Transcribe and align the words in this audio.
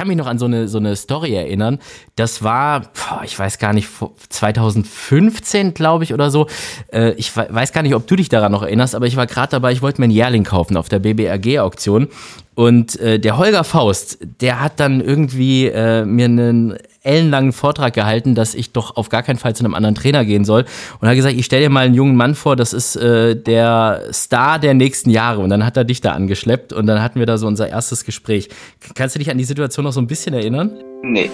kann 0.00 0.08
mich 0.08 0.16
noch 0.16 0.28
an 0.28 0.38
so 0.38 0.46
eine, 0.46 0.66
so 0.66 0.78
eine 0.78 0.96
Story 0.96 1.34
erinnern. 1.34 1.78
Das 2.16 2.42
war, 2.42 2.90
ich 3.22 3.38
weiß 3.38 3.58
gar 3.58 3.74
nicht, 3.74 3.86
2015, 4.30 5.74
glaube 5.74 6.04
ich, 6.04 6.14
oder 6.14 6.30
so. 6.30 6.46
Äh, 6.90 7.10
ich 7.18 7.36
weiß 7.36 7.74
gar 7.74 7.82
nicht, 7.82 7.94
ob 7.94 8.06
du 8.06 8.16
dich 8.16 8.30
daran 8.30 8.50
noch 8.50 8.62
erinnerst, 8.62 8.94
aber 8.94 9.06
ich 9.06 9.16
war 9.16 9.26
gerade 9.26 9.50
dabei, 9.50 9.72
ich 9.72 9.82
wollte 9.82 10.00
mir 10.00 10.04
einen 10.04 10.14
Jährling 10.14 10.44
kaufen 10.44 10.78
auf 10.78 10.88
der 10.88 11.00
BBRG-Auktion. 11.00 12.08
Und 12.54 12.98
äh, 12.98 13.20
der 13.20 13.36
Holger 13.36 13.62
Faust, 13.62 14.20
der 14.40 14.62
hat 14.62 14.80
dann 14.80 15.02
irgendwie 15.02 15.66
äh, 15.66 16.06
mir 16.06 16.24
einen 16.24 16.78
ellenlangen 17.02 17.52
Vortrag 17.52 17.94
gehalten, 17.94 18.34
dass 18.34 18.54
ich 18.54 18.72
doch 18.72 18.96
auf 18.96 19.08
gar 19.08 19.22
keinen 19.22 19.38
Fall 19.38 19.54
zu 19.54 19.64
einem 19.64 19.74
anderen 19.74 19.94
Trainer 19.94 20.24
gehen 20.24 20.44
soll. 20.44 20.64
Und 21.00 21.08
hat 21.08 21.16
gesagt, 21.16 21.36
ich 21.36 21.44
stelle 21.44 21.62
dir 21.62 21.70
mal 21.70 21.86
einen 21.86 21.94
jungen 21.94 22.16
Mann 22.16 22.34
vor, 22.34 22.56
das 22.56 22.72
ist 22.72 22.96
äh, 22.96 23.34
der 23.36 24.02
Star 24.12 24.58
der 24.58 24.74
nächsten 24.74 25.10
Jahre. 25.10 25.40
Und 25.40 25.50
dann 25.50 25.64
hat 25.64 25.76
er 25.76 25.84
dich 25.84 26.00
da 26.00 26.12
angeschleppt 26.12 26.72
und 26.72 26.86
dann 26.86 27.02
hatten 27.02 27.18
wir 27.18 27.26
da 27.26 27.38
so 27.38 27.46
unser 27.46 27.68
erstes 27.68 28.04
Gespräch. 28.04 28.48
Kannst 28.94 29.14
du 29.14 29.18
dich 29.18 29.30
an 29.30 29.38
die 29.38 29.44
Situation 29.44 29.84
noch 29.84 29.92
so 29.92 30.00
ein 30.00 30.06
bisschen 30.06 30.34
erinnern? 30.34 30.72
Nee. 31.02 31.30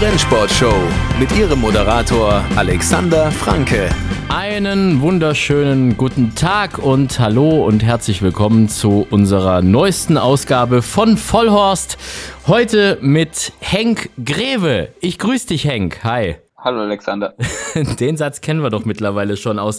Rennsportshow 0.00 0.74
mit 1.18 1.30
ihrem 1.36 1.60
Moderator 1.60 2.42
Alexander 2.56 3.30
Franke. 3.30 3.90
Einen 4.30 5.02
wunderschönen 5.02 5.98
guten 5.98 6.34
Tag 6.34 6.78
und 6.78 7.18
hallo 7.18 7.66
und 7.66 7.82
herzlich 7.82 8.22
willkommen 8.22 8.70
zu 8.70 9.06
unserer 9.10 9.60
neuesten 9.60 10.16
Ausgabe 10.16 10.80
von 10.80 11.18
Vollhorst. 11.18 11.98
Heute 12.46 12.96
mit 13.02 13.52
Henk 13.60 14.08
Greve. 14.24 14.88
Ich 15.00 15.18
grüße 15.18 15.48
dich, 15.48 15.66
Henk. 15.66 16.02
Hi. 16.02 16.36
Hallo 16.62 16.80
Alexander. 16.80 17.34
Den 18.00 18.16
Satz 18.16 18.40
kennen 18.40 18.62
wir 18.62 18.70
doch 18.70 18.84
mittlerweile 18.84 19.36
schon 19.36 19.58
aus 19.58 19.78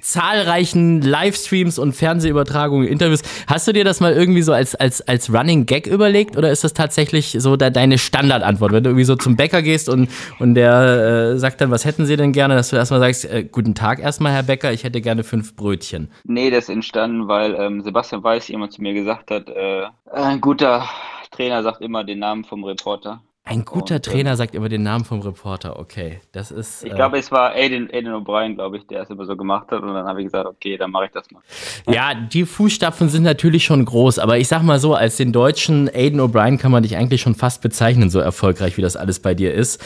zahlreichen 0.00 1.02
Livestreams 1.02 1.78
und 1.78 1.92
Fernsehübertragungen, 1.92 2.86
Interviews. 2.86 3.22
Hast 3.46 3.66
du 3.66 3.72
dir 3.72 3.84
das 3.84 4.00
mal 4.00 4.12
irgendwie 4.12 4.42
so 4.42 4.52
als, 4.52 4.74
als, 4.74 5.06
als 5.06 5.32
Running 5.32 5.66
Gag 5.66 5.86
überlegt 5.86 6.36
oder 6.36 6.50
ist 6.50 6.64
das 6.64 6.74
tatsächlich 6.74 7.36
so 7.38 7.56
da 7.56 7.70
deine 7.70 7.98
Standardantwort? 7.98 8.72
Wenn 8.72 8.84
du 8.84 8.90
irgendwie 8.90 9.04
so 9.04 9.16
zum 9.16 9.36
Bäcker 9.36 9.62
gehst 9.62 9.88
und, 9.88 10.08
und 10.38 10.54
der 10.54 11.32
äh, 11.34 11.38
sagt 11.38 11.60
dann, 11.60 11.70
was 11.70 11.84
hätten 11.84 12.06
Sie 12.06 12.16
denn 12.16 12.32
gerne, 12.32 12.54
dass 12.54 12.70
du 12.70 12.76
erstmal 12.76 13.00
sagst, 13.00 13.24
äh, 13.24 13.44
guten 13.44 13.74
Tag 13.74 13.98
erstmal, 13.98 14.32
Herr 14.32 14.44
Bäcker, 14.44 14.72
ich 14.72 14.84
hätte 14.84 15.00
gerne 15.00 15.24
fünf 15.24 15.56
Brötchen. 15.56 16.08
Nee, 16.24 16.50
das 16.50 16.64
ist 16.64 16.70
entstanden, 16.70 17.26
weil 17.26 17.54
ähm, 17.54 17.82
Sebastian 17.82 18.22
Weiß 18.22 18.46
jemand 18.48 18.72
zu 18.72 18.82
mir 18.82 18.94
gesagt 18.94 19.30
hat, 19.30 19.48
äh, 19.48 19.86
ein 20.12 20.40
guter 20.40 20.88
Trainer 21.32 21.62
sagt 21.62 21.82
immer 21.82 22.04
den 22.04 22.20
Namen 22.20 22.44
vom 22.44 22.64
Reporter. 22.64 23.20
Ein 23.48 23.64
guter 23.64 23.94
und, 23.94 24.04
Trainer 24.04 24.34
sagt 24.34 24.56
immer 24.56 24.68
den 24.68 24.82
Namen 24.82 25.04
vom 25.04 25.20
Reporter, 25.20 25.78
okay. 25.78 26.20
Das 26.32 26.50
ist. 26.50 26.84
Ich 26.84 26.90
äh, 26.90 26.94
glaube, 26.96 27.16
es 27.16 27.30
war 27.30 27.52
Aiden, 27.52 27.88
Aiden 27.92 28.12
O'Brien, 28.12 28.56
glaube 28.56 28.76
ich, 28.76 28.88
der 28.88 29.02
es 29.02 29.10
immer 29.10 29.24
so 29.24 29.36
gemacht 29.36 29.70
hat. 29.70 29.82
Und 29.82 29.94
dann 29.94 30.04
habe 30.04 30.20
ich 30.20 30.26
gesagt, 30.26 30.46
okay, 30.46 30.76
dann 30.76 30.90
mache 30.90 31.04
ich 31.04 31.12
das 31.12 31.30
mal. 31.30 31.40
Ja, 31.88 32.12
die 32.12 32.44
Fußstapfen 32.44 33.08
sind 33.08 33.22
natürlich 33.22 33.64
schon 33.64 33.84
groß, 33.84 34.18
aber 34.18 34.36
ich 34.38 34.48
sag 34.48 34.62
mal 34.64 34.80
so, 34.80 34.94
als 34.94 35.16
den 35.16 35.32
deutschen 35.32 35.88
Aiden 35.88 36.20
O'Brien 36.20 36.58
kann 36.58 36.72
man 36.72 36.82
dich 36.82 36.96
eigentlich 36.96 37.20
schon 37.20 37.36
fast 37.36 37.62
bezeichnen, 37.62 38.10
so 38.10 38.18
erfolgreich 38.18 38.76
wie 38.78 38.82
das 38.82 38.96
alles 38.96 39.20
bei 39.20 39.34
dir 39.34 39.54
ist. 39.54 39.80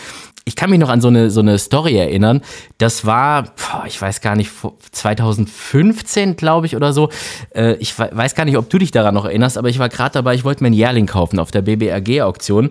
Ich 0.47 0.57
kann 0.57 0.71
mich 0.71 0.79
noch 0.79 0.89
an 0.89 1.03
so 1.03 1.09
eine, 1.09 1.31
so 1.31 1.41
eine 1.41 1.59
Story 1.59 1.99
erinnern. 1.99 2.41
Das 2.79 3.05
war, 3.05 3.43
boah, 3.43 3.85
ich 3.87 4.01
weiß 4.01 4.23
gar 4.23 4.37
nicht, 4.37 4.51
2015, 4.91 6.37
glaube 6.37 6.65
ich, 6.65 6.77
oder 6.77 6.95
so. 6.95 7.11
Äh, 7.55 7.75
ich 7.75 7.99
weiß 7.99 8.35
gar 8.35 8.47
nicht, 8.47 8.57
ob 8.57 8.71
du 8.71 8.79
dich 8.79 8.91
daran 8.91 9.15
noch 9.15 9.27
erinnerst, 9.27 9.59
aber 9.59 9.69
ich 9.69 9.79
war 9.79 9.91
gerade 9.91 10.15
dabei, 10.15 10.35
ich 10.35 10.45
wollte 10.45 10.63
mir 10.63 10.69
einen 10.69 10.77
Jährling 10.77 11.07
kaufen 11.07 11.39
auf 11.39 11.51
der 11.51 11.61
BBRG-Auktion. 11.61 12.71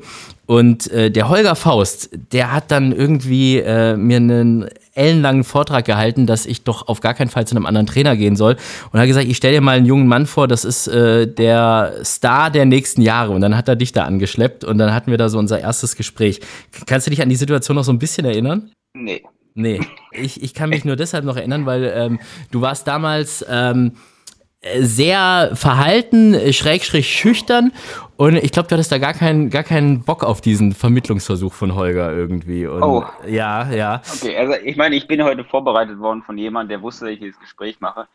Und 0.50 0.90
äh, 0.92 1.12
der 1.12 1.30
Holger 1.30 1.54
Faust, 1.54 2.10
der 2.32 2.52
hat 2.52 2.72
dann 2.72 2.92
irgendwie 2.92 3.60
äh, 3.60 3.96
mir 3.96 4.18
einen 4.18 4.68
ellenlangen 4.96 5.44
Vortrag 5.44 5.86
gehalten, 5.86 6.26
dass 6.26 6.48
ich 6.48 6.64
doch 6.64 6.88
auf 6.88 7.02
gar 7.02 7.14
keinen 7.14 7.30
Fall 7.30 7.46
zu 7.46 7.56
einem 7.56 7.68
anderen 7.68 7.86
Trainer 7.86 8.18
gehen 8.18 8.36
soll. 8.36 8.58
Und 8.92 9.00
hat 9.00 9.06
gesagt, 9.06 9.28
ich 9.28 9.38
stelle 9.38 9.54
dir 9.54 9.62
mal 9.62 9.78
einen 9.78 9.86
jungen 9.86 10.08
Mann 10.08 10.26
vor, 10.26 10.48
das 10.48 10.66
ist 10.66 10.88
äh, 10.88 11.28
der 11.28 11.94
Star 12.04 12.50
der 12.50 12.66
nächsten 12.66 13.04
Jahre. 13.04 13.32
Und 13.32 13.42
dann 13.42 13.56
hat 13.56 13.68
er 13.68 13.76
dich 13.76 13.92
da 13.92 14.06
angeschleppt 14.06 14.64
und 14.64 14.80
dann 14.80 14.92
hatten 14.92 15.12
wir 15.12 15.20
da 15.20 15.30
so 15.30 15.38
unser 15.38 15.60
erstes 15.60 15.96
Gespräch. 15.96 16.40
Kannst 16.88 17.06
du 17.06 17.12
dich 17.12 17.22
an 17.22 17.30
die 17.30 17.36
Situation 17.36 17.76
noch 17.76 17.84
so 17.84 17.94
ein 17.94 18.00
bisschen 18.00 18.26
erinnern? 18.26 18.72
Nee. 18.96 19.22
Nee, 19.54 19.82
ich, 20.14 20.42
ich 20.42 20.56
kann 20.56 20.70
mich 20.70 20.84
nur 20.84 20.96
deshalb 20.96 21.26
noch 21.26 21.38
erinnern, 21.38 21.68
weil 21.68 21.92
ähm, 21.94 22.20
du 22.50 22.62
warst 22.62 22.88
damals 22.88 23.46
ähm, 23.48 23.92
sehr 24.80 25.52
verhalten, 25.54 26.54
schrägstrich 26.54 27.08
schüchtern 27.08 27.72
und 28.20 28.36
ich 28.36 28.52
glaube, 28.52 28.68
du 28.68 28.74
hattest 28.74 28.92
da 28.92 28.98
gar 28.98 29.14
keinen, 29.14 29.50
gar 29.50 29.64
keinen 29.64 30.04
Bock 30.04 30.26
auf 30.26 30.42
diesen 30.42 30.74
Vermittlungsversuch 30.74 31.54
von 31.54 31.74
Holger 31.74 32.12
irgendwie. 32.12 32.68
Und 32.68 32.84
oh. 32.84 33.06
Ja, 33.26 33.72
ja. 33.72 34.02
Okay, 34.14 34.36
also 34.36 34.56
ich 34.62 34.76
meine, 34.76 34.98
ich 34.98 35.08
bin 35.08 35.24
heute 35.24 35.46
vorbereitet 35.46 36.00
worden 36.00 36.22
von 36.24 36.38
jemandem, 36.38 36.68
der 36.68 36.82
wusste, 36.82 37.06
dass 37.06 37.14
ich 37.14 37.22
dieses 37.22 37.40
Gespräch 37.40 37.80
mache. 37.80 38.10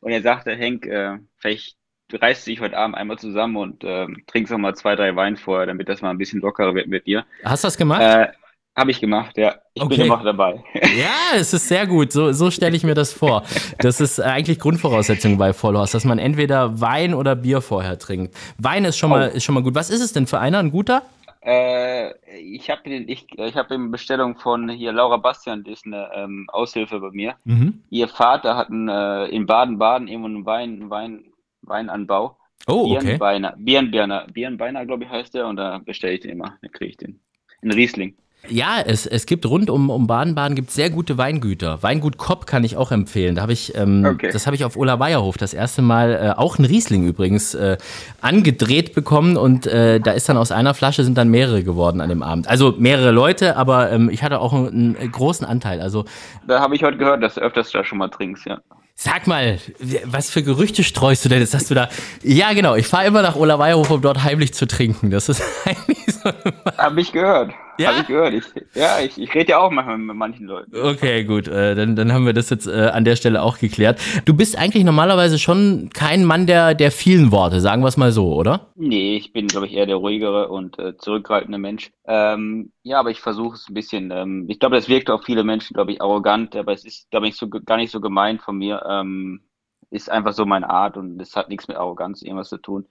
Und 0.00 0.12
er 0.12 0.22
sagte, 0.22 0.54
Henk, 0.54 0.86
äh, 0.86 1.18
vielleicht 1.38 1.74
reißt 2.12 2.46
dich 2.46 2.60
heute 2.60 2.78
Abend 2.78 2.96
einmal 2.96 3.18
zusammen 3.18 3.56
und 3.56 3.82
äh, 3.82 4.06
trinkst 4.28 4.52
noch 4.52 4.58
mal 4.58 4.76
zwei, 4.76 4.94
drei 4.94 5.16
Wein 5.16 5.36
vorher, 5.36 5.66
damit 5.66 5.88
das 5.88 6.02
mal 6.02 6.10
ein 6.10 6.18
bisschen 6.18 6.40
lockerer 6.40 6.76
wird 6.76 6.86
mit 6.86 7.08
dir. 7.08 7.26
Hast 7.42 7.64
du 7.64 7.66
das 7.66 7.76
gemacht? 7.76 8.00
Äh, 8.00 8.28
habe 8.78 8.92
ich 8.92 9.00
gemacht, 9.00 9.36
ja. 9.36 9.56
Ich 9.74 9.82
okay. 9.82 9.96
bin 9.96 10.06
immer 10.06 10.22
dabei. 10.22 10.62
Ja, 10.96 11.36
es 11.36 11.52
ist 11.52 11.68
sehr 11.68 11.86
gut. 11.86 12.12
So, 12.12 12.32
so 12.32 12.50
stelle 12.50 12.76
ich 12.76 12.84
mir 12.84 12.94
das 12.94 13.12
vor. 13.12 13.42
Das 13.78 14.00
ist 14.00 14.20
eigentlich 14.20 14.58
Grundvoraussetzung 14.58 15.36
bei 15.36 15.52
Followers, 15.52 15.92
dass 15.92 16.04
man 16.04 16.18
entweder 16.18 16.80
Wein 16.80 17.14
oder 17.14 17.36
Bier 17.36 17.60
vorher 17.60 17.98
trinkt. 17.98 18.34
Wein 18.56 18.84
ist 18.84 18.96
schon, 18.96 19.10
oh. 19.10 19.16
mal, 19.16 19.28
ist 19.28 19.44
schon 19.44 19.54
mal 19.54 19.62
gut. 19.62 19.74
Was 19.74 19.90
ist 19.90 20.00
es 20.00 20.12
denn 20.12 20.26
für 20.26 20.38
einer? 20.38 20.58
Ein 20.58 20.70
guter? 20.70 21.02
Äh, 21.40 22.14
ich 22.40 22.68
habe 22.70 22.88
ich, 22.88 23.26
ich 23.36 23.56
hab 23.56 23.70
eine 23.70 23.88
Bestellung 23.88 24.36
von 24.36 24.68
hier 24.68 24.92
Laura 24.92 25.16
Bastian, 25.16 25.64
die 25.64 25.72
ist 25.72 25.86
eine 25.86 26.10
ähm, 26.14 26.46
Aushilfe 26.52 27.00
bei 27.00 27.10
mir. 27.10 27.34
Mhm. 27.44 27.82
Ihr 27.90 28.08
Vater 28.08 28.56
hat 28.56 28.70
einen, 28.70 28.88
äh, 28.88 29.26
in 29.26 29.46
Baden-Baden 29.46 30.08
irgendwo 30.08 30.28
einen 30.28 30.46
Wein, 30.46 30.90
Wein, 30.90 31.24
Weinanbau. 31.62 32.36
Oh, 32.66 32.94
okay. 32.94 33.06
Birnbeiner, 33.06 33.54
Birnbeiner, 33.56 34.26
Birnbeiner, 34.32 34.86
glaube 34.86 35.04
ich, 35.04 35.10
heißt 35.10 35.34
der. 35.34 35.46
Und 35.46 35.56
da 35.56 35.78
bestelle 35.78 36.14
ich 36.14 36.20
den 36.20 36.32
immer. 36.32 36.58
Dann 36.60 36.72
kriege 36.72 36.90
ich 36.90 36.96
den. 36.96 37.20
Ein 37.62 37.72
Riesling. 37.72 38.16
Ja, 38.46 38.80
es, 38.84 39.06
es 39.06 39.26
gibt 39.26 39.44
rund 39.46 39.68
um, 39.68 39.90
um 39.90 40.06
Baden-Baden 40.06 40.54
gibt 40.54 40.70
sehr 40.70 40.90
gute 40.90 41.18
Weingüter. 41.18 41.82
Weingut 41.82 42.16
Kopp 42.18 42.46
kann 42.46 42.64
ich 42.64 42.76
auch 42.76 42.92
empfehlen. 42.92 43.34
Da 43.34 43.42
habe 43.42 43.52
ich, 43.52 43.74
ähm, 43.76 44.06
okay. 44.06 44.30
das 44.32 44.46
habe 44.46 44.56
ich 44.56 44.64
auf 44.64 44.76
Ola 44.76 44.98
Weierhof 44.98 45.36
das 45.36 45.52
erste 45.52 45.82
Mal, 45.82 46.12
äh, 46.12 46.38
auch 46.38 46.58
ein 46.58 46.64
Riesling 46.64 47.06
übrigens, 47.06 47.54
äh, 47.54 47.76
angedreht 48.20 48.94
bekommen 48.94 49.36
und 49.36 49.66
äh, 49.66 50.00
da 50.00 50.12
ist 50.12 50.28
dann 50.28 50.36
aus 50.36 50.52
einer 50.52 50.74
Flasche 50.74 51.04
sind 51.04 51.18
dann 51.18 51.28
mehrere 51.28 51.62
geworden 51.62 52.00
an 52.00 52.08
dem 52.08 52.22
Abend. 52.22 52.48
Also 52.48 52.74
mehrere 52.78 53.10
Leute, 53.10 53.56
aber 53.56 53.90
ähm, 53.90 54.08
ich 54.08 54.22
hatte 54.22 54.40
auch 54.40 54.52
einen, 54.52 54.96
einen 54.96 55.12
großen 55.12 55.46
Anteil. 55.46 55.80
Also 55.80 56.04
da 56.46 56.60
habe 56.60 56.74
ich 56.74 56.82
heute 56.82 56.96
gehört, 56.96 57.22
dass 57.22 57.34
du 57.34 57.40
öfters 57.40 57.70
da 57.70 57.84
schon 57.84 57.98
mal 57.98 58.08
trinkst, 58.08 58.46
ja. 58.46 58.58
Sag 58.94 59.28
mal, 59.28 59.58
was 60.06 60.28
für 60.28 60.42
Gerüchte 60.42 60.82
streust 60.82 61.24
du 61.24 61.28
denn? 61.28 61.38
Jetzt 61.38 61.54
hast 61.54 61.70
du 61.70 61.74
da. 61.74 61.88
Ja, 62.24 62.52
genau, 62.52 62.74
ich 62.74 62.88
fahre 62.88 63.06
immer 63.06 63.22
nach 63.22 63.36
Ola 63.36 63.56
Weierhof, 63.56 63.90
um 63.90 64.00
dort 64.00 64.24
heimlich 64.24 64.54
zu 64.54 64.66
trinken. 64.66 65.10
Das 65.10 65.28
ist 65.28 65.40
eigentlich 65.64 66.04
so. 66.06 66.30
Hab 66.76 66.96
ich 66.96 67.12
gehört. 67.12 67.52
Ja? 67.78 67.92
Hab 67.94 68.02
ich 68.02 68.06
gehört. 68.08 68.34
Ich, 68.34 68.44
ja, 68.74 69.00
ich, 69.00 69.18
ich 69.18 69.34
rede 69.34 69.50
ja 69.50 69.58
auch 69.58 69.70
manchmal 69.70 69.98
mit 69.98 70.16
manchen 70.16 70.46
Leuten. 70.46 70.76
Okay, 70.76 71.24
gut. 71.24 71.46
Äh, 71.46 71.74
dann, 71.74 71.94
dann 71.94 72.12
haben 72.12 72.26
wir 72.26 72.32
das 72.32 72.50
jetzt 72.50 72.66
äh, 72.66 72.90
an 72.92 73.04
der 73.04 73.16
Stelle 73.16 73.42
auch 73.42 73.58
geklärt. 73.58 74.00
Du 74.24 74.34
bist 74.34 74.58
eigentlich 74.58 74.84
normalerweise 74.84 75.38
schon 75.38 75.90
kein 75.94 76.24
Mann 76.24 76.46
der, 76.46 76.74
der 76.74 76.90
vielen 76.90 77.30
Worte, 77.30 77.60
sagen 77.60 77.82
wir 77.82 77.88
es 77.88 77.96
mal 77.96 78.10
so, 78.10 78.34
oder? 78.34 78.72
Nee, 78.74 79.16
ich 79.16 79.32
bin, 79.32 79.46
glaube 79.46 79.66
ich, 79.66 79.74
eher 79.74 79.86
der 79.86 79.96
ruhigere 79.96 80.48
und 80.48 80.78
äh, 80.78 80.96
zurückhaltende 80.96 81.58
Mensch. 81.58 81.90
Ähm, 82.06 82.72
ja, 82.82 82.98
aber 82.98 83.10
ich 83.10 83.20
versuche 83.20 83.54
es 83.54 83.68
ein 83.68 83.74
bisschen. 83.74 84.10
Ähm, 84.10 84.46
ich 84.48 84.58
glaube, 84.58 84.76
das 84.76 84.88
wirkt 84.88 85.10
auf 85.10 85.24
viele 85.24 85.44
Menschen, 85.44 85.74
glaube 85.74 85.92
ich, 85.92 86.02
arrogant, 86.02 86.56
aber 86.56 86.72
es 86.72 86.84
ist, 86.84 87.10
glaube 87.10 87.28
ich, 87.28 87.36
so, 87.36 87.48
gar 87.48 87.76
nicht 87.76 87.92
so 87.92 88.00
gemeint 88.00 88.42
von 88.42 88.58
mir. 88.58 88.82
Ähm, 88.88 89.42
ist 89.90 90.10
einfach 90.10 90.32
so 90.32 90.44
meine 90.44 90.68
Art 90.68 90.96
und 90.96 91.20
es 91.20 91.34
hat 91.36 91.48
nichts 91.48 91.68
mit 91.68 91.76
Arroganz 91.76 92.22
irgendwas 92.22 92.50
zu 92.50 92.58
tun. 92.58 92.86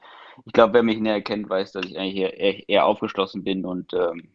Ich 0.45 0.53
glaube, 0.53 0.73
wer 0.73 0.83
mich 0.83 0.99
näher 0.99 1.21
kennt, 1.21 1.49
weiß, 1.49 1.71
dass 1.73 1.85
ich 1.85 1.97
eigentlich 1.97 2.17
eher, 2.17 2.69
eher 2.69 2.85
aufgeschlossen 2.85 3.43
bin 3.43 3.65
und 3.65 3.94
ähm, 3.94 4.29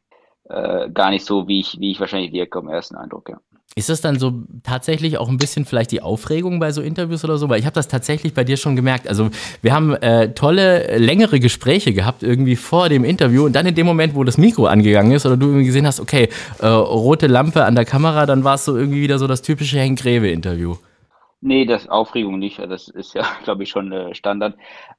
äh, 0.53 0.91
gar 0.91 1.11
nicht 1.11 1.25
so, 1.25 1.49
wie 1.49 1.61
ich, 1.61 1.79
wie 1.81 1.91
ich 1.91 2.01
wahrscheinlich 2.01 2.33
wirke 2.33 2.59
im 2.59 2.69
ersten 2.69 2.97
Eindruck, 2.97 3.29
ja. 3.29 3.39
Ist 3.75 3.89
das 3.89 4.03
dann 4.03 4.19
so 4.19 4.43
tatsächlich 4.65 5.17
auch 5.17 5.31
ein 5.31 5.39
bisschen 5.39 5.65
vielleicht 5.65 5.93
die 5.93 6.03
Aufregung 6.03 6.61
bei 6.61 6.73
so 6.73 6.83
Interviews 6.83 7.25
oder 7.25 7.39
so? 7.39 7.49
Weil 7.49 7.59
ich 7.59 7.65
habe 7.65 7.73
das 7.73 7.89
tatsächlich 7.89 8.35
bei 8.35 8.45
dir 8.45 8.59
schon 8.59 8.77
gemerkt. 8.77 9.09
Also 9.09 9.31
wir 9.63 9.73
haben 9.73 9.95
äh, 9.95 10.35
tolle, 10.35 10.99
längere 10.99 11.41
Gespräche 11.41 11.95
gehabt 11.95 12.23
irgendwie 12.23 12.57
vor 12.57 12.91
dem 12.91 13.03
Interview 13.03 13.47
und 13.47 13.57
dann 13.57 13.65
in 13.65 13.75
dem 13.75 13.87
Moment, 13.87 14.15
wo 14.15 14.25
das 14.25 14.37
Mikro 14.37 14.67
angegangen 14.67 15.13
ist 15.13 15.25
oder 15.25 15.39
du 15.39 15.47
irgendwie 15.47 15.65
gesehen 15.65 15.87
hast, 15.87 16.01
okay, 16.01 16.29
äh, 16.59 16.67
rote 16.67 17.29
Lampe 17.29 17.65
an 17.65 17.75
der 17.75 17.87
Kamera, 17.87 18.27
dann 18.27 18.45
war 18.45 18.57
es 18.57 18.67
so 18.67 18.77
irgendwie 18.77 19.01
wieder 19.01 19.19
so 19.19 19.27
das 19.27 19.41
typische 19.41 19.79
Henk 19.79 20.01
Greve-Interview. 20.01 20.77
Nee, 21.41 21.65
das 21.65 21.89
Aufregung 21.89 22.39
nicht. 22.39 22.59
Das 22.59 22.89
ist 22.89 23.15
ja, 23.15 23.25
glaube 23.45 23.63
ich, 23.63 23.71
schon 23.71 23.91
äh, 23.91 24.15
Standard. 24.15 24.55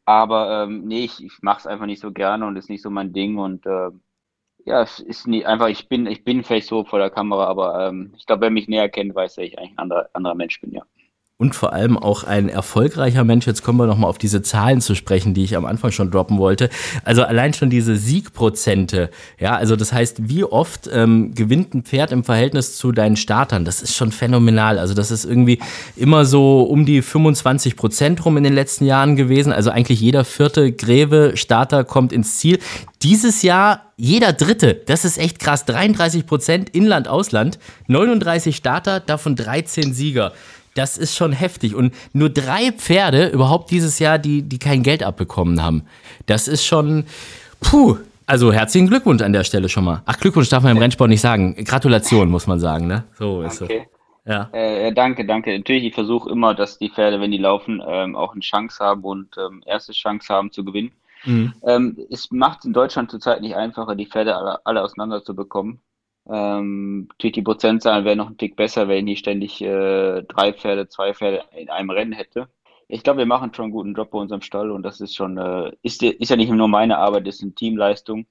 Aber 0.05 0.63
ähm, 0.63 0.85
nee, 0.85 1.05
ich, 1.05 1.23
ich 1.23 1.43
mache 1.43 1.59
es 1.59 1.67
einfach 1.67 1.85
nicht 1.85 2.01
so 2.01 2.11
gerne 2.11 2.47
und 2.47 2.57
ist 2.57 2.69
nicht 2.69 2.81
so 2.81 2.89
mein 2.89 3.13
Ding 3.13 3.37
und 3.37 3.67
äh, 3.67 3.91
ja, 4.65 4.81
es 4.81 4.99
ist 4.99 5.27
nie, 5.27 5.45
einfach, 5.45 5.67
ich 5.67 5.87
bin, 5.89 6.05
ich 6.07 6.23
bin 6.23 6.43
vielleicht 6.43 6.67
so 6.67 6.83
vor 6.85 6.99
der 6.99 7.09
Kamera, 7.09 7.45
aber 7.47 7.87
ähm, 7.89 8.13
ich 8.17 8.25
glaube, 8.25 8.41
wer 8.41 8.49
mich 8.51 8.67
näher 8.67 8.89
kennt, 8.89 9.13
weiß, 9.15 9.35
dass 9.35 9.45
ich 9.45 9.57
eigentlich 9.57 9.71
ein 9.71 9.77
anderer, 9.79 10.09
anderer 10.13 10.35
Mensch 10.35 10.59
bin, 10.61 10.71
ja. 10.71 10.83
Und 11.43 11.55
vor 11.55 11.73
allem 11.73 11.97
auch 11.97 12.23
ein 12.23 12.47
erfolgreicher 12.47 13.25
Mensch. 13.25 13.45
Jetzt 13.45 13.63
kommen 13.63 13.77
wir 13.77 13.85
nochmal 13.85 14.09
auf 14.09 14.17
diese 14.17 14.41
Zahlen 14.41 14.79
zu 14.79 14.95
sprechen, 14.95 15.33
die 15.33 15.43
ich 15.43 15.57
am 15.57 15.65
Anfang 15.65 15.91
schon 15.91 16.09
droppen 16.09 16.37
wollte. 16.37 16.69
Also 17.03 17.23
allein 17.23 17.53
schon 17.53 17.69
diese 17.69 17.97
Siegprozente, 17.97 19.09
ja, 19.37 19.53
also 19.57 19.75
das 19.75 19.91
heißt, 19.91 20.29
wie 20.29 20.45
oft 20.45 20.89
ähm, 20.93 21.35
gewinnt 21.35 21.73
ein 21.73 21.83
Pferd 21.83 22.13
im 22.13 22.23
Verhältnis 22.23 22.77
zu 22.77 22.93
deinen 22.93 23.17
Startern? 23.17 23.65
Das 23.65 23.81
ist 23.81 23.93
schon 23.93 24.13
phänomenal. 24.13 24.79
Also 24.79 24.93
das 24.93 25.11
ist 25.11 25.25
irgendwie 25.25 25.59
immer 25.97 26.23
so 26.23 26.61
um 26.61 26.85
die 26.85 27.01
25 27.01 27.75
Prozent 27.75 28.23
rum 28.23 28.37
in 28.37 28.45
den 28.45 28.53
letzten 28.53 28.85
Jahren 28.85 29.17
gewesen. 29.17 29.51
Also 29.51 29.69
eigentlich 29.69 29.99
jeder 29.99 30.23
vierte 30.23 30.71
Greve-Starter 30.71 31.83
kommt 31.83 32.13
ins 32.13 32.37
Ziel. 32.37 32.59
Dieses 33.01 33.41
Jahr 33.41 33.81
jeder 33.95 34.33
Dritte, 34.33 34.73
das 34.73 35.05
ist 35.05 35.17
echt 35.19 35.39
krass, 35.39 35.65
33 35.65 36.25
Prozent 36.25 36.69
Inland, 36.69 37.07
Ausland, 37.07 37.59
39 37.87 38.55
Starter, 38.55 38.99
davon 38.99 39.35
13 39.35 39.93
Sieger. 39.93 40.33
Das 40.75 40.97
ist 40.97 41.15
schon 41.15 41.31
heftig. 41.31 41.75
Und 41.75 41.93
nur 42.13 42.29
drei 42.29 42.71
Pferde 42.71 43.27
überhaupt 43.27 43.71
dieses 43.71 43.99
Jahr, 43.99 44.17
die, 44.17 44.41
die 44.41 44.59
kein 44.59 44.83
Geld 44.83 45.03
abbekommen 45.03 45.61
haben. 45.61 45.83
Das 46.25 46.47
ist 46.47 46.65
schon, 46.65 47.05
puh. 47.59 47.97
Also 48.25 48.53
herzlichen 48.53 48.87
Glückwunsch 48.87 49.21
an 49.21 49.33
der 49.33 49.43
Stelle 49.43 49.67
schon 49.67 49.83
mal. 49.83 50.01
Ach, 50.05 50.17
Glückwunsch 50.17 50.47
darf 50.47 50.63
man 50.63 50.71
im 50.71 50.77
Rennsport 50.77 51.09
nicht 51.09 51.21
sagen. 51.21 51.55
Gratulation, 51.65 52.29
muss 52.29 52.47
man 52.47 52.59
sagen, 52.59 52.87
ne? 52.87 53.03
So 53.19 53.41
ist 53.41 53.55
es. 53.55 53.61
Okay. 53.63 53.87
Ja. 54.25 54.49
Äh, 54.53 54.93
danke, 54.93 55.25
danke. 55.25 55.57
Natürlich, 55.57 55.83
ich 55.83 55.93
versuche 55.93 56.29
immer, 56.29 56.55
dass 56.55 56.77
die 56.77 56.89
Pferde, 56.89 57.19
wenn 57.19 57.31
die 57.31 57.37
laufen, 57.37 57.83
ähm, 57.85 58.15
auch 58.15 58.31
eine 58.31 58.41
Chance 58.41 58.83
haben 58.83 59.03
und 59.03 59.35
ähm, 59.37 59.61
erste 59.65 59.91
Chance 59.91 60.33
haben 60.33 60.51
zu 60.51 60.63
gewinnen. 60.63 60.93
Mhm. 61.25 61.53
Ähm, 61.63 61.97
es 62.09 62.31
macht 62.31 62.59
es 62.59 62.65
in 62.65 62.73
Deutschland 62.73 63.11
zurzeit 63.11 63.41
nicht 63.41 63.55
einfacher, 63.55 63.95
die 63.95 64.05
Pferde 64.05 64.35
alle, 64.35 64.65
alle 64.65 64.81
auseinander 64.81 65.23
zu 65.23 65.35
bekommen. 65.35 65.81
Ähm, 66.29 67.07
natürlich 67.09 67.33
die 67.33 67.41
Prozentzahlen 67.41 68.05
wären 68.05 68.17
noch 68.17 68.29
ein 68.29 68.37
Tick 68.37 68.55
besser, 68.55 68.87
wenn 68.87 69.07
ich 69.07 69.19
ständig 69.19 69.61
äh, 69.61 70.23
drei 70.23 70.53
Pferde, 70.53 70.87
zwei 70.87 71.13
Pferde 71.13 71.43
in 71.55 71.69
einem 71.69 71.89
Rennen 71.89 72.13
hätte. 72.13 72.49
Ich 72.87 73.03
glaube, 73.03 73.19
wir 73.19 73.25
machen 73.25 73.53
schon 73.53 73.65
einen 73.65 73.73
guten 73.73 73.93
Job 73.93 74.11
bei 74.11 74.19
unserem 74.19 74.41
Stall 74.41 74.71
und 74.71 74.83
das 74.83 75.01
ist 75.01 75.15
schon, 75.15 75.37
äh, 75.37 75.71
ist, 75.81 76.03
ist 76.03 76.29
ja 76.29 76.35
nicht 76.35 76.51
nur 76.51 76.67
meine 76.67 76.97
Arbeit, 76.97 77.27
das 77.27 77.35
ist 77.35 77.43
eine 77.43 77.55
Teamleistung. 77.55 78.25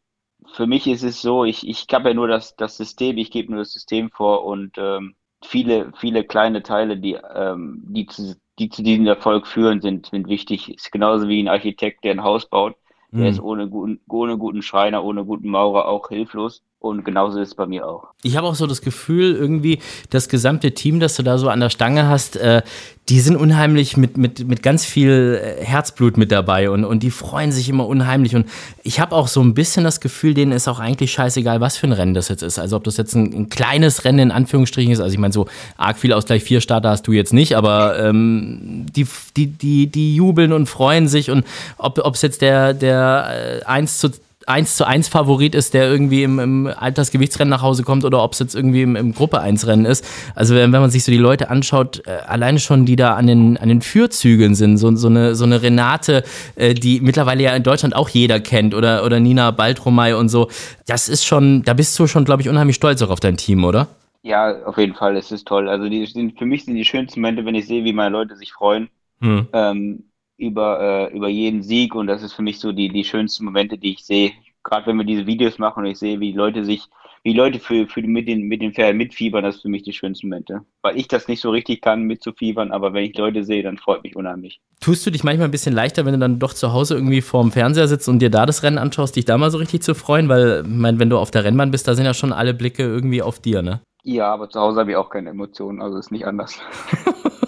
Für 0.54 0.66
mich 0.66 0.86
ist 0.86 1.02
es 1.02 1.22
so, 1.22 1.44
ich, 1.44 1.68
ich 1.68 1.86
habe 1.92 2.10
ja 2.10 2.14
nur 2.14 2.28
das, 2.28 2.56
das 2.56 2.76
System, 2.76 3.18
ich 3.18 3.30
gebe 3.30 3.52
nur 3.52 3.60
das 3.60 3.72
System 3.72 4.10
vor 4.10 4.44
und 4.44 4.76
ähm, 4.78 5.14
viele, 5.44 5.92
viele 5.96 6.24
kleine 6.24 6.62
Teile, 6.62 6.96
die, 6.96 7.18
ähm, 7.34 7.82
die, 7.86 8.06
zu, 8.06 8.36
die 8.58 8.68
zu 8.68 8.82
diesem 8.82 9.06
Erfolg 9.06 9.46
führen, 9.46 9.80
sind, 9.80 10.06
sind 10.06 10.28
wichtig. 10.28 10.74
Ist 10.74 10.92
genauso 10.92 11.28
wie 11.28 11.42
ein 11.42 11.48
Architekt, 11.48 12.04
der 12.04 12.12
ein 12.12 12.24
Haus 12.24 12.48
baut. 12.48 12.74
Der 13.10 13.20
mhm. 13.20 13.26
ist 13.26 13.40
ohne 13.40 13.68
guten, 13.68 14.00
ohne 14.08 14.38
guten 14.38 14.62
Schreiner, 14.62 15.04
ohne 15.04 15.24
guten 15.24 15.48
Maurer 15.48 15.86
auch 15.86 16.08
hilflos. 16.08 16.62
Und 16.82 17.04
genauso 17.04 17.38
ist 17.38 17.48
es 17.50 17.54
bei 17.54 17.64
mir 17.64 17.86
auch. 17.86 18.08
Ich 18.24 18.36
habe 18.36 18.48
auch 18.48 18.56
so 18.56 18.66
das 18.66 18.82
Gefühl, 18.82 19.36
irgendwie 19.36 19.78
das 20.10 20.28
gesamte 20.28 20.72
Team, 20.72 20.98
das 20.98 21.14
du 21.14 21.22
da 21.22 21.38
so 21.38 21.48
an 21.48 21.60
der 21.60 21.70
Stange 21.70 22.08
hast, 22.08 22.34
äh, 22.36 22.62
die 23.08 23.20
sind 23.20 23.36
unheimlich 23.36 23.96
mit, 23.96 24.16
mit, 24.16 24.48
mit 24.48 24.64
ganz 24.64 24.84
viel 24.84 25.40
äh, 25.40 25.64
Herzblut 25.64 26.16
mit 26.16 26.32
dabei 26.32 26.70
und, 26.70 26.84
und 26.84 27.04
die 27.04 27.12
freuen 27.12 27.52
sich 27.52 27.68
immer 27.68 27.86
unheimlich. 27.86 28.34
Und 28.34 28.46
ich 28.82 28.98
habe 28.98 29.14
auch 29.14 29.28
so 29.28 29.40
ein 29.40 29.54
bisschen 29.54 29.84
das 29.84 30.00
Gefühl, 30.00 30.34
denen 30.34 30.50
ist 30.50 30.66
auch 30.66 30.80
eigentlich 30.80 31.12
scheißegal, 31.12 31.60
was 31.60 31.76
für 31.76 31.86
ein 31.86 31.92
Rennen 31.92 32.14
das 32.14 32.28
jetzt 32.28 32.42
ist. 32.42 32.58
Also 32.58 32.76
ob 32.76 32.82
das 32.82 32.96
jetzt 32.96 33.14
ein, 33.14 33.32
ein 33.32 33.48
kleines 33.48 34.04
Rennen 34.04 34.18
in 34.18 34.30
Anführungsstrichen 34.32 34.92
ist. 34.92 34.98
Also 34.98 35.12
ich 35.12 35.20
meine, 35.20 35.32
so 35.32 35.46
arg 35.76 35.96
viel 35.98 36.12
Ausgleich 36.12 36.42
vier 36.42 36.60
Starter 36.60 36.90
hast 36.90 37.06
du 37.06 37.12
jetzt 37.12 37.32
nicht, 37.32 37.56
aber 37.56 37.96
ähm, 38.00 38.86
die, 38.90 39.06
die, 39.36 39.46
die, 39.46 39.86
die 39.86 40.16
jubeln 40.16 40.52
und 40.52 40.66
freuen 40.66 41.06
sich. 41.06 41.30
Und 41.30 41.46
ob 41.78 42.12
es 42.12 42.22
jetzt 42.22 42.42
der, 42.42 42.74
der 42.74 43.60
äh, 43.62 43.64
1 43.66 43.98
zu 43.98 44.10
1 44.46 44.76
zu 44.76 44.86
1 44.86 45.08
Favorit 45.08 45.54
ist, 45.54 45.74
der 45.74 45.90
irgendwie 45.90 46.22
im, 46.22 46.38
im 46.38 46.66
Altersgewichtsrennen 46.66 47.50
nach 47.50 47.62
Hause 47.62 47.82
kommt 47.82 48.04
oder 48.04 48.22
ob 48.22 48.32
es 48.32 48.38
jetzt 48.38 48.54
irgendwie 48.54 48.82
im, 48.82 48.96
im 48.96 49.14
Gruppe 49.14 49.40
1 49.40 49.66
Rennen 49.66 49.84
ist. 49.84 50.04
Also 50.34 50.54
wenn, 50.54 50.72
wenn 50.72 50.80
man 50.80 50.90
sich 50.90 51.04
so 51.04 51.12
die 51.12 51.18
Leute 51.18 51.50
anschaut, 51.50 52.02
äh, 52.06 52.10
alleine 52.26 52.58
schon 52.58 52.86
die 52.86 52.96
da 52.96 53.14
an 53.14 53.26
den, 53.26 53.56
an 53.56 53.68
den 53.68 53.82
Führzügeln 53.82 54.54
sind, 54.54 54.78
so, 54.78 54.94
so, 54.96 55.08
eine, 55.08 55.34
so 55.34 55.44
eine 55.44 55.62
Renate, 55.62 56.22
äh, 56.56 56.74
die 56.74 57.00
mittlerweile 57.00 57.42
ja 57.42 57.54
in 57.54 57.62
Deutschland 57.62 57.94
auch 57.94 58.08
jeder 58.08 58.40
kennt 58.40 58.74
oder, 58.74 59.04
oder 59.04 59.20
Nina 59.20 59.50
Baltromay 59.50 60.14
und 60.14 60.28
so, 60.28 60.48
das 60.86 61.08
ist 61.08 61.24
schon, 61.24 61.62
da 61.62 61.74
bist 61.74 61.98
du 61.98 62.06
schon, 62.06 62.24
glaube 62.24 62.42
ich, 62.42 62.48
unheimlich 62.48 62.76
stolz 62.76 63.02
auch 63.02 63.10
auf 63.10 63.20
dein 63.20 63.36
Team, 63.36 63.64
oder? 63.64 63.88
Ja, 64.22 64.64
auf 64.64 64.78
jeden 64.78 64.94
Fall, 64.94 65.16
es 65.16 65.32
ist 65.32 65.48
toll. 65.48 65.68
Also 65.68 65.88
die 65.88 66.06
sind, 66.06 66.38
für 66.38 66.46
mich 66.46 66.64
sind 66.64 66.76
die 66.76 66.84
schönsten 66.84 67.20
Momente, 67.20 67.44
wenn 67.44 67.56
ich 67.56 67.66
sehe, 67.66 67.84
wie 67.84 67.92
meine 67.92 68.10
Leute 68.10 68.36
sich 68.36 68.52
freuen. 68.52 68.88
Hm. 69.20 69.48
Ähm, 69.52 70.04
über, 70.36 71.10
äh, 71.10 71.16
über 71.16 71.28
jeden 71.28 71.62
Sieg 71.62 71.94
und 71.94 72.06
das 72.06 72.22
ist 72.22 72.32
für 72.32 72.42
mich 72.42 72.58
so 72.58 72.72
die, 72.72 72.88
die 72.88 73.04
schönsten 73.04 73.44
Momente, 73.44 73.78
die 73.78 73.92
ich 73.92 74.04
sehe. 74.04 74.32
Gerade 74.64 74.86
wenn 74.86 74.96
wir 74.96 75.04
diese 75.04 75.26
Videos 75.26 75.58
machen 75.58 75.80
und 75.80 75.90
ich 75.90 75.98
sehe, 75.98 76.20
wie 76.20 76.32
Leute 76.32 76.64
sich, 76.64 76.88
wie 77.24 77.32
Leute 77.32 77.58
für, 77.58 77.86
für 77.86 78.02
mit 78.02 78.28
den, 78.28 78.42
mit 78.42 78.62
den 78.62 78.72
Pferden 78.72 78.96
mitfiebern, 78.96 79.44
das 79.44 79.56
ist 79.56 79.62
für 79.62 79.68
mich 79.68 79.82
die 79.82 79.92
schönsten 79.92 80.28
Momente. 80.28 80.60
Weil 80.82 80.96
ich 80.96 81.08
das 81.08 81.28
nicht 81.28 81.40
so 81.40 81.50
richtig 81.50 81.80
kann, 81.80 82.02
mitzufiebern, 82.04 82.70
aber 82.70 82.92
wenn 82.92 83.04
ich 83.04 83.16
Leute 83.16 83.44
sehe, 83.44 83.62
dann 83.62 83.78
freut 83.78 84.02
mich 84.04 84.16
unheimlich. 84.16 84.60
Tust 84.80 85.06
du 85.06 85.10
dich 85.10 85.24
manchmal 85.24 85.48
ein 85.48 85.52
bisschen 85.52 85.74
leichter, 85.74 86.04
wenn 86.04 86.14
du 86.14 86.18
dann 86.18 86.38
doch 86.38 86.54
zu 86.54 86.72
Hause 86.72 86.94
irgendwie 86.94 87.20
vorm 87.20 87.52
Fernseher 87.52 87.88
sitzt 87.88 88.08
und 88.08 88.20
dir 88.20 88.30
da 88.30 88.46
das 88.46 88.62
Rennen 88.62 88.78
anschaust, 88.78 89.16
dich 89.16 89.24
da 89.24 89.38
mal 89.38 89.50
so 89.50 89.58
richtig 89.58 89.82
zu 89.82 89.94
freuen? 89.94 90.28
Weil, 90.28 90.62
ich 90.64 90.72
meine, 90.72 90.98
wenn 90.98 91.10
du 91.10 91.18
auf 91.18 91.30
der 91.30 91.44
Rennbahn 91.44 91.70
bist, 91.70 91.88
da 91.88 91.94
sind 91.94 92.04
ja 92.04 92.14
schon 92.14 92.32
alle 92.32 92.54
Blicke 92.54 92.82
irgendwie 92.82 93.22
auf 93.22 93.40
dir, 93.40 93.62
ne? 93.62 93.80
Ja, 94.04 94.32
aber 94.32 94.48
zu 94.48 94.60
Hause 94.60 94.80
habe 94.80 94.90
ich 94.90 94.96
auch 94.96 95.10
keine 95.10 95.30
Emotionen, 95.30 95.80
also 95.80 95.96
ist 95.96 96.10
nicht 96.10 96.26
anders. 96.26 96.58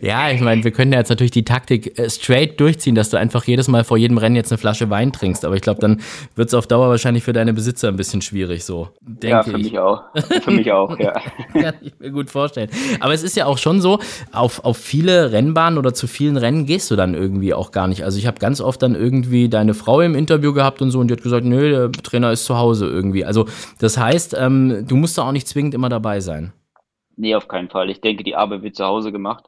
ja, 0.00 0.30
ich 0.30 0.40
meine, 0.40 0.64
wir 0.64 0.70
können 0.70 0.92
ja 0.92 0.98
jetzt 0.98 1.08
natürlich 1.08 1.30
die 1.30 1.44
Taktik 1.44 1.98
äh, 1.98 2.10
straight 2.10 2.60
durchziehen, 2.60 2.94
dass 2.94 3.10
du 3.10 3.16
einfach 3.16 3.44
jedes 3.44 3.68
Mal 3.68 3.84
vor 3.84 3.96
jedem 3.96 4.18
Rennen 4.18 4.36
jetzt 4.36 4.52
eine 4.52 4.58
Flasche 4.58 4.90
Wein 4.90 5.12
trinkst. 5.12 5.44
Aber 5.44 5.54
ich 5.54 5.62
glaube, 5.62 5.80
dann 5.80 6.00
wird 6.34 6.48
es 6.48 6.54
auf 6.54 6.66
Dauer 6.66 6.88
wahrscheinlich 6.88 7.24
für 7.24 7.32
deine 7.32 7.52
Besitzer 7.52 7.88
ein 7.88 7.96
bisschen 7.96 8.22
schwierig 8.22 8.64
so. 8.64 8.88
Ja, 9.22 9.42
für 9.42 9.58
ich. 9.58 9.64
mich 9.64 9.78
auch. 9.78 10.02
Für 10.42 10.50
mich 10.50 10.70
auch, 10.72 10.98
ja. 10.98 11.12
Kann 11.52 11.74
ich 11.80 11.98
mir 11.98 12.10
gut 12.10 12.30
vorstellen. 12.30 12.70
Aber 13.00 13.14
es 13.14 13.22
ist 13.22 13.36
ja 13.36 13.46
auch 13.46 13.58
schon 13.58 13.80
so, 13.80 13.98
auf, 14.32 14.64
auf 14.64 14.76
viele 14.76 15.32
Rennbahnen 15.32 15.78
oder 15.78 15.94
zu 15.94 16.06
vielen 16.06 16.36
Rennen 16.36 16.66
gehst 16.66 16.90
du 16.90 16.96
dann 16.96 17.14
irgendwie 17.14 17.54
auch 17.54 17.70
gar 17.70 17.86
nicht. 17.88 18.04
Also 18.04 18.18
ich 18.18 18.26
habe 18.26 18.38
ganz 18.38 18.60
oft 18.60 18.82
dann 18.82 18.94
irgendwie 18.94 19.48
deine 19.48 19.74
Frau 19.74 20.00
im 20.00 20.14
Interview 20.14 20.52
gehabt 20.52 20.82
und 20.82 20.90
so 20.90 21.00
und 21.00 21.08
die 21.08 21.12
hat 21.12 21.22
gesagt, 21.22 21.44
nö, 21.44 21.70
der 21.70 21.92
Trainer 21.92 22.32
ist 22.32 22.44
zu 22.44 22.56
Hause 22.56 22.86
irgendwie. 22.86 23.24
Also 23.24 23.46
das 23.78 23.98
heißt, 23.98 24.36
ähm, 24.38 24.84
du 24.86 24.96
musst 24.96 25.18
du 25.18 25.22
auch 25.22 25.32
nicht 25.32 25.48
zwingend 25.48 25.74
immer 25.74 25.88
dabei 25.88 26.20
sein. 26.20 26.52
Nee, 27.18 27.34
auf 27.34 27.48
keinen 27.48 27.68
Fall. 27.68 27.90
Ich 27.90 28.00
denke, 28.00 28.22
die 28.22 28.36
Arbeit 28.36 28.62
wird 28.62 28.76
zu 28.76 28.84
Hause 28.84 29.10
gemacht. 29.10 29.44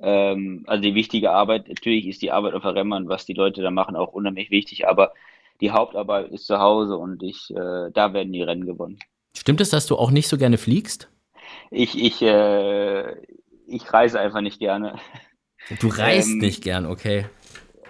Ähm, 0.00 0.64
also 0.66 0.82
die 0.82 0.94
wichtige 0.94 1.30
Arbeit, 1.30 1.68
natürlich 1.68 2.06
ist 2.06 2.22
die 2.22 2.32
Arbeit 2.32 2.54
auf 2.54 2.62
der 2.62 2.74
Rennbahn, 2.74 3.08
was 3.08 3.26
die 3.26 3.34
Leute 3.34 3.62
da 3.62 3.70
machen, 3.70 3.94
auch 3.96 4.12
unheimlich 4.12 4.50
wichtig, 4.50 4.88
aber 4.88 5.12
die 5.60 5.70
Hauptarbeit 5.70 6.30
ist 6.32 6.46
zu 6.46 6.58
Hause 6.58 6.96
und 6.96 7.22
ich, 7.22 7.50
äh, 7.50 7.90
da 7.92 8.12
werden 8.14 8.32
die 8.32 8.42
Rennen 8.42 8.66
gewonnen. 8.66 8.98
Stimmt 9.36 9.60
es, 9.60 9.70
dass 9.70 9.86
du 9.86 9.96
auch 9.96 10.10
nicht 10.10 10.26
so 10.26 10.38
gerne 10.38 10.58
fliegst? 10.58 11.08
Ich, 11.70 12.02
ich, 12.02 12.22
äh, 12.22 13.14
ich 13.66 13.92
reise 13.92 14.18
einfach 14.18 14.40
nicht 14.40 14.58
gerne. 14.58 14.96
Du 15.80 15.88
reist 15.88 16.30
ähm, 16.30 16.38
nicht 16.38 16.64
gern, 16.64 16.86
okay. 16.86 17.26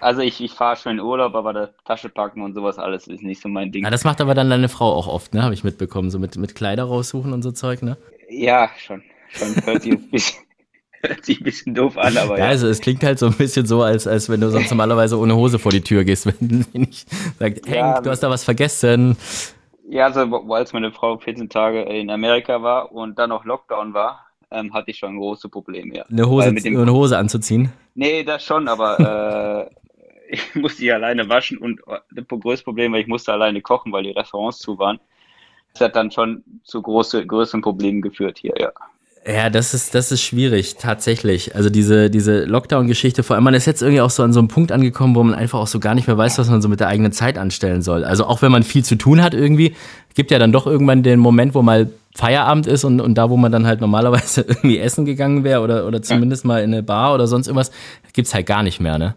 Also 0.01 0.21
ich, 0.21 0.41
ich 0.41 0.51
fahre 0.51 0.75
schon 0.75 0.93
in 0.93 0.99
Urlaub, 0.99 1.33
aber 1.33 1.53
das 1.53 1.69
Tasche 1.85 2.09
packen 2.09 2.41
und 2.41 2.53
sowas 2.53 2.77
alles 2.77 3.07
ist 3.07 3.23
nicht 3.23 3.41
so 3.41 3.47
mein 3.47 3.71
Ding. 3.71 3.85
Ja, 3.85 3.89
das 3.89 4.03
macht 4.03 4.19
aber 4.19 4.33
dann 4.35 4.49
deine 4.49 4.67
Frau 4.67 4.91
auch 4.91 5.07
oft, 5.07 5.33
ne? 5.33 5.43
Habe 5.43 5.53
ich 5.53 5.63
mitbekommen, 5.63 6.11
so 6.11 6.19
mit, 6.19 6.35
mit 6.35 6.55
Kleider 6.55 6.83
raussuchen 6.83 7.31
und 7.31 7.41
so 7.41 7.51
Zeug, 7.51 7.81
ne? 7.81 7.97
Ja, 8.29 8.69
schon. 8.77 9.01
Schon 9.33 9.65
hört 9.65 9.81
sich 9.81 9.91
ein 9.91 10.09
bisschen, 10.11 10.43
hört 11.01 11.25
sich 11.25 11.41
ein 11.41 11.43
bisschen 11.43 11.75
doof 11.75 11.97
an, 11.97 12.17
aber 12.17 12.37
ja. 12.37 12.45
ja. 12.45 12.49
also 12.49 12.67
es 12.67 12.79
klingt 12.81 13.03
halt 13.03 13.19
so 13.19 13.27
ein 13.27 13.33
bisschen 13.33 13.65
so, 13.65 13.81
als, 13.81 14.07
als 14.07 14.29
wenn 14.29 14.41
du 14.41 14.49
sonst 14.49 14.69
normalerweise 14.69 15.17
ohne 15.17 15.35
Hose 15.35 15.59
vor 15.59 15.71
die 15.71 15.81
Tür 15.81 16.03
gehst, 16.03 16.25
wenn 16.41 16.63
sie 16.63 16.79
nicht 16.79 17.07
sagt, 17.39 17.65
Hank, 17.67 17.75
ja, 17.75 18.01
du 18.01 18.09
hast 18.09 18.21
da 18.21 18.29
was 18.29 18.43
vergessen. 18.43 19.17
Ja, 19.89 20.05
also 20.05 20.21
als 20.51 20.73
meine 20.73 20.91
Frau 20.91 21.17
14 21.17 21.49
Tage 21.49 21.81
in 21.83 22.09
Amerika 22.09 22.61
war 22.61 22.91
und 22.91 23.19
dann 23.19 23.29
noch 23.29 23.45
Lockdown 23.45 23.93
war, 23.93 24.25
ähm, 24.49 24.73
hatte 24.73 24.91
ich 24.91 24.97
schon 24.97 25.17
große 25.17 25.49
Probleme, 25.49 25.95
ja. 25.95 26.05
Eine 26.09 26.29
Hose, 26.29 26.53
dem, 26.53 26.77
eine 26.79 26.93
Hose 26.93 27.17
anzuziehen? 27.17 27.73
Nee, 27.95 28.23
das 28.23 28.45
schon, 28.45 28.67
aber 28.67 29.69
äh, 29.69 30.33
ich 30.33 30.55
musste 30.55 30.81
die 30.81 30.91
alleine 30.91 31.27
waschen 31.29 31.57
und 31.57 31.81
das 32.11 32.25
größte 32.27 32.63
Problem 32.63 32.91
war, 32.93 32.99
ich 32.99 33.07
musste 33.07 33.33
alleine 33.33 33.61
kochen, 33.61 33.91
weil 33.91 34.03
die 34.03 34.11
Restaurants 34.11 34.59
zu 34.59 34.77
waren. 34.79 34.99
Das 35.73 35.81
hat 35.81 35.95
dann 35.95 36.11
schon 36.11 36.43
zu 36.63 36.81
große, 36.81 37.25
größeren 37.25 37.61
Problemen 37.61 38.01
geführt 38.01 38.37
hier, 38.39 38.53
ja. 38.59 38.71
Ja, 39.25 39.49
das 39.49 39.73
ist, 39.73 39.95
das 39.95 40.11
ist 40.11 40.21
schwierig, 40.21 40.75
tatsächlich. 40.75 41.55
Also 41.55 41.69
diese, 41.69 42.09
diese 42.09 42.43
Lockdown-Geschichte, 42.43 43.23
vor 43.23 43.35
allem, 43.35 43.45
man 43.45 43.53
ist 43.53 43.65
jetzt 43.65 43.81
irgendwie 43.81 44.01
auch 44.01 44.09
so 44.09 44.21
an 44.21 44.33
so 44.33 44.39
einem 44.39 44.49
Punkt 44.49 44.73
angekommen, 44.73 45.15
wo 45.15 45.23
man 45.23 45.33
einfach 45.33 45.59
auch 45.59 45.67
so 45.67 45.79
gar 45.79 45.95
nicht 45.95 46.07
mehr 46.07 46.17
weiß, 46.17 46.39
was 46.39 46.49
man 46.49 46.61
so 46.61 46.67
mit 46.67 46.81
der 46.81 46.89
eigenen 46.89 47.13
Zeit 47.13 47.37
anstellen 47.37 47.81
soll. 47.81 48.03
Also 48.03 48.25
auch 48.25 48.41
wenn 48.41 48.51
man 48.51 48.63
viel 48.63 48.83
zu 48.83 48.97
tun 48.97 49.21
hat 49.21 49.33
irgendwie, 49.33 49.75
gibt 50.13 50.29
ja 50.31 50.39
dann 50.39 50.51
doch 50.51 50.67
irgendwann 50.67 51.03
den 51.03 51.19
Moment, 51.19 51.55
wo 51.55 51.61
mal 51.61 51.89
Feierabend 52.15 52.67
ist 52.67 52.83
und, 52.83 52.99
und 52.99 53.15
da, 53.15 53.29
wo 53.29 53.37
man 53.37 53.51
dann 53.51 53.65
halt 53.65 53.79
normalerweise 53.79 54.41
irgendwie 54.47 54.79
essen 54.79 55.05
gegangen 55.05 55.45
wäre 55.45 55.61
oder, 55.61 55.87
oder 55.87 56.01
zumindest 56.01 56.43
mal 56.43 56.61
in 56.61 56.73
eine 56.73 56.83
Bar 56.83 57.13
oder 57.13 57.25
sonst 57.27 57.47
irgendwas, 57.47 57.71
gibt's 58.11 58.33
halt 58.33 58.45
gar 58.45 58.61
nicht 58.61 58.81
mehr, 58.81 58.97
ne? 58.97 59.15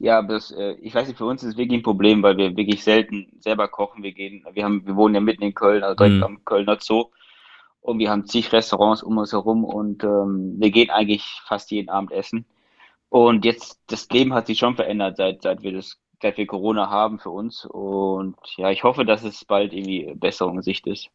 Ja, 0.00 0.22
das, 0.22 0.50
äh, 0.50 0.72
ich 0.80 0.94
weiß 0.94 1.06
nicht, 1.06 1.18
für 1.18 1.26
uns 1.26 1.42
ist 1.42 1.50
es 1.50 1.56
wirklich 1.56 1.78
ein 1.78 1.82
Problem, 1.82 2.22
weil 2.22 2.36
wir 2.36 2.56
wirklich 2.56 2.82
selten 2.82 3.26
selber 3.38 3.68
kochen. 3.68 4.02
Wir 4.02 4.12
gehen, 4.12 4.44
wir 4.50 4.64
haben, 4.64 4.84
wir 4.86 4.96
wohnen 4.96 5.14
ja 5.14 5.20
mitten 5.20 5.42
in 5.42 5.54
Köln, 5.54 5.82
also 5.82 5.94
direkt 5.94 6.16
mhm. 6.16 6.22
am 6.22 6.44
Kölner 6.44 6.78
Zoo. 6.80 7.04
Und 7.80 7.98
wir 7.98 8.10
haben 8.10 8.26
zig 8.26 8.52
Restaurants 8.52 9.02
um 9.02 9.18
uns 9.18 9.32
herum 9.32 9.64
und 9.64 10.04
ähm, 10.04 10.56
wir 10.58 10.70
gehen 10.70 10.90
eigentlich 10.90 11.40
fast 11.46 11.70
jeden 11.70 11.88
Abend 11.88 12.12
essen. 12.12 12.44
Und 13.08 13.44
jetzt, 13.44 13.80
das 13.88 14.08
Leben 14.10 14.34
hat 14.34 14.46
sich 14.46 14.58
schon 14.58 14.76
verändert, 14.76 15.16
seit, 15.16 15.42
seit 15.42 15.62
wir 15.62 15.72
das, 15.72 15.98
seit 16.22 16.36
wir 16.36 16.46
Corona 16.46 16.90
haben 16.90 17.18
für 17.18 17.30
uns. 17.30 17.64
Und 17.66 18.36
ja, 18.56 18.70
ich 18.70 18.84
hoffe, 18.84 19.04
dass 19.04 19.24
es 19.24 19.44
bald 19.44 19.72
irgendwie 19.72 20.12
Besserung 20.14 20.56
in 20.58 20.62
Sicht 20.62 20.86
ist. 20.86 21.10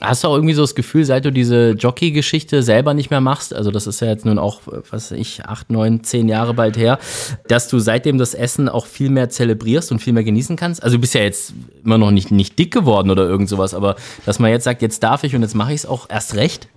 Hast 0.00 0.24
du 0.24 0.28
auch 0.28 0.34
irgendwie 0.34 0.54
so 0.54 0.62
das 0.62 0.74
Gefühl, 0.74 1.04
seit 1.04 1.24
du 1.24 1.30
diese 1.30 1.70
Jockey-Geschichte 1.70 2.64
selber 2.64 2.94
nicht 2.94 3.10
mehr 3.10 3.20
machst, 3.20 3.54
also 3.54 3.70
das 3.70 3.86
ist 3.86 4.00
ja 4.00 4.08
jetzt 4.08 4.24
nun 4.24 4.40
auch, 4.40 4.62
was 4.66 5.12
weiß 5.12 5.12
ich, 5.12 5.44
acht, 5.44 5.70
neun, 5.70 6.02
zehn 6.02 6.28
Jahre 6.28 6.52
bald 6.52 6.76
her, 6.76 6.98
dass 7.46 7.68
du 7.68 7.78
seitdem 7.78 8.18
das 8.18 8.34
Essen 8.34 8.68
auch 8.68 8.86
viel 8.86 9.08
mehr 9.08 9.30
zelebrierst 9.30 9.92
und 9.92 10.00
viel 10.00 10.12
mehr 10.12 10.24
genießen 10.24 10.56
kannst? 10.56 10.82
Also 10.82 10.96
du 10.96 11.00
bist 11.00 11.14
ja 11.14 11.20
jetzt 11.20 11.54
immer 11.84 11.96
noch 11.96 12.10
nicht, 12.10 12.32
nicht 12.32 12.58
dick 12.58 12.72
geworden 12.72 13.08
oder 13.08 13.22
irgend 13.22 13.48
sowas, 13.48 13.72
aber 13.72 13.94
dass 14.26 14.40
man 14.40 14.50
jetzt 14.50 14.64
sagt, 14.64 14.82
jetzt 14.82 15.04
darf 15.04 15.22
ich 15.22 15.36
und 15.36 15.42
jetzt 15.42 15.54
mache 15.54 15.72
ich 15.72 15.80
es 15.80 15.86
auch 15.86 16.10
erst 16.10 16.34
recht? 16.34 16.68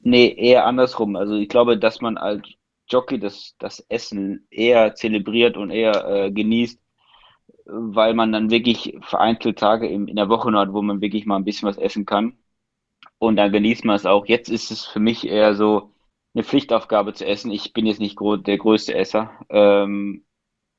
Nee, 0.00 0.34
eher 0.34 0.64
andersrum. 0.64 1.16
Also 1.16 1.34
ich 1.34 1.50
glaube, 1.50 1.78
dass 1.78 2.00
man 2.00 2.16
als 2.16 2.42
Jockey 2.88 3.18
das, 3.18 3.54
das 3.58 3.80
Essen 3.90 4.46
eher 4.50 4.94
zelebriert 4.94 5.58
und 5.58 5.70
eher 5.70 6.06
äh, 6.06 6.30
genießt, 6.30 6.78
weil 7.64 8.14
man 8.14 8.32
dann 8.32 8.50
wirklich 8.50 8.96
vereinzelt 9.02 9.58
Tage 9.58 9.88
in, 9.88 10.08
in 10.08 10.16
der 10.16 10.28
Woche 10.28 10.52
hat, 10.52 10.72
wo 10.72 10.82
man 10.82 11.00
wirklich 11.00 11.26
mal 11.26 11.36
ein 11.36 11.44
bisschen 11.44 11.68
was 11.68 11.78
essen 11.78 12.06
kann. 12.06 12.36
Und 13.18 13.36
dann 13.36 13.52
genießt 13.52 13.84
man 13.84 13.96
es 13.96 14.06
auch. 14.06 14.26
Jetzt 14.26 14.48
ist 14.50 14.70
es 14.70 14.86
für 14.86 15.00
mich 15.00 15.26
eher 15.26 15.54
so 15.54 15.92
eine 16.34 16.44
Pflichtaufgabe 16.44 17.14
zu 17.14 17.26
essen. 17.26 17.50
Ich 17.52 17.72
bin 17.72 17.86
jetzt 17.86 18.00
nicht 18.00 18.18
der 18.20 18.58
größte 18.58 18.94
Esser. 18.94 19.32
Ähm, 19.50 20.24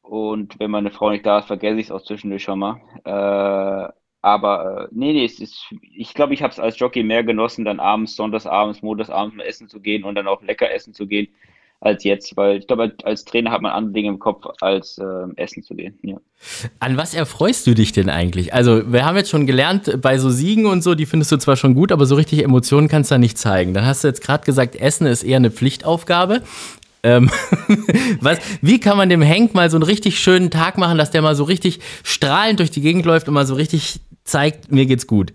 und 0.01 0.59
wenn 0.59 0.71
meine 0.71 0.91
Frau 0.91 1.09
nicht 1.11 1.25
da 1.25 1.39
ist, 1.39 1.47
vergesse 1.47 1.79
ich 1.79 1.87
es 1.87 1.91
auch 1.91 2.03
zwischendurch 2.03 2.43
schon 2.43 2.59
mal. 2.59 2.81
Äh, 3.05 3.93
aber 4.21 4.85
äh, 4.85 4.87
nee, 4.91 5.13
nee, 5.13 5.25
es 5.25 5.39
ist, 5.39 5.73
ich 5.81 6.13
glaube, 6.13 6.33
ich 6.33 6.41
habe 6.43 6.51
es 6.51 6.59
als 6.59 6.79
Jockey 6.79 7.03
mehr 7.03 7.23
genossen, 7.23 7.65
dann 7.65 7.79
abends, 7.79 8.15
sonntagsabends, 8.15 8.81
montagsabends 8.81 9.35
mal 9.35 9.43
essen 9.45 9.69
zu 9.69 9.81
gehen 9.81 10.03
und 10.03 10.15
dann 10.15 10.27
auch 10.27 10.41
lecker 10.43 10.71
essen 10.71 10.93
zu 10.93 11.07
gehen 11.07 11.29
als 11.85 12.03
jetzt, 12.03 12.35
weil 12.35 12.57
ich 12.57 12.67
glaube, 12.67 12.93
als 13.03 13.25
Trainer 13.25 13.51
hat 13.51 13.61
man 13.61 13.71
andere 13.71 13.93
Dinge 13.93 14.09
im 14.09 14.19
Kopf, 14.19 14.45
als 14.61 14.97
äh, 14.97 15.03
essen 15.35 15.63
zu 15.63 15.75
gehen. 15.75 15.97
Ja. 16.01 16.17
An 16.79 16.97
was 16.97 17.13
erfreust 17.13 17.67
du 17.67 17.73
dich 17.73 17.91
denn 17.91 18.09
eigentlich? 18.09 18.53
Also, 18.53 18.91
wir 18.91 19.05
haben 19.05 19.15
jetzt 19.15 19.29
schon 19.29 19.45
gelernt, 19.45 20.01
bei 20.01 20.17
so 20.17 20.29
Siegen 20.29 20.65
und 20.65 20.83
so, 20.83 20.95
die 20.95 21.05
findest 21.05 21.31
du 21.31 21.37
zwar 21.37 21.55
schon 21.55 21.75
gut, 21.75 21.91
aber 21.91 22.05
so 22.05 22.15
richtig 22.15 22.43
Emotionen 22.43 22.87
kannst 22.87 23.11
du 23.11 23.15
da 23.15 23.19
nicht 23.19 23.37
zeigen. 23.37 23.73
Dann 23.73 23.85
hast 23.85 24.03
du 24.03 24.07
jetzt 24.07 24.21
gerade 24.21 24.43
gesagt, 24.43 24.75
Essen 24.75 25.07
ist 25.07 25.23
eher 25.23 25.37
eine 25.37 25.51
Pflichtaufgabe. 25.51 26.41
Ähm, 27.03 27.29
was, 28.19 28.39
wie 28.61 28.79
kann 28.79 28.97
man 28.97 29.09
dem 29.09 29.21
Henk 29.21 29.53
mal 29.53 29.69
so 29.69 29.77
einen 29.77 29.83
richtig 29.83 30.19
schönen 30.19 30.49
Tag 30.49 30.77
machen, 30.77 30.97
dass 30.97 31.11
der 31.11 31.21
mal 31.21 31.35
so 31.35 31.43
richtig 31.43 31.79
strahlend 32.03 32.59
durch 32.59 32.71
die 32.71 32.81
Gegend 32.81 33.05
läuft 33.05 33.27
und 33.27 33.35
mal 33.35 33.45
so 33.45 33.53
richtig 33.53 33.99
zeigt, 34.23 34.71
mir 34.71 34.87
geht's 34.87 35.05
gut? 35.05 35.33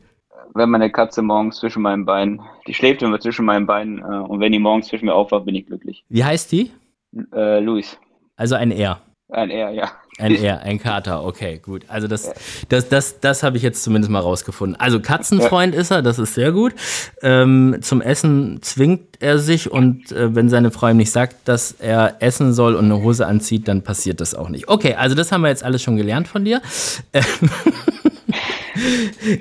Wenn 0.54 0.70
meine 0.70 0.90
Katze 0.90 1.22
morgens 1.22 1.56
zwischen 1.56 1.82
meinen 1.82 2.04
Beinen, 2.04 2.40
die 2.66 2.74
schläft 2.74 3.02
immer 3.02 3.20
zwischen 3.20 3.44
meinen 3.44 3.66
Beinen 3.66 3.98
äh, 3.98 4.02
und 4.02 4.40
wenn 4.40 4.52
die 4.52 4.58
morgens 4.58 4.88
zwischen 4.88 5.06
mir 5.06 5.14
aufwacht, 5.14 5.44
bin 5.44 5.54
ich 5.54 5.66
glücklich. 5.66 6.04
Wie 6.08 6.24
heißt 6.24 6.50
die? 6.52 6.70
Äh, 7.34 7.60
Luis. 7.60 7.98
Also 8.36 8.54
ein 8.54 8.70
R. 8.70 9.00
Ein 9.28 9.50
R, 9.50 9.70
ja. 9.70 9.92
Ein 10.18 10.34
R, 10.34 10.60
ein 10.62 10.78
Kater, 10.78 11.24
okay, 11.24 11.60
gut. 11.62 11.84
Also 11.88 12.08
das, 12.08 12.26
ja. 12.26 12.32
das, 12.68 12.88
das, 12.88 13.20
das 13.20 13.42
habe 13.42 13.56
ich 13.56 13.62
jetzt 13.62 13.82
zumindest 13.82 14.10
mal 14.10 14.18
rausgefunden. 14.18 14.78
Also 14.78 15.00
Katzenfreund 15.00 15.74
ja. 15.74 15.80
ist 15.80 15.90
er, 15.90 16.02
das 16.02 16.18
ist 16.18 16.34
sehr 16.34 16.52
gut. 16.52 16.74
Ähm, 17.22 17.78
zum 17.80 18.02
Essen 18.02 18.58
zwingt 18.60 19.20
er 19.20 19.38
sich 19.38 19.70
und 19.70 20.12
äh, 20.12 20.34
wenn 20.34 20.48
seine 20.48 20.70
Frau 20.70 20.88
ihm 20.88 20.96
nicht 20.96 21.12
sagt, 21.12 21.48
dass 21.48 21.72
er 21.72 22.16
essen 22.20 22.52
soll 22.52 22.74
und 22.74 22.86
eine 22.86 23.02
Hose 23.02 23.26
anzieht, 23.26 23.68
dann 23.68 23.82
passiert 23.82 24.20
das 24.20 24.34
auch 24.34 24.48
nicht. 24.48 24.68
Okay, 24.68 24.94
also 24.94 25.14
das 25.14 25.32
haben 25.32 25.42
wir 25.42 25.48
jetzt 25.48 25.64
alles 25.64 25.82
schon 25.82 25.96
gelernt 25.96 26.28
von 26.28 26.44
dir. 26.44 26.60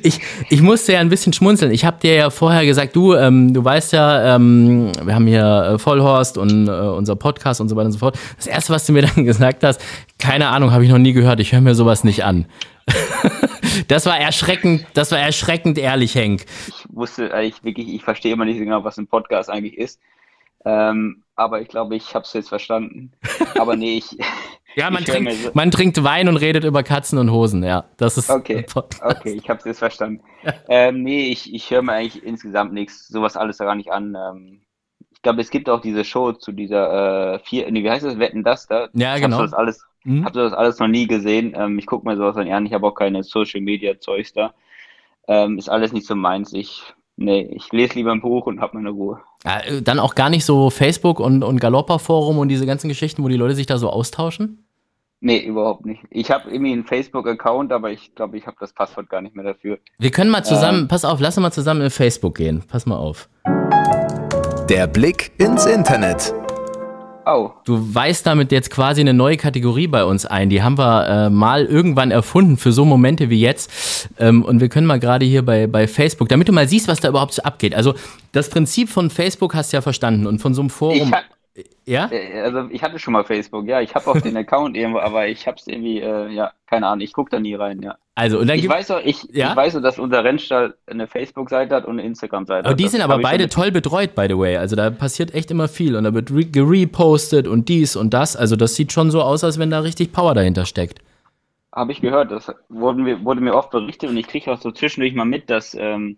ich, 0.04 0.20
ich 0.50 0.62
musste 0.62 0.94
ja 0.94 1.00
ein 1.00 1.10
bisschen 1.10 1.34
schmunzeln. 1.34 1.72
Ich 1.72 1.86
habe 1.86 2.00
dir 2.00 2.16
ja 2.16 2.30
vorher 2.30 2.66
gesagt, 2.66 2.96
du, 2.96 3.14
ähm, 3.16 3.54
du 3.54 3.64
weißt 3.64 3.94
ja, 3.94 4.36
ähm, 4.36 4.92
wir 5.04 5.16
haben 5.16 5.28
hier 5.28 5.74
äh, 5.74 5.80
Vollhorst 5.80 6.38
und 6.38 6.68
äh, 6.68 6.72
unser 6.72 7.16
Podcast 7.16 7.62
und 7.62 7.70
so 7.70 7.76
weiter 7.76 7.88
und 7.88 7.92
so 7.94 8.00
fort. 8.00 8.18
Das 8.38 8.48
erste, 8.48 8.74
was 8.74 8.86
du 8.86 8.94
mir 8.94 9.02
dann 9.16 9.26
gesagt 9.26 9.64
hast, 9.64 9.82
keine 10.18 10.48
Ahnung, 10.50 10.72
habe 10.72 10.84
ich 10.84 10.90
noch 10.90 10.98
nie 10.98 11.14
gehört. 11.14 11.40
Ich 11.40 11.52
höre 11.52 11.62
mir 11.62 11.76
sowas 11.76 12.04
nicht 12.04 12.24
an. 12.24 12.46
das 13.88 14.06
war 14.06 14.18
erschreckend, 14.18 14.86
das 14.94 15.12
war 15.12 15.20
erschreckend 15.20 15.78
ehrlich, 15.78 16.16
Henk. 16.16 16.46
Ich 16.68 16.86
wusste 16.90 17.34
eigentlich 17.34 17.64
wirklich, 17.64 17.90
ich 17.90 18.04
verstehe 18.04 18.34
immer 18.34 18.46
nicht 18.46 18.58
genau, 18.58 18.84
was 18.84 18.98
ein 18.98 19.08
Podcast 19.08 19.50
eigentlich 19.50 19.78
ist. 19.78 20.00
Ähm, 20.66 21.24
aber 21.36 21.62
ich 21.62 21.68
glaube, 21.70 21.96
ich 21.96 22.14
habe 22.14 22.26
es 22.26 22.34
jetzt 22.34 22.50
verstanden. 22.50 23.14
Aber 23.58 23.76
nee, 23.76 23.98
ich. 23.98 24.18
Ja, 24.80 24.90
man, 24.90 25.04
trinkt, 25.04 25.34
so 25.34 25.52
man 25.54 25.72
trinkt 25.72 26.04
Wein 26.04 26.28
und 26.28 26.38
redet 26.38 26.64
über 26.64 26.84
Katzen 26.84 27.18
und 27.20 27.32
Hosen, 27.32 27.64
ja. 27.64 27.86
Das 27.98 28.18
ist 28.18 28.30
okay. 28.30 28.66
Okay, 29.02 29.32
ich 29.32 29.50
habe 29.50 29.60
es 29.60 29.66
jetzt 29.66 29.80
verstanden. 29.80 30.22
ähm, 30.70 31.04
nee, 31.04 31.30
ich, 31.30 31.54
ich 31.54 31.70
höre 31.70 31.82
mir 31.82 31.94
eigentlich 31.94 32.24
insgesamt 32.24 32.74
nichts, 32.74 33.08
sowas 33.08 33.38
alles 33.38 33.58
gar 33.58 33.76
nicht 33.76 33.92
an. 33.92 34.16
Ähm, 34.16 34.62
ich 35.12 35.22
glaube, 35.22 35.42
es 35.42 35.50
gibt 35.50 35.70
auch 35.70 35.82
diese 35.82 36.04
Show 36.04 36.32
zu 36.34 36.52
dieser 36.52 37.36
äh, 37.36 37.40
vier, 37.40 37.70
nee, 37.72 37.84
wie 37.84 37.90
heißt 37.90 38.06
das, 38.06 38.20
Wetten 38.20 38.44
das 38.44 38.68
da? 38.68 38.90
Ja, 38.94 39.18
genau. 39.18 39.38
Hab 39.38 39.44
das 39.44 39.54
alles, 39.54 39.86
mhm. 40.04 40.26
Hab 40.26 40.34
das 40.34 40.54
alles 40.54 40.80
noch 40.80 40.88
nie 40.88 41.08
gesehen. 41.08 41.54
Ähm, 41.56 41.78
ich 41.78 41.86
gucke 41.86 42.08
mir 42.08 42.16
sowas 42.16 42.38
an. 42.38 42.66
Ich 42.66 42.74
habe 42.74 42.88
auch 42.88 42.96
keine 42.96 43.24
Social 43.24 43.62
Media 43.62 44.00
Zeugs 44.00 44.34
da. 44.34 44.54
Ähm, 45.28 45.58
ist 45.58 45.70
alles 45.70 45.92
nicht 45.92 46.08
so 46.08 46.16
meins. 46.16 46.54
Ich 46.54 46.94
Nee, 47.22 47.50
ich 47.52 47.70
lese 47.74 47.96
lieber 47.96 48.14
ein 48.14 48.22
Buch 48.22 48.46
und 48.46 48.62
habe 48.62 48.78
meine 48.78 48.92
Ruhe. 48.92 49.20
Ja, 49.44 49.60
äh, 49.60 49.82
dann 49.82 50.00
auch 50.00 50.16
gar 50.16 50.30
nicht 50.30 50.46
so 50.46 50.70
Facebook 50.70 51.20
und, 51.20 51.44
und 51.44 51.60
Galopper-Forum 51.60 52.38
und 52.38 52.48
diese 52.48 52.66
ganzen 52.66 52.88
Geschichten, 52.88 53.22
wo 53.22 53.28
die 53.28 53.36
Leute 53.36 53.56
sich 53.56 53.66
da 53.66 53.78
so 53.78 53.90
austauschen? 53.90 54.64
Nee, 55.22 55.40
überhaupt 55.40 55.86
nicht. 55.86 56.02
Ich 56.12 56.32
habe 56.32 56.50
irgendwie 56.50 56.72
einen 56.72 56.86
Facebook-Account, 56.86 57.74
aber 57.74 57.92
ich 57.92 58.16
glaube, 58.16 58.38
ich 58.38 58.48
habe 58.48 58.56
das 58.60 58.72
Passwort 58.72 59.10
gar 59.10 59.22
nicht 59.22 59.36
mehr 59.36 59.44
dafür. 59.44 59.78
Wir 59.98 60.12
können 60.12 60.30
mal 60.30 60.44
zusammen, 60.44 60.82
ähm, 60.82 60.88
pass 60.88 61.04
auf, 61.04 61.20
lass 61.20 61.38
uns 61.38 61.44
mal 61.44 61.52
zusammen 61.52 61.82
in 61.82 61.90
Facebook 61.90 62.36
gehen. 62.36 62.64
Pass 62.68 62.86
mal 62.86 62.96
auf. 62.96 63.28
Der 64.70 64.88
Blick 64.88 65.32
ins 65.38 65.66
Internet. 65.66 66.34
Oh. 67.26 67.52
Du 67.66 67.94
weist 67.94 68.26
damit 68.26 68.52
jetzt 68.52 68.72
quasi 68.72 69.02
eine 69.02 69.14
neue 69.14 69.36
Kategorie 69.36 69.88
bei 69.88 70.06
uns 70.06 70.26
ein. 70.26 70.50
Die 70.50 70.64
haben 70.64 70.78
wir 70.78 71.08
äh, 71.08 71.30
mal 71.30 71.66
irgendwann 71.66 72.12
erfunden 72.12 72.56
für 72.56 72.72
so 72.72 72.86
Momente 72.86 73.30
wie 73.30 73.42
jetzt. 73.42 74.10
Ähm, 74.20 74.44
und 74.44 74.62
wir 74.62 74.70
können 74.70 74.88
mal 74.88 75.00
gerade 75.00 75.26
hier 75.26 75.44
bei, 75.46 75.68
bei 75.68 75.88
Facebook, 75.88 76.30
damit 76.30 76.48
du 76.48 76.54
mal 76.54 76.68
siehst, 76.68 76.88
was 76.88 77.02
da 77.02 77.10
überhaupt 77.10 77.34
so 77.34 77.44
abgeht. 77.44 77.76
Also 77.76 77.94
das 78.32 78.50
Prinzip 78.50 78.90
von 78.90 79.10
Facebook 79.10 79.54
hast 79.54 79.74
du 79.74 79.78
ja 79.78 79.82
verstanden 79.82 80.26
und 80.26 80.40
von 80.40 80.54
so 80.54 80.62
einem 80.62 80.70
Forum. 80.70 81.14
Ja? 81.86 82.10
Äh, 82.12 82.42
also 82.42 82.70
ich 82.72 82.84
hatte 82.84 83.00
schon 83.00 83.14
mal 83.14 83.24
Facebook, 83.24 83.68
ja. 83.68 83.82
Ich 83.82 83.96
habe 83.96 84.08
auch 84.08 84.20
den 84.20 84.36
Account 84.38 84.78
irgendwo, 84.78 85.00
aber 85.00 85.28
ich 85.28 85.48
habe 85.48 85.58
es 85.58 85.68
irgendwie, 85.68 86.00
äh, 86.00 86.30
ja, 86.30 86.52
keine 86.68 86.88
Ahnung, 86.88 87.02
ich 87.02 87.14
gucke 87.14 87.32
da 87.32 87.40
nie 87.40 87.56
rein, 87.56 87.82
ja. 87.82 87.98
Also, 88.16 88.38
und 88.38 88.48
dann 88.48 88.60
ich 88.60 88.68
weiß 88.68 88.92
auch, 88.92 89.00
ich, 89.02 89.24
ja? 89.32 89.52
ich 89.52 89.56
weiß 89.56 89.78
auch, 89.78 89.82
dass 89.82 89.98
unser 89.98 90.26
Rennstall 90.26 90.76
eine 90.88 91.08
Facebook-Seite 91.08 91.74
hat 91.74 91.86
und 91.86 92.00
eine 92.00 92.04
Instagram-Seite. 92.04 92.66
Aber 92.68 92.76
die 92.76 92.90
sind 92.90 93.02
aber 93.02 93.20
beide 93.20 93.48
toll 93.48 93.72
betreut, 93.72 94.14
by 94.14 94.26
the 94.28 94.38
way. 94.38 94.58
Also 94.58 94.76
da 94.76 94.90
passiert 94.90 95.34
echt 95.34 95.52
immer 95.52 95.70
viel 95.70 95.96
und 95.96 96.04
da 96.04 96.14
wird 96.14 96.30
gerepostet 96.52 97.48
und 97.48 97.70
dies 97.70 97.96
und 97.96 98.14
das. 98.14 98.36
Also 98.36 98.58
das 98.58 98.76
sieht 98.76 98.92
schon 98.92 99.10
so 99.10 99.22
aus, 99.22 99.46
als 99.46 99.58
wenn 99.58 99.70
da 99.70 99.80
richtig 99.80 100.12
Power 100.12 100.34
dahinter 100.34 100.66
steckt. 100.66 101.00
Habe 101.74 101.94
ich 101.94 102.02
gehört, 102.02 102.32
das 102.32 102.52
wurde 102.68 103.00
mir, 103.00 103.24
wurde 103.24 103.40
mir 103.40 103.56
oft 103.56 103.70
berichtet 103.70 104.10
und 104.10 104.18
ich 104.18 104.28
kriege 104.28 104.52
auch 104.52 104.60
so 104.60 104.72
zwischendurch 104.72 105.14
mal 105.14 105.24
mit, 105.24 105.50
dass 105.50 105.74
ähm, 105.80 106.18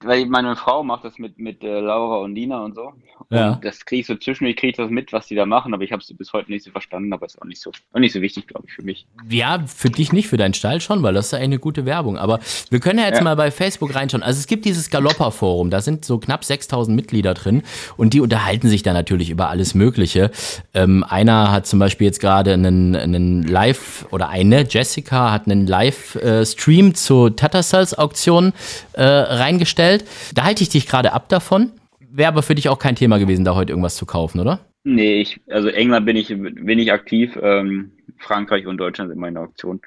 weil 0.00 0.26
meine 0.26 0.56
Frau 0.56 0.82
macht 0.82 1.04
das 1.04 1.18
mit, 1.18 1.38
mit 1.38 1.62
äh, 1.62 1.80
Laura 1.80 2.18
und 2.18 2.32
Nina 2.32 2.64
und 2.64 2.74
so. 2.74 2.92
Ja. 3.30 3.52
Und 3.52 3.64
das 3.64 3.84
kriege 3.84 4.00
ich 4.00 4.06
so 4.06 4.14
zwischendurch, 4.14 4.56
kriege 4.56 4.70
ich 4.70 4.76
das 4.76 4.90
mit, 4.90 5.12
was 5.12 5.26
die 5.26 5.34
da 5.34 5.46
machen, 5.46 5.74
aber 5.74 5.82
ich 5.82 5.92
habe 5.92 6.02
es 6.02 6.12
bis 6.16 6.32
heute 6.32 6.50
nicht 6.50 6.64
so 6.64 6.70
verstanden, 6.70 7.12
aber 7.12 7.26
ist 7.26 7.40
auch 7.40 7.46
nicht 7.46 7.60
so, 7.60 7.72
auch 7.92 7.98
nicht 7.98 8.12
so 8.12 8.20
wichtig, 8.20 8.46
glaube 8.46 8.66
ich, 8.68 8.74
für 8.74 8.82
mich. 8.82 9.06
Ja, 9.28 9.64
für 9.66 9.90
dich 9.90 10.12
nicht, 10.12 10.28
für 10.28 10.36
deinen 10.36 10.54
Stall 10.54 10.80
schon, 10.80 11.02
weil 11.02 11.14
das 11.14 11.26
ist 11.26 11.32
ja 11.32 11.38
eine 11.38 11.58
gute 11.58 11.86
Werbung. 11.86 12.18
Aber 12.18 12.40
wir 12.70 12.80
können 12.80 12.98
ja 12.98 13.06
jetzt 13.06 13.18
ja. 13.18 13.24
mal 13.24 13.36
bei 13.36 13.50
Facebook 13.50 13.94
reinschauen. 13.94 14.22
Also 14.22 14.38
es 14.38 14.46
gibt 14.46 14.64
dieses 14.64 14.90
Galopper-Forum, 14.90 15.70
da 15.70 15.80
sind 15.80 16.04
so 16.04 16.18
knapp 16.18 16.44
6000 16.44 16.94
Mitglieder 16.94 17.34
drin 17.34 17.62
und 17.96 18.14
die 18.14 18.20
unterhalten 18.20 18.68
sich 18.68 18.82
da 18.82 18.92
natürlich 18.92 19.30
über 19.30 19.48
alles 19.48 19.74
Mögliche. 19.74 20.30
Ähm, 20.74 21.04
einer 21.08 21.50
hat 21.50 21.66
zum 21.66 21.78
Beispiel 21.78 22.06
jetzt 22.06 22.20
gerade 22.20 22.52
einen, 22.52 22.94
einen 22.94 23.42
Live, 23.42 24.06
oder 24.10 24.28
eine, 24.28 24.66
Jessica, 24.68 25.32
hat 25.32 25.46
einen 25.46 25.66
Live-Stream 25.66 26.94
zur 26.94 27.34
Tattersales-Auktion 27.34 28.52
äh, 28.92 29.02
reingestellt. 29.38 30.04
Da 30.34 30.44
halte 30.44 30.62
ich 30.62 30.68
dich 30.68 30.86
gerade 30.86 31.12
ab 31.12 31.28
davon. 31.28 31.72
Wäre 32.00 32.28
aber 32.28 32.42
für 32.42 32.54
dich 32.54 32.68
auch 32.68 32.78
kein 32.78 32.96
Thema 32.96 33.18
gewesen, 33.18 33.44
da 33.44 33.54
heute 33.54 33.72
irgendwas 33.72 33.96
zu 33.96 34.06
kaufen, 34.06 34.40
oder? 34.40 34.60
Nee, 34.84 35.20
ich, 35.20 35.40
also 35.50 35.68
England 35.68 36.06
bin 36.06 36.16
ich, 36.16 36.28
bin 36.28 36.78
ich 36.78 36.92
aktiv. 36.92 37.38
Ähm, 37.42 37.92
Frankreich 38.18 38.66
und 38.66 38.78
Deutschland 38.78 39.10
sind 39.10 39.18
meine 39.18 39.40
Optionen. 39.40 39.80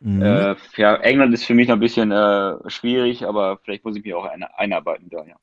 Mhm. 0.00 0.22
Äh, 0.22 0.54
ja, 0.76 0.96
England 0.96 1.32
ist 1.32 1.44
für 1.44 1.54
mich 1.54 1.68
noch 1.68 1.76
ein 1.76 1.80
bisschen 1.80 2.10
äh, 2.10 2.54
schwierig, 2.68 3.24
aber 3.24 3.58
vielleicht 3.62 3.84
muss 3.84 3.96
ich 3.96 4.04
mich 4.04 4.14
auch 4.14 4.24
eine, 4.24 4.58
einarbeiten 4.58 5.08
da, 5.10 5.24
ja. 5.24 5.36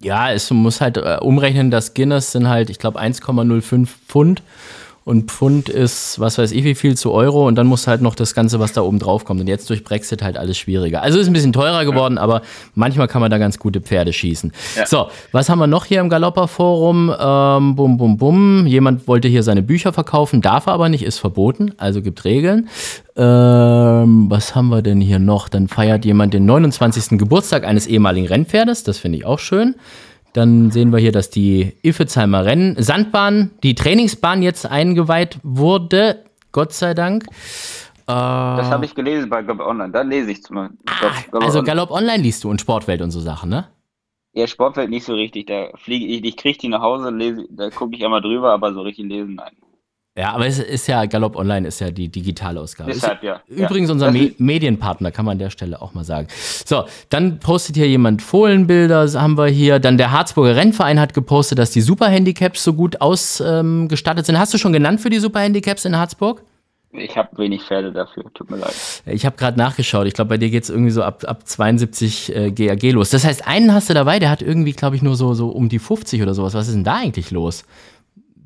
Ja, 0.00 0.32
es 0.32 0.50
muss 0.50 0.80
halt 0.80 0.96
äh, 0.96 1.18
umrechnen, 1.20 1.70
dass 1.70 1.94
Guinness 1.94 2.32
sind 2.32 2.48
halt, 2.48 2.70
ich 2.70 2.78
glaube, 2.78 3.00
1,05 3.00 3.86
Pfund 3.86 4.42
und 5.04 5.30
Pfund 5.30 5.68
ist, 5.68 6.20
was 6.20 6.38
weiß 6.38 6.52
ich 6.52 6.64
wie 6.64 6.74
viel 6.74 6.96
zu 6.96 7.12
Euro 7.12 7.46
und 7.48 7.56
dann 7.56 7.66
muss 7.66 7.86
halt 7.86 8.02
noch 8.02 8.14
das 8.14 8.34
Ganze, 8.34 8.60
was 8.60 8.72
da 8.72 8.82
oben 8.82 8.98
drauf 8.98 9.24
kommt. 9.24 9.40
Und 9.40 9.48
jetzt 9.48 9.68
durch 9.68 9.82
Brexit 9.82 10.22
halt 10.22 10.36
alles 10.36 10.56
schwieriger. 10.58 11.02
Also 11.02 11.18
ist 11.18 11.26
ein 11.26 11.32
bisschen 11.32 11.52
teurer 11.52 11.84
geworden, 11.84 12.16
ja. 12.16 12.22
aber 12.22 12.42
manchmal 12.74 13.08
kann 13.08 13.20
man 13.20 13.30
da 13.30 13.38
ganz 13.38 13.58
gute 13.58 13.80
Pferde 13.80 14.12
schießen. 14.12 14.52
Ja. 14.76 14.86
So, 14.86 15.08
was 15.32 15.48
haben 15.48 15.58
wir 15.58 15.66
noch 15.66 15.86
hier 15.86 16.00
im 16.00 16.08
Galopper-Forum? 16.08 17.14
Ähm, 17.18 17.74
bum, 17.74 17.96
bum, 17.96 18.16
bum. 18.16 18.66
Jemand 18.66 19.08
wollte 19.08 19.28
hier 19.28 19.42
seine 19.42 19.62
Bücher 19.62 19.92
verkaufen, 19.92 20.40
darf 20.40 20.66
er 20.66 20.74
aber 20.74 20.88
nicht, 20.88 21.02
ist 21.02 21.18
verboten, 21.18 21.74
also 21.78 22.00
gibt 22.00 22.24
Regeln. 22.24 22.68
Ähm, 23.16 24.26
was 24.30 24.54
haben 24.54 24.68
wir 24.68 24.82
denn 24.82 25.00
hier 25.00 25.18
noch? 25.18 25.48
Dann 25.48 25.68
feiert 25.68 26.04
jemand 26.04 26.32
den 26.32 26.46
29. 26.46 27.18
Geburtstag 27.18 27.64
eines 27.64 27.86
ehemaligen 27.86 28.26
Rennpferdes, 28.26 28.84
das 28.84 28.98
finde 28.98 29.18
ich 29.18 29.26
auch 29.26 29.38
schön. 29.38 29.74
Dann 30.32 30.70
sehen 30.70 30.92
wir 30.92 30.98
hier, 30.98 31.12
dass 31.12 31.30
die 31.30 31.74
Iffezheimer 31.82 32.44
Rennen, 32.44 32.76
Sandbahn, 32.78 33.50
die 33.62 33.74
Trainingsbahn 33.74 34.42
jetzt 34.42 34.64
eingeweiht 34.66 35.38
wurde, 35.42 36.24
Gott 36.52 36.72
sei 36.72 36.94
Dank. 36.94 37.24
Das 38.06 38.70
habe 38.70 38.84
ich 38.84 38.94
gelesen 38.94 39.30
bei 39.30 39.42
Galopp 39.42 39.66
Online. 39.66 39.92
Da 39.92 40.02
lese 40.02 40.32
ich 40.32 40.42
zum. 40.42 40.58
Ah, 40.58 40.70
also 41.32 41.62
Galopp 41.62 41.90
Online 41.90 42.22
liest 42.22 42.44
du 42.44 42.50
und 42.50 42.60
Sportwelt 42.60 43.00
und 43.00 43.10
so 43.10 43.20
Sachen, 43.20 43.48
ne? 43.48 43.68
Ja, 44.34 44.46
Sportwelt 44.46 44.90
nicht 44.90 45.04
so 45.04 45.14
richtig. 45.14 45.46
Da 45.46 45.68
fliege 45.76 46.06
ich, 46.06 46.24
ich 46.24 46.36
kriege 46.36 46.58
die 46.58 46.68
nach 46.68 46.82
Hause, 46.82 47.10
lese, 47.10 47.46
da 47.50 47.70
gucke 47.70 47.94
ich 47.96 48.04
einmal 48.04 48.20
drüber, 48.20 48.50
aber 48.52 48.72
so 48.72 48.82
richtig 48.82 49.06
lesen, 49.06 49.36
nein. 49.36 49.52
Ja, 50.14 50.34
aber 50.34 50.46
es 50.46 50.58
ist 50.58 50.88
ja, 50.88 51.06
Galopp 51.06 51.36
Online 51.36 51.66
ist 51.66 51.80
ja 51.80 51.90
die 51.90 52.10
digitale 52.10 52.60
Ausgabe. 52.60 52.92
Deshalb, 52.92 53.22
ja. 53.22 53.40
Übrigens 53.46 53.88
unser 53.90 54.12
Me 54.12 54.32
Medienpartner, 54.36 55.10
kann 55.10 55.24
man 55.24 55.32
an 55.32 55.38
der 55.38 55.48
Stelle 55.48 55.80
auch 55.80 55.94
mal 55.94 56.04
sagen. 56.04 56.28
So, 56.66 56.84
dann 57.08 57.38
postet 57.38 57.76
hier 57.76 57.88
jemand 57.88 58.20
Fohlenbilder, 58.20 59.10
haben 59.14 59.38
wir 59.38 59.46
hier. 59.46 59.78
Dann 59.78 59.96
der 59.96 60.12
Harzburger 60.12 60.54
Rennverein 60.54 61.00
hat 61.00 61.14
gepostet, 61.14 61.58
dass 61.58 61.70
die 61.70 61.80
Superhandicaps 61.80 62.62
so 62.62 62.74
gut 62.74 63.00
ausgestattet 63.00 64.24
ähm, 64.24 64.26
sind. 64.26 64.38
Hast 64.38 64.52
du 64.52 64.58
schon 64.58 64.74
genannt 64.74 65.00
für 65.00 65.08
die 65.08 65.18
Superhandicaps 65.18 65.86
in 65.86 65.96
Harzburg? 65.96 66.42
Ich 66.94 67.16
habe 67.16 67.38
wenig 67.38 67.62
Pferde 67.62 67.90
dafür, 67.90 68.24
tut 68.34 68.50
mir 68.50 68.58
leid. 68.58 68.74
Ich 69.06 69.24
habe 69.24 69.36
gerade 69.38 69.56
nachgeschaut. 69.56 70.06
Ich 70.06 70.12
glaube, 70.12 70.28
bei 70.28 70.36
dir 70.36 70.50
geht 70.50 70.64
es 70.64 70.68
irgendwie 70.68 70.90
so 70.90 71.02
ab, 71.02 71.24
ab 71.26 71.48
72 71.48 72.36
äh, 72.36 72.50
GAG 72.50 72.82
los. 72.92 73.08
Das 73.08 73.24
heißt, 73.24 73.48
einen 73.48 73.72
hast 73.72 73.88
du 73.88 73.94
dabei, 73.94 74.18
der 74.18 74.28
hat 74.28 74.42
irgendwie, 74.42 74.72
glaube 74.72 74.96
ich, 74.96 75.02
nur 75.02 75.16
so, 75.16 75.32
so 75.32 75.48
um 75.48 75.70
die 75.70 75.78
50 75.78 76.20
oder 76.20 76.34
sowas. 76.34 76.52
Was 76.52 76.68
ist 76.68 76.74
denn 76.74 76.84
da 76.84 76.96
eigentlich 76.96 77.30
los? 77.30 77.64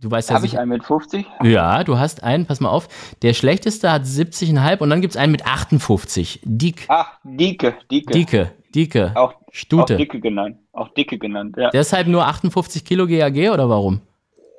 Du 0.00 0.10
weißt 0.10 0.30
ja 0.30 0.36
Habe 0.36 0.46
ich 0.46 0.58
einen 0.58 0.68
mit 0.68 0.84
50? 0.84 1.26
Ja, 1.42 1.82
du 1.82 1.98
hast 1.98 2.22
einen, 2.22 2.46
pass 2.46 2.60
mal 2.60 2.68
auf. 2.68 2.88
Der 3.22 3.32
schlechteste 3.32 3.90
hat 3.90 4.02
70,5 4.02 4.78
und 4.80 4.90
dann 4.90 5.00
gibt 5.00 5.14
es 5.14 5.16
einen 5.16 5.32
mit 5.32 5.46
58. 5.46 6.40
Dick. 6.44 6.84
Ach, 6.88 7.18
Dicke, 7.24 7.74
Dicke. 7.90 8.12
Dicke, 8.12 8.52
Dicke. 8.74 9.12
Auch, 9.14 9.34
Stute. 9.50 9.94
Auch 9.94 9.98
Dicke 9.98 10.20
genannt. 10.20 10.58
Auch 10.72 10.88
Dicke 10.90 11.18
genannt, 11.18 11.56
ja. 11.56 11.70
Deshalb 11.70 12.08
nur 12.08 12.26
58 12.26 12.84
Kilo 12.84 13.06
GAG 13.06 13.50
oder 13.50 13.70
warum? 13.70 14.02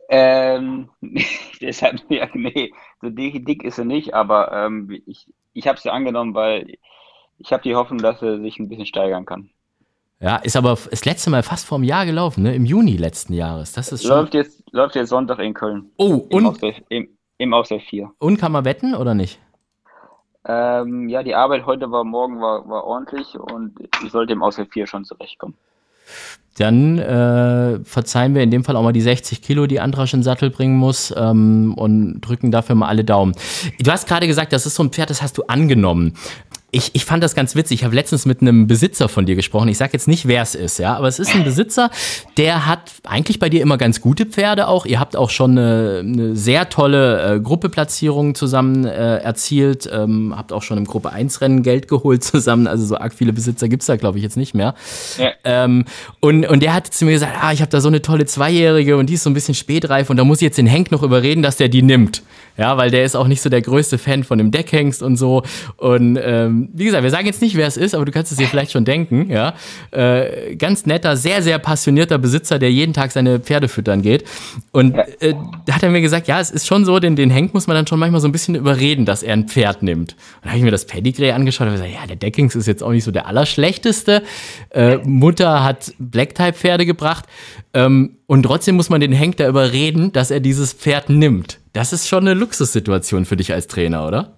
Ähm, 0.10 0.90
deshalb, 1.62 2.02
ja, 2.10 2.28
nee, 2.34 2.72
so 3.02 3.10
dick, 3.10 3.46
dick 3.46 3.64
ist 3.64 3.78
er 3.78 3.86
nicht, 3.86 4.14
aber 4.14 4.52
ähm, 4.52 5.02
ich, 5.06 5.28
ich 5.54 5.68
habe 5.68 5.80
sie 5.80 5.92
angenommen, 5.92 6.34
weil 6.34 6.78
ich 7.38 7.54
habe 7.54 7.64
die 7.64 7.76
Hoffnung, 7.76 8.00
dass 8.00 8.22
er 8.22 8.40
sich 8.40 8.58
ein 8.60 8.70
bisschen 8.70 8.86
steigern 8.86 9.26
kann. 9.26 9.50
Ja, 10.20 10.38
ist 10.38 10.56
aber 10.56 10.78
das 10.90 11.06
letzte 11.06 11.30
Mal 11.30 11.44
fast 11.44 11.66
vor 11.66 11.78
einem 11.78 11.84
Jahr 11.84 12.06
gelaufen, 12.06 12.44
ne? 12.44 12.56
Im 12.56 12.66
Juni 12.66 12.98
letzten 12.98 13.34
Jahres. 13.34 13.74
Das 13.74 13.92
ist 13.92 14.02
schon... 14.02 14.12
läuft, 14.12 14.34
jetzt, 14.34 14.64
läuft 14.72 14.96
jetzt 14.96 15.10
Sonntag 15.10 15.40
in 15.40 15.54
Köln. 15.54 15.92
Oh, 15.98 16.26
Im 16.30 16.38
und? 16.38 16.46
Auswärts, 16.48 16.80
im, 16.90 17.10
Im 17.38 17.54
Auswärts 17.54 17.86
4. 17.90 18.12
Und 18.18 18.38
kann 18.38 18.52
man 18.52 18.66
wetten 18.66 18.96
oder 18.96 19.14
nicht? 19.14 19.40
Ähm, 20.46 21.08
ja, 21.10 21.22
die 21.22 21.36
Arbeit 21.36 21.66
heute 21.66 21.92
war, 21.92 22.04
morgen 22.04 22.42
war, 22.42 22.68
war 22.68 22.86
ordentlich 22.86 23.36
und 23.36 23.76
ich 24.04 24.12
sollte 24.12 24.34
im 24.34 24.42
Auswärts 24.42 24.72
4 24.74 24.88
schon 24.88 25.06
zurechtkommen. 25.06 25.56
Dann 26.58 26.98
äh, 26.98 27.80
verzeihen 27.84 28.34
wir 28.34 28.42
in 28.42 28.50
dem 28.50 28.64
Fall 28.64 28.76
auch 28.76 28.82
mal 28.82 28.94
die 28.94 29.02
60 29.02 29.44
Kilo, 29.44 29.68
die 29.68 29.80
Andrasch 29.80 30.14
in 30.14 30.22
den 30.22 30.24
Sattel 30.24 30.50
bringen 30.50 30.76
muss 30.76 31.14
ähm, 31.16 31.76
und 31.78 32.20
drücken 32.22 32.50
dafür 32.50 32.74
mal 32.76 32.88
alle 32.88 33.04
Daumen. 33.04 33.36
Du 33.80 33.92
hast 33.92 34.08
gerade 34.08 34.26
gesagt, 34.26 34.54
das 34.54 34.66
ist 34.66 34.74
so 34.74 34.84
ein 34.84 34.90
Pferd, 34.90 35.12
das 35.12 35.22
hast 35.22 35.38
du 35.38 35.44
angenommen. 35.44 36.14
Ich, 36.70 36.92
ich 36.94 37.06
fand 37.06 37.24
das 37.24 37.34
ganz 37.34 37.56
witzig. 37.56 37.80
Ich 37.80 37.86
habe 37.86 37.96
letztens 37.96 38.26
mit 38.26 38.42
einem 38.42 38.68
Besitzer 38.68 39.08
von 39.08 39.26
dir 39.26 39.36
gesprochen. 39.36 39.70
Ich 39.70 39.78
sage 39.78 39.94
jetzt 39.94 40.06
nicht, 40.06 40.28
wer 40.28 40.42
es 40.42 40.54
ist, 40.54 40.80
ja, 40.80 40.98
aber 40.98 41.08
es 41.08 41.18
ist 41.18 41.34
ein 41.34 41.46
Besitzer, 41.46 41.90
der 42.36 42.66
hat 42.66 42.92
eigentlich 43.06 43.40
bei 43.40 43.48
dir 43.48 43.62
immer 43.62 43.78
ganz 43.78 44.02
gute 44.02 44.26
Pferde 44.26 44.68
auch. 44.68 44.86
Ihr 44.86 45.00
habt 45.00 45.16
auch 45.16 45.30
schon 45.30 45.52
eine, 45.52 46.00
eine 46.04 46.36
sehr 46.36 46.68
tolle 46.68 47.36
äh, 47.36 47.40
Gruppeplatzierung 47.40 48.36
zusammen 48.36 48.84
äh, 48.84 49.18
erzielt, 49.20 49.90
ähm, 49.90 50.34
habt 50.36 50.52
auch 50.52 50.62
schon 50.62 50.78
im 50.78 50.84
Gruppe 50.84 51.14
1 51.14 51.40
Rennen 51.40 51.64
Geld 51.64 51.88
geholt 51.88 52.22
zusammen. 52.26 52.68
Also 52.68 52.86
so 52.86 52.98
arg 52.98 53.14
viele 53.14 53.32
Besitzer 53.32 53.70
gibt's 53.70 53.86
da, 53.86 53.96
glaube 53.96 54.18
ich, 54.18 54.24
jetzt 54.26 54.36
nicht 54.36 54.54
mehr. 54.54 54.76
Ja. 55.18 55.32
Ähm, 55.46 55.86
und, 56.20 56.46
und 56.46 56.62
der 56.62 56.74
hat 56.74 56.88
zu 56.88 57.06
mir 57.06 57.12
gesagt, 57.12 57.32
ah, 57.42 57.54
ich 57.54 57.62
habe 57.62 57.72
da 57.72 57.80
so 57.80 57.88
eine 57.88 58.02
tolle 58.02 58.26
Zweijährige 58.26 58.98
und 58.98 59.10
die 59.10 59.14
ist 59.14 59.24
so 59.24 59.30
ein 59.30 59.34
bisschen 59.34 59.56
spätreif 59.56 60.10
und 60.10 60.18
da 60.18 60.26
muss 60.26 60.40
ich 60.40 60.44
jetzt 60.44 60.58
den 60.58 60.68
Henk 60.68 60.92
noch 60.92 61.02
überreden, 61.02 61.44
dass 61.44 61.56
der 61.56 61.70
die 61.70 61.82
nimmt. 61.82 62.24
Ja, 62.58 62.78
weil 62.78 62.90
der 62.90 63.04
ist 63.04 63.16
auch 63.16 63.28
nicht 63.28 63.42
so 63.42 63.50
der 63.50 63.62
größte 63.62 63.98
Fan 63.98 64.24
von 64.24 64.38
dem 64.38 64.52
Deckhengst 64.52 65.04
und 65.04 65.16
so. 65.16 65.44
Und 65.78 66.20
ähm, 66.22 66.70
wie 66.74 66.86
gesagt, 66.86 67.04
wir 67.04 67.12
sagen 67.12 67.28
jetzt 67.28 67.42
nicht, 67.42 67.56
wer 67.56 67.68
es 67.68 67.78
ist, 67.78 67.94
aber 67.94 68.06
du 68.06 68.12
kannst 68.12 68.32
es 68.32 68.38
dir 68.38 68.48
vielleicht 68.48 68.72
schon 68.72 68.84
denken. 68.84 69.30
Ja, 69.30 69.54
äh, 69.92 70.56
ganz 70.56 70.86
netter, 70.86 71.16
sehr, 71.16 71.44
sehr 71.44 71.60
passionierter 71.60 72.18
Besitzer, 72.18 72.58
der 72.58 72.72
jeden 72.72 72.94
Tag 72.94 73.12
seine 73.12 73.40
Pferde 73.40 73.68
füttern 73.68 74.02
geht. 74.02 74.24
Und 74.72 74.96
äh, 75.20 75.36
da 75.66 75.76
hat 75.76 75.84
er 75.84 75.90
mir 75.90 76.02
gesagt, 76.02 76.28
ja, 76.28 76.40
es 76.40 76.50
ist 76.50 76.66
schon 76.66 76.84
so, 76.86 77.00
den, 77.00 77.16
den 77.16 77.30
Henk 77.30 77.54
muss 77.54 77.68
man 77.68 77.76
dann 77.76 77.86
schon 77.86 78.00
manchmal 78.00 78.22
so 78.22 78.28
ein 78.28 78.32
bisschen 78.32 78.56
überreden, 78.56 79.06
dass 79.06 79.22
er 79.22 79.34
ein 79.34 79.48
Pferd 79.48 79.84
nimmt. 79.84 80.14
Und 80.14 80.46
da 80.46 80.50
habe 80.50 80.58
ich 80.58 80.64
mir 80.64 80.72
das 80.72 80.86
Pedigree 80.86 81.32
angeschaut 81.32 81.68
und 81.68 81.74
gesagt, 81.74 81.94
ja, 81.94 82.08
der 82.08 82.16
Deckhengst 82.16 82.56
ist 82.56 82.66
jetzt 82.66 82.82
auch 82.82 82.92
nicht 82.92 83.04
so 83.04 83.12
der 83.12 83.28
allerschlechteste. 83.28 84.24
Äh, 84.72 84.98
Mutter 84.98 85.64
hat 85.64 85.94
Black-Type-Pferde 86.00 86.86
gebracht. 86.86 87.26
Ähm, 87.74 88.18
und 88.26 88.44
trotzdem 88.44 88.76
muss 88.76 88.90
man 88.90 89.00
den 89.00 89.12
Henk 89.12 89.38
da 89.38 89.48
überreden, 89.48 90.12
dass 90.12 90.32
er 90.32 90.40
dieses 90.40 90.74
Pferd 90.74 91.10
nimmt. 91.10 91.60
Das 91.74 91.94
ist 91.94 92.08
schon 92.08 92.28
eine 92.28 92.34
Luxussituation 92.34 93.26
für 93.26 93.36
dich 93.36 93.54
als 93.54 93.68
Trainer, 93.68 94.08
oder? 94.08 94.38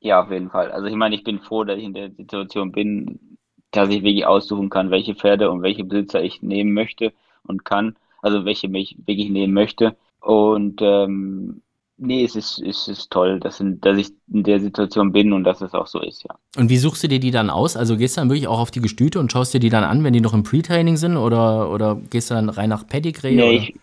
Ja, 0.00 0.22
auf 0.22 0.30
jeden 0.30 0.50
Fall. 0.50 0.70
Also 0.70 0.86
ich 0.86 0.94
meine, 0.94 1.14
ich 1.14 1.24
bin 1.24 1.40
froh, 1.40 1.64
dass 1.64 1.78
ich 1.78 1.84
in 1.84 1.94
der 1.94 2.10
Situation 2.10 2.72
bin, 2.72 3.38
dass 3.70 3.88
ich 3.88 4.02
wirklich 4.02 4.26
aussuchen 4.26 4.70
kann, 4.70 4.90
welche 4.90 5.14
Pferde 5.14 5.50
und 5.50 5.62
welche 5.62 5.84
Besitzer 5.84 6.22
ich 6.22 6.42
nehmen 6.42 6.72
möchte 6.72 7.12
und 7.46 7.64
kann. 7.64 7.96
Also 8.22 8.44
welche 8.44 8.66
ich 8.66 8.96
wirklich 9.06 9.30
nehmen 9.30 9.52
möchte. 9.54 9.96
Und 10.20 10.80
ähm, 10.82 11.62
nee, 11.96 12.24
es 12.24 12.36
ist, 12.36 12.58
es 12.60 12.88
ist 12.88 13.10
toll, 13.10 13.40
dass, 13.40 13.62
dass 13.62 13.98
ich 13.98 14.08
in 14.32 14.42
der 14.42 14.60
Situation 14.60 15.12
bin 15.12 15.32
und 15.32 15.44
dass 15.44 15.60
es 15.60 15.74
auch 15.74 15.86
so 15.86 16.00
ist, 16.00 16.24
ja. 16.24 16.34
Und 16.56 16.70
wie 16.70 16.76
suchst 16.76 17.02
du 17.02 17.08
dir 17.08 17.20
die 17.20 17.30
dann 17.30 17.50
aus? 17.50 17.76
Also 17.76 17.96
gehst 17.96 18.16
du 18.16 18.20
dann 18.20 18.30
wirklich 18.30 18.48
auch 18.48 18.58
auf 18.58 18.70
die 18.70 18.80
Gestüte 18.80 19.20
und 19.20 19.30
schaust 19.30 19.54
dir 19.54 19.60
die 19.60 19.68
dann 19.68 19.84
an, 19.84 20.04
wenn 20.04 20.12
die 20.12 20.20
noch 20.20 20.34
im 20.34 20.42
Pre-Training 20.42 20.96
sind 20.96 21.16
oder, 21.16 21.70
oder 21.70 22.00
gehst 22.10 22.30
du 22.30 22.34
dann 22.34 22.48
rein 22.48 22.70
nach 22.70 22.86
Pedigree? 22.86 23.34
Nee, 23.34 23.56
ich, 23.56 23.74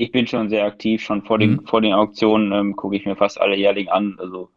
ich 0.00 0.12
bin 0.12 0.26
schon 0.26 0.48
sehr 0.48 0.64
aktiv, 0.64 1.02
schon 1.02 1.22
vor 1.22 1.38
den, 1.38 1.52
mhm. 1.52 1.66
vor 1.66 1.82
den 1.82 1.92
Auktionen 1.92 2.52
ähm, 2.52 2.76
gucke 2.76 2.96
ich 2.96 3.04
mir 3.04 3.16
fast 3.16 3.40
alle 3.40 3.56
jährlich 3.56 3.92
an. 3.92 4.16
Also 4.18 4.50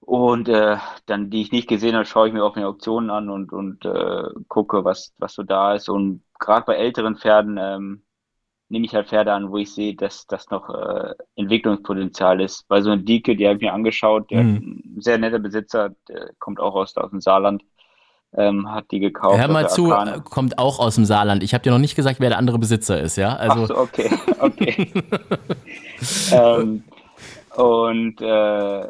und 0.00 0.48
äh, 0.48 0.76
dann, 1.06 1.30
die 1.30 1.42
ich 1.42 1.52
nicht 1.52 1.68
gesehen 1.68 1.94
habe, 1.94 2.04
schaue 2.04 2.28
ich 2.28 2.34
mir 2.34 2.44
auch 2.44 2.54
die 2.54 2.64
Auktionen 2.64 3.10
an 3.10 3.28
und, 3.28 3.52
und 3.52 3.84
äh, 3.84 4.24
gucke, 4.48 4.84
was, 4.84 5.14
was 5.18 5.34
so 5.34 5.42
da 5.42 5.74
ist. 5.74 5.88
Und 5.88 6.22
gerade 6.38 6.64
bei 6.64 6.74
älteren 6.76 7.16
Pferden 7.16 7.58
ähm, 7.60 8.02
nehme 8.68 8.86
ich 8.86 8.94
halt 8.94 9.08
Pferde 9.08 9.32
an, 9.32 9.50
wo 9.50 9.58
ich 9.58 9.72
sehe, 9.74 9.94
dass 9.94 10.26
das 10.26 10.48
noch 10.50 10.70
äh, 10.70 11.14
Entwicklungspotenzial 11.36 12.40
ist. 12.40 12.66
Bei 12.68 12.80
so 12.82 12.90
einer 12.90 13.02
Dike, 13.02 13.36
die 13.36 13.46
habe 13.46 13.56
ich 13.56 13.62
mir 13.62 13.72
angeschaut, 13.72 14.30
der 14.30 14.44
mhm. 14.44 14.82
ein 14.84 15.00
sehr 15.00 15.18
netter 15.18 15.40
Besitzer, 15.40 15.94
der 16.08 16.32
kommt 16.38 16.60
auch 16.60 16.74
aus, 16.74 16.96
aus 16.96 17.10
dem 17.10 17.20
Saarland 17.20 17.62
ähm, 18.36 18.70
hat 18.70 18.90
die 18.90 19.00
gekauft. 19.00 19.38
Hör 19.38 19.48
mal 19.48 19.68
zu, 19.68 19.92
Arkane. 19.92 20.22
kommt 20.22 20.58
auch 20.58 20.78
aus 20.78 20.94
dem 20.94 21.04
Saarland. 21.04 21.42
Ich 21.42 21.54
habe 21.54 21.62
dir 21.62 21.70
noch 21.70 21.78
nicht 21.78 21.96
gesagt, 21.96 22.20
wer 22.20 22.28
der 22.28 22.38
andere 22.38 22.58
Besitzer 22.58 23.00
ist, 23.00 23.16
ja? 23.16 23.34
Also 23.34 23.62
Ach 23.62 23.68
so, 23.68 23.78
okay, 23.78 24.10
okay. 24.38 24.92
ähm, 26.32 26.84
und 27.56 28.20
äh, 28.20 28.86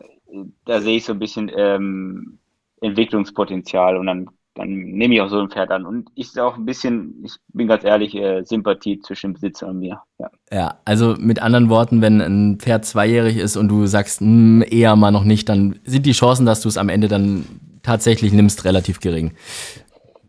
da 0.64 0.80
sehe 0.80 0.96
ich 0.96 1.04
so 1.04 1.12
ein 1.12 1.18
bisschen 1.18 1.50
ähm, 1.54 2.38
Entwicklungspotenzial 2.82 3.96
und 3.96 4.06
dann, 4.06 4.28
dann 4.54 4.68
nehme 4.68 5.14
ich 5.14 5.20
auch 5.22 5.30
so 5.30 5.40
ein 5.40 5.48
Pferd 5.48 5.70
an. 5.70 5.86
Und 5.86 6.10
ich 6.14 6.30
sehe 6.30 6.44
auch 6.44 6.56
ein 6.56 6.66
bisschen, 6.66 7.22
ich 7.24 7.36
bin 7.48 7.66
ganz 7.66 7.84
ehrlich, 7.84 8.14
äh, 8.14 8.42
Sympathie 8.44 9.00
zwischen 9.00 9.30
dem 9.30 9.34
Besitzer 9.34 9.68
und 9.68 9.78
mir. 9.78 10.02
Ja. 10.18 10.30
ja, 10.52 10.78
also 10.84 11.16
mit 11.18 11.40
anderen 11.40 11.70
Worten, 11.70 12.02
wenn 12.02 12.20
ein 12.20 12.58
Pferd 12.58 12.84
zweijährig 12.84 13.38
ist 13.38 13.56
und 13.56 13.68
du 13.68 13.86
sagst, 13.86 14.20
mh, 14.20 14.26
hm, 14.26 14.64
eher 14.70 14.96
mal 14.96 15.10
noch 15.10 15.24
nicht, 15.24 15.48
dann 15.48 15.78
sind 15.84 16.04
die 16.04 16.12
Chancen, 16.12 16.44
dass 16.44 16.60
du 16.60 16.68
es 16.68 16.76
am 16.76 16.90
Ende 16.90 17.08
dann 17.08 17.46
tatsächlich 17.82 18.32
nimmst, 18.32 18.64
relativ 18.64 19.00
gering. 19.00 19.32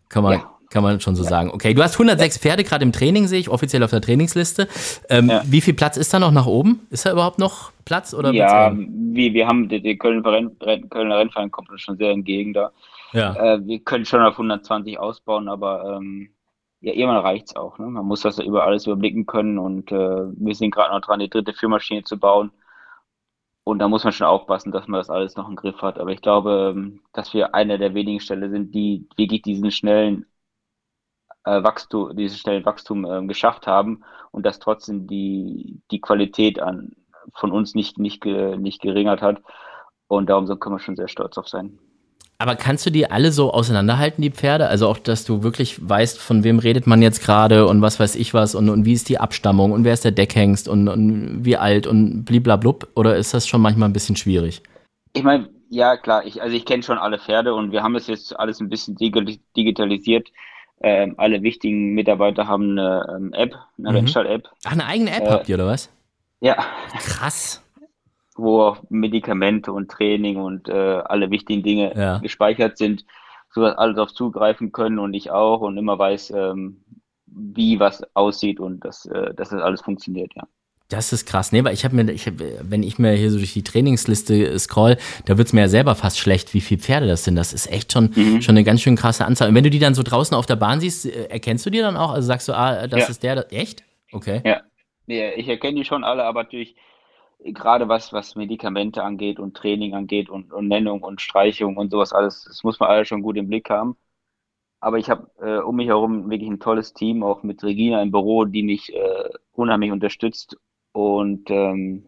Kann 0.08 0.22
man, 0.22 0.32
ja. 0.34 0.50
kann 0.70 0.82
man 0.82 1.00
schon 1.00 1.16
so 1.16 1.24
ja. 1.24 1.28
sagen. 1.28 1.50
Okay, 1.50 1.74
du 1.74 1.82
hast 1.82 1.94
106 1.94 2.38
Pferde 2.38 2.64
gerade 2.64 2.84
im 2.84 2.92
Training, 2.92 3.26
sehe 3.26 3.40
ich, 3.40 3.48
offiziell 3.48 3.82
auf 3.82 3.90
der 3.90 4.00
Trainingsliste. 4.00 4.68
Ähm, 5.08 5.28
ja. 5.28 5.42
Wie 5.46 5.60
viel 5.60 5.74
Platz 5.74 5.96
ist 5.96 6.12
da 6.12 6.18
noch 6.18 6.32
nach 6.32 6.46
oben? 6.46 6.86
Ist 6.90 7.06
da 7.06 7.12
überhaupt 7.12 7.38
noch 7.38 7.72
Platz? 7.84 8.14
Oder 8.14 8.32
ja, 8.32 8.72
wir, 8.74 9.32
wir 9.32 9.46
haben, 9.46 9.68
die, 9.68 9.96
Kölner, 9.96 10.30
Renn, 10.30 10.58
Kölner 10.90 11.18
Rennverein 11.18 11.50
kommt 11.50 11.70
uns 11.70 11.80
schon 11.80 11.96
sehr 11.96 12.10
entgegen 12.10 12.52
da. 12.52 12.72
Ja. 13.12 13.34
Äh, 13.54 13.66
wir 13.66 13.80
können 13.80 14.04
schon 14.04 14.22
auf 14.22 14.34
120 14.34 14.98
ausbauen, 14.98 15.48
aber 15.48 15.96
ähm, 15.96 16.30
ja, 16.80 16.92
irgendwann 16.92 17.22
reicht 17.22 17.48
es 17.48 17.56
auch. 17.56 17.78
Ne? 17.78 17.86
Man 17.86 18.06
muss 18.06 18.22
das 18.22 18.38
über 18.38 18.64
alles 18.64 18.86
überblicken 18.86 19.24
können 19.26 19.58
und 19.58 19.92
äh, 19.92 19.96
wir 19.96 20.54
sind 20.54 20.72
gerade 20.72 20.92
noch 20.92 21.00
dran, 21.00 21.20
die 21.20 21.30
dritte 21.30 21.52
Führmaschine 21.52 22.02
zu 22.02 22.18
bauen. 22.18 22.50
Und 23.64 23.78
da 23.78 23.88
muss 23.88 24.04
man 24.04 24.12
schon 24.12 24.26
aufpassen, 24.26 24.72
dass 24.72 24.88
man 24.88 24.98
das 24.98 25.10
alles 25.10 25.36
noch 25.36 25.48
im 25.48 25.56
Griff 25.56 25.80
hat. 25.82 25.98
Aber 25.98 26.10
ich 26.10 26.20
glaube, 26.20 26.72
ähm, 26.76 27.00
dass 27.12 27.32
wir 27.34 27.54
eine 27.54 27.78
der 27.78 27.94
wenigen 27.94 28.20
Stellen 28.20 28.50
sind, 28.50 28.74
die 28.74 29.08
wirklich 29.16 29.42
diesen 29.42 29.70
schnellen 29.70 30.26
äh, 31.44 31.62
Wachstum, 31.62 32.16
diesen 32.16 32.38
schnellen 32.38 32.64
Wachstum 32.64 33.04
äh, 33.04 33.26
geschafft 33.26 33.66
haben 33.66 34.04
und 34.32 34.44
dass 34.46 34.58
trotzdem 34.58 35.06
die, 35.06 35.80
die 35.90 36.00
Qualität 36.00 36.60
an, 36.60 36.92
von 37.34 37.52
uns 37.52 37.74
nicht, 37.74 37.98
nicht, 37.98 38.24
nicht 38.24 38.80
geringert 38.82 39.22
hat. 39.22 39.42
Und 40.08 40.28
darum 40.28 40.46
können 40.58 40.76
wir 40.76 40.80
schon 40.80 40.96
sehr 40.96 41.08
stolz 41.08 41.38
auf 41.38 41.48
sein. 41.48 41.78
Aber 42.42 42.56
kannst 42.56 42.84
du 42.84 42.90
die 42.90 43.08
alle 43.08 43.30
so 43.30 43.52
auseinanderhalten, 43.52 44.20
die 44.20 44.32
Pferde? 44.32 44.66
Also 44.66 44.88
auch, 44.88 44.98
dass 44.98 45.24
du 45.24 45.44
wirklich 45.44 45.78
weißt, 45.88 46.18
von 46.18 46.42
wem 46.42 46.58
redet 46.58 46.88
man 46.88 47.00
jetzt 47.00 47.24
gerade 47.24 47.68
und 47.68 47.82
was 47.82 48.00
weiß 48.00 48.16
ich 48.16 48.34
was 48.34 48.56
und, 48.56 48.68
und 48.68 48.84
wie 48.84 48.94
ist 48.94 49.08
die 49.08 49.18
Abstammung 49.18 49.70
und 49.70 49.84
wer 49.84 49.92
ist 49.92 50.04
der 50.04 50.10
Deckhengst 50.10 50.66
und, 50.66 50.88
und 50.88 51.44
wie 51.44 51.56
alt 51.56 51.86
und 51.86 52.24
bliblablub? 52.24 52.88
Oder 52.96 53.14
ist 53.14 53.32
das 53.32 53.46
schon 53.46 53.60
manchmal 53.60 53.88
ein 53.88 53.92
bisschen 53.92 54.16
schwierig? 54.16 54.60
Ich 55.12 55.22
meine, 55.22 55.50
ja 55.68 55.96
klar, 55.96 56.26
ich, 56.26 56.42
also 56.42 56.56
ich 56.56 56.64
kenne 56.64 56.82
schon 56.82 56.98
alle 56.98 57.20
Pferde 57.20 57.54
und 57.54 57.70
wir 57.70 57.84
haben 57.84 57.94
das 57.94 58.08
jetzt 58.08 58.36
alles 58.36 58.58
ein 58.58 58.68
bisschen 58.68 58.96
digitalisiert. 58.96 60.26
Ähm, 60.80 61.14
alle 61.18 61.44
wichtigen 61.44 61.94
Mitarbeiter 61.94 62.48
haben 62.48 62.76
eine 62.76 63.06
ähm, 63.08 63.32
App, 63.34 63.54
eine 63.78 63.90
mhm. 63.90 63.96
Rennstall-App. 63.98 64.48
Ach, 64.64 64.72
eine 64.72 64.86
eigene 64.86 65.14
App 65.14 65.28
äh, 65.28 65.30
habt 65.30 65.48
ihr, 65.48 65.54
oder 65.54 65.68
was? 65.68 65.90
Ja. 66.40 66.56
Krass. 66.98 67.61
Wo 68.42 68.62
auch 68.62 68.82
Medikamente 68.88 69.72
und 69.72 69.90
Training 69.90 70.36
und 70.36 70.68
äh, 70.68 71.02
alle 71.04 71.30
wichtigen 71.30 71.62
Dinge 71.62 71.96
ja. 71.96 72.18
gespeichert 72.18 72.76
sind, 72.78 73.04
so 73.50 73.62
dass 73.62 73.76
alle 73.76 73.94
darauf 73.94 74.12
zugreifen 74.12 74.72
können 74.72 74.98
und 74.98 75.14
ich 75.14 75.30
auch 75.30 75.60
und 75.60 75.78
immer 75.78 75.98
weiß, 75.98 76.32
ähm, 76.36 76.82
wie 77.26 77.80
was 77.80 78.02
aussieht 78.14 78.60
und 78.60 78.84
dass, 78.84 79.06
äh, 79.06 79.34
dass 79.34 79.50
das 79.50 79.62
alles 79.62 79.80
funktioniert, 79.80 80.32
ja. 80.34 80.44
Das 80.88 81.10
ist 81.10 81.24
krass. 81.24 81.52
Nee, 81.52 81.64
weil 81.64 81.72
ich 81.72 81.86
habe 81.86 81.96
mir, 81.96 82.12
ich 82.12 82.26
hab, 82.26 82.34
wenn 82.38 82.82
ich 82.82 82.98
mir 82.98 83.12
hier 83.12 83.30
so 83.30 83.38
durch 83.38 83.54
die 83.54 83.64
Trainingsliste 83.64 84.58
scroll, 84.58 84.98
da 85.24 85.38
wird 85.38 85.48
es 85.48 85.54
mir 85.54 85.62
ja 85.62 85.68
selber 85.68 85.94
fast 85.94 86.18
schlecht, 86.18 86.52
wie 86.52 86.60
viele 86.60 86.82
Pferde 86.82 87.06
das 87.06 87.24
sind. 87.24 87.34
Das 87.34 87.54
ist 87.54 87.70
echt 87.72 87.92
schon, 87.92 88.10
mhm. 88.14 88.42
schon 88.42 88.56
eine 88.56 88.64
ganz 88.64 88.82
schön 88.82 88.94
krasse 88.94 89.24
Anzahl. 89.24 89.48
Und 89.48 89.54
wenn 89.54 89.64
du 89.64 89.70
die 89.70 89.78
dann 89.78 89.94
so 89.94 90.02
draußen 90.02 90.36
auf 90.36 90.44
der 90.44 90.56
Bahn 90.56 90.80
siehst, 90.80 91.06
äh, 91.06 91.28
erkennst 91.30 91.64
du 91.64 91.70
die 91.70 91.78
dann 91.78 91.96
auch? 91.96 92.10
Also 92.10 92.26
sagst 92.26 92.46
du, 92.48 92.52
ah, 92.52 92.86
das 92.88 93.00
ja. 93.00 93.06
ist 93.06 93.22
der, 93.22 93.36
das, 93.36 93.52
echt? 93.52 93.84
Okay. 94.12 94.42
Ja. 94.44 94.60
Nee, 95.06 95.32
ich 95.32 95.48
erkenne 95.48 95.78
die 95.78 95.84
schon 95.86 96.04
alle, 96.04 96.24
aber 96.24 96.42
natürlich 96.42 96.76
gerade 97.44 97.88
was, 97.88 98.12
was 98.12 98.36
Medikamente 98.36 99.02
angeht 99.02 99.38
und 99.38 99.56
Training 99.56 99.94
angeht 99.94 100.30
und, 100.30 100.52
und 100.52 100.68
Nennung 100.68 101.02
und 101.02 101.20
Streichung 101.20 101.76
und 101.76 101.90
sowas 101.90 102.12
alles, 102.12 102.44
das 102.44 102.62
muss 102.64 102.80
man 102.80 102.90
alles 102.90 103.08
schon 103.08 103.22
gut 103.22 103.36
im 103.36 103.48
Blick 103.48 103.70
haben. 103.70 103.96
Aber 104.80 104.98
ich 104.98 105.10
habe 105.10 105.30
äh, 105.40 105.58
um 105.62 105.76
mich 105.76 105.86
herum 105.88 106.28
wirklich 106.30 106.50
ein 106.50 106.60
tolles 106.60 106.92
Team, 106.92 107.22
auch 107.22 107.44
mit 107.44 107.62
Regina 107.62 108.02
im 108.02 108.10
Büro, 108.10 108.44
die 108.44 108.64
mich 108.64 108.92
äh, 108.94 109.30
unheimlich 109.52 109.92
unterstützt. 109.92 110.56
Und 110.92 111.50
ähm, 111.50 112.06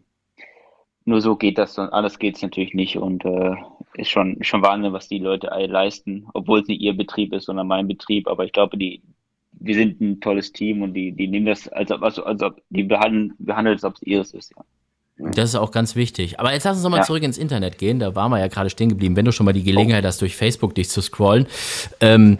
nur 1.04 1.20
so 1.20 1.36
geht 1.36 1.58
das, 1.58 1.78
anders 1.78 2.18
geht 2.18 2.36
es 2.36 2.42
natürlich 2.42 2.74
nicht. 2.74 2.96
Und 2.98 3.24
äh, 3.24 3.54
ist 3.94 4.10
schon, 4.10 4.42
schon 4.42 4.62
Wahnsinn, 4.62 4.92
was 4.92 5.08
die 5.08 5.18
Leute 5.18 5.48
leisten, 5.48 6.26
obwohl 6.34 6.60
es 6.60 6.68
nicht 6.68 6.80
ihr 6.80 6.96
Betrieb 6.96 7.32
ist, 7.32 7.44
sondern 7.46 7.68
mein 7.68 7.86
Betrieb. 7.86 8.26
Aber 8.28 8.44
ich 8.44 8.52
glaube, 8.52 8.76
die, 8.76 9.02
wir 9.52 9.74
sind 9.76 10.00
ein 10.00 10.20
tolles 10.20 10.52
Team 10.52 10.82
und 10.82 10.94
die, 10.94 11.12
die 11.12 11.28
nehmen 11.28 11.46
das, 11.46 11.68
als 11.68 11.92
ob, 11.92 12.02
als, 12.02 12.18
als 12.18 12.42
ob 12.42 12.60
die 12.70 12.82
behandeln, 12.84 13.34
es, 13.38 13.84
als 13.84 13.84
ob 13.84 13.94
es 13.94 14.02
ihres 14.02 14.34
ist, 14.34 14.52
ja. 14.56 14.64
Das 15.16 15.50
ist 15.50 15.54
auch 15.54 15.70
ganz 15.70 15.94
wichtig. 15.94 16.40
Aber 16.40 16.52
jetzt 16.52 16.64
lass 16.64 16.76
uns 16.76 16.82
nochmal 16.82 17.00
ja. 17.00 17.06
zurück 17.06 17.22
ins 17.22 17.38
Internet 17.38 17.78
gehen. 17.78 18.00
Da 18.00 18.16
waren 18.16 18.30
wir 18.32 18.40
ja 18.40 18.48
gerade 18.48 18.68
stehen 18.68 18.88
geblieben. 18.88 19.14
Wenn 19.14 19.24
du 19.24 19.32
schon 19.32 19.46
mal 19.46 19.52
die 19.52 19.62
Gelegenheit 19.62 20.04
hast, 20.04 20.20
durch 20.20 20.36
Facebook 20.36 20.74
dich 20.74 20.90
zu 20.90 21.00
scrollen. 21.00 21.46
Ähm, 22.00 22.38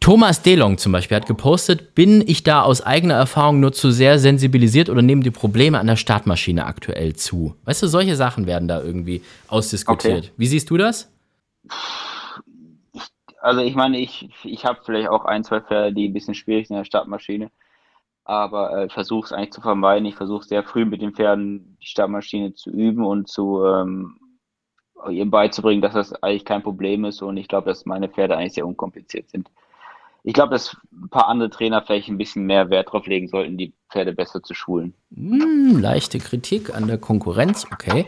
Thomas 0.00 0.42
Delong 0.42 0.76
zum 0.76 0.92
Beispiel 0.92 1.16
hat 1.16 1.26
gepostet, 1.26 1.94
bin 1.94 2.22
ich 2.26 2.42
da 2.42 2.62
aus 2.62 2.82
eigener 2.82 3.14
Erfahrung 3.14 3.60
nur 3.60 3.72
zu 3.72 3.90
sehr 3.90 4.18
sensibilisiert 4.18 4.90
oder 4.90 5.02
nehmen 5.02 5.22
die 5.22 5.30
Probleme 5.30 5.78
an 5.78 5.86
der 5.86 5.96
Startmaschine 5.96 6.66
aktuell 6.66 7.14
zu? 7.14 7.54
Weißt 7.64 7.82
du, 7.82 7.86
solche 7.86 8.16
Sachen 8.16 8.46
werden 8.46 8.68
da 8.68 8.82
irgendwie 8.82 9.22
ausdiskutiert. 9.48 10.18
Okay. 10.18 10.30
Wie 10.36 10.46
siehst 10.46 10.68
du 10.68 10.76
das? 10.76 11.10
Also 13.40 13.60
ich 13.60 13.74
meine, 13.76 13.98
ich, 13.98 14.28
ich 14.42 14.64
habe 14.64 14.80
vielleicht 14.84 15.08
auch 15.08 15.24
ein, 15.24 15.44
zwei 15.44 15.60
Fälle, 15.60 15.92
die 15.92 16.08
ein 16.08 16.12
bisschen 16.12 16.34
schwierig 16.34 16.66
sind 16.66 16.76
in 16.76 16.80
der 16.80 16.86
Startmaschine 16.86 17.50
aber 18.26 18.76
äh, 18.76 18.88
versuche 18.88 19.26
es 19.26 19.32
eigentlich 19.32 19.52
zu 19.52 19.60
vermeiden. 19.60 20.04
Ich 20.04 20.16
versuche 20.16 20.44
sehr 20.44 20.64
früh 20.64 20.84
mit 20.84 21.00
den 21.00 21.14
Pferden 21.14 21.75
die 21.86 21.90
Startmaschine 21.90 22.54
zu 22.54 22.70
üben 22.70 23.04
und 23.04 23.28
zu 23.28 23.64
ähm, 23.64 24.18
ihr 25.08 25.30
beizubringen, 25.30 25.82
dass 25.82 25.94
das 25.94 26.12
eigentlich 26.22 26.44
kein 26.44 26.62
Problem 26.62 27.04
ist. 27.04 27.22
Und 27.22 27.36
ich 27.36 27.48
glaube, 27.48 27.68
dass 27.68 27.86
meine 27.86 28.08
Pferde 28.08 28.36
eigentlich 28.36 28.54
sehr 28.54 28.66
unkompliziert 28.66 29.30
sind 29.30 29.48
ich 30.26 30.32
glaube, 30.32 30.50
dass 30.50 30.76
ein 30.92 31.08
paar 31.08 31.28
andere 31.28 31.50
Trainer 31.50 31.82
vielleicht 31.82 32.08
ein 32.08 32.18
bisschen 32.18 32.46
mehr 32.46 32.68
Wert 32.68 32.90
drauf 32.90 33.06
legen 33.06 33.28
sollten, 33.28 33.56
die 33.56 33.72
Pferde 33.92 34.12
besser 34.12 34.42
zu 34.42 34.54
schulen. 34.54 34.92
Hm, 35.14 35.78
leichte 35.78 36.18
Kritik 36.18 36.74
an 36.74 36.88
der 36.88 36.98
Konkurrenz, 36.98 37.64
okay. 37.72 38.06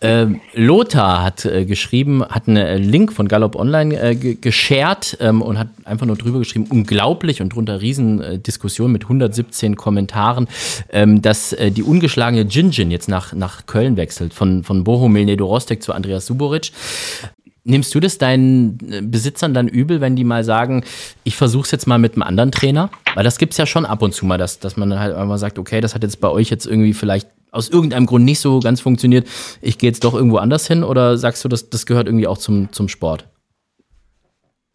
Ähm, 0.00 0.40
Lothar 0.54 1.24
hat 1.24 1.44
äh, 1.44 1.64
geschrieben, 1.64 2.24
hat 2.24 2.46
einen 2.46 2.84
Link 2.84 3.12
von 3.12 3.26
Gallop 3.26 3.56
Online 3.56 4.00
äh, 4.00 4.14
geshared 4.14 5.18
ähm, 5.20 5.42
und 5.42 5.58
hat 5.58 5.66
einfach 5.84 6.06
nur 6.06 6.14
drüber 6.14 6.38
geschrieben, 6.38 6.66
unglaublich 6.70 7.42
und 7.42 7.52
drunter 7.52 7.80
Riesendiskussion 7.80 8.92
mit 8.92 9.02
117 9.02 9.74
Kommentaren, 9.74 10.46
ähm, 10.90 11.22
dass 11.22 11.52
äh, 11.54 11.72
die 11.72 11.82
ungeschlagene 11.82 12.42
Jinjin 12.42 12.92
jetzt 12.92 13.08
nach, 13.08 13.32
nach 13.32 13.66
Köln 13.66 13.96
wechselt, 13.96 14.32
von, 14.32 14.62
von 14.62 14.84
Bohumil 14.84 15.24
Nedorostek 15.24 15.82
zu 15.82 15.92
Andreas 15.92 16.26
Suboric. 16.26 16.70
Nimmst 17.68 17.94
du 17.94 18.00
das 18.00 18.16
deinen 18.16 18.78
äh, 18.90 19.02
Besitzern 19.02 19.52
dann 19.52 19.68
übel, 19.68 20.00
wenn 20.00 20.16
die 20.16 20.24
mal 20.24 20.42
sagen, 20.42 20.84
ich 21.24 21.36
versuche 21.36 21.64
es 21.64 21.70
jetzt 21.70 21.86
mal 21.86 21.98
mit 21.98 22.14
einem 22.14 22.22
anderen 22.22 22.50
Trainer? 22.50 22.90
Weil 23.14 23.24
das 23.24 23.36
gibt 23.36 23.52
es 23.52 23.58
ja 23.58 23.66
schon 23.66 23.84
ab 23.84 24.00
und 24.00 24.14
zu 24.14 24.24
mal, 24.24 24.38
dass, 24.38 24.58
dass 24.58 24.78
man 24.78 24.98
halt 24.98 25.14
einmal 25.14 25.36
sagt, 25.36 25.58
okay, 25.58 25.82
das 25.82 25.94
hat 25.94 26.02
jetzt 26.02 26.18
bei 26.18 26.28
euch 26.28 26.48
jetzt 26.48 26.66
irgendwie 26.66 26.94
vielleicht 26.94 27.28
aus 27.50 27.68
irgendeinem 27.68 28.06
Grund 28.06 28.24
nicht 28.24 28.40
so 28.40 28.60
ganz 28.60 28.80
funktioniert. 28.80 29.28
Ich 29.60 29.76
gehe 29.76 29.90
jetzt 29.90 30.02
doch 30.04 30.14
irgendwo 30.14 30.38
anders 30.38 30.66
hin 30.66 30.82
oder 30.82 31.18
sagst 31.18 31.44
du, 31.44 31.48
das, 31.48 31.68
das 31.68 31.84
gehört 31.84 32.06
irgendwie 32.06 32.26
auch 32.26 32.38
zum, 32.38 32.72
zum 32.72 32.88
Sport? 32.88 33.28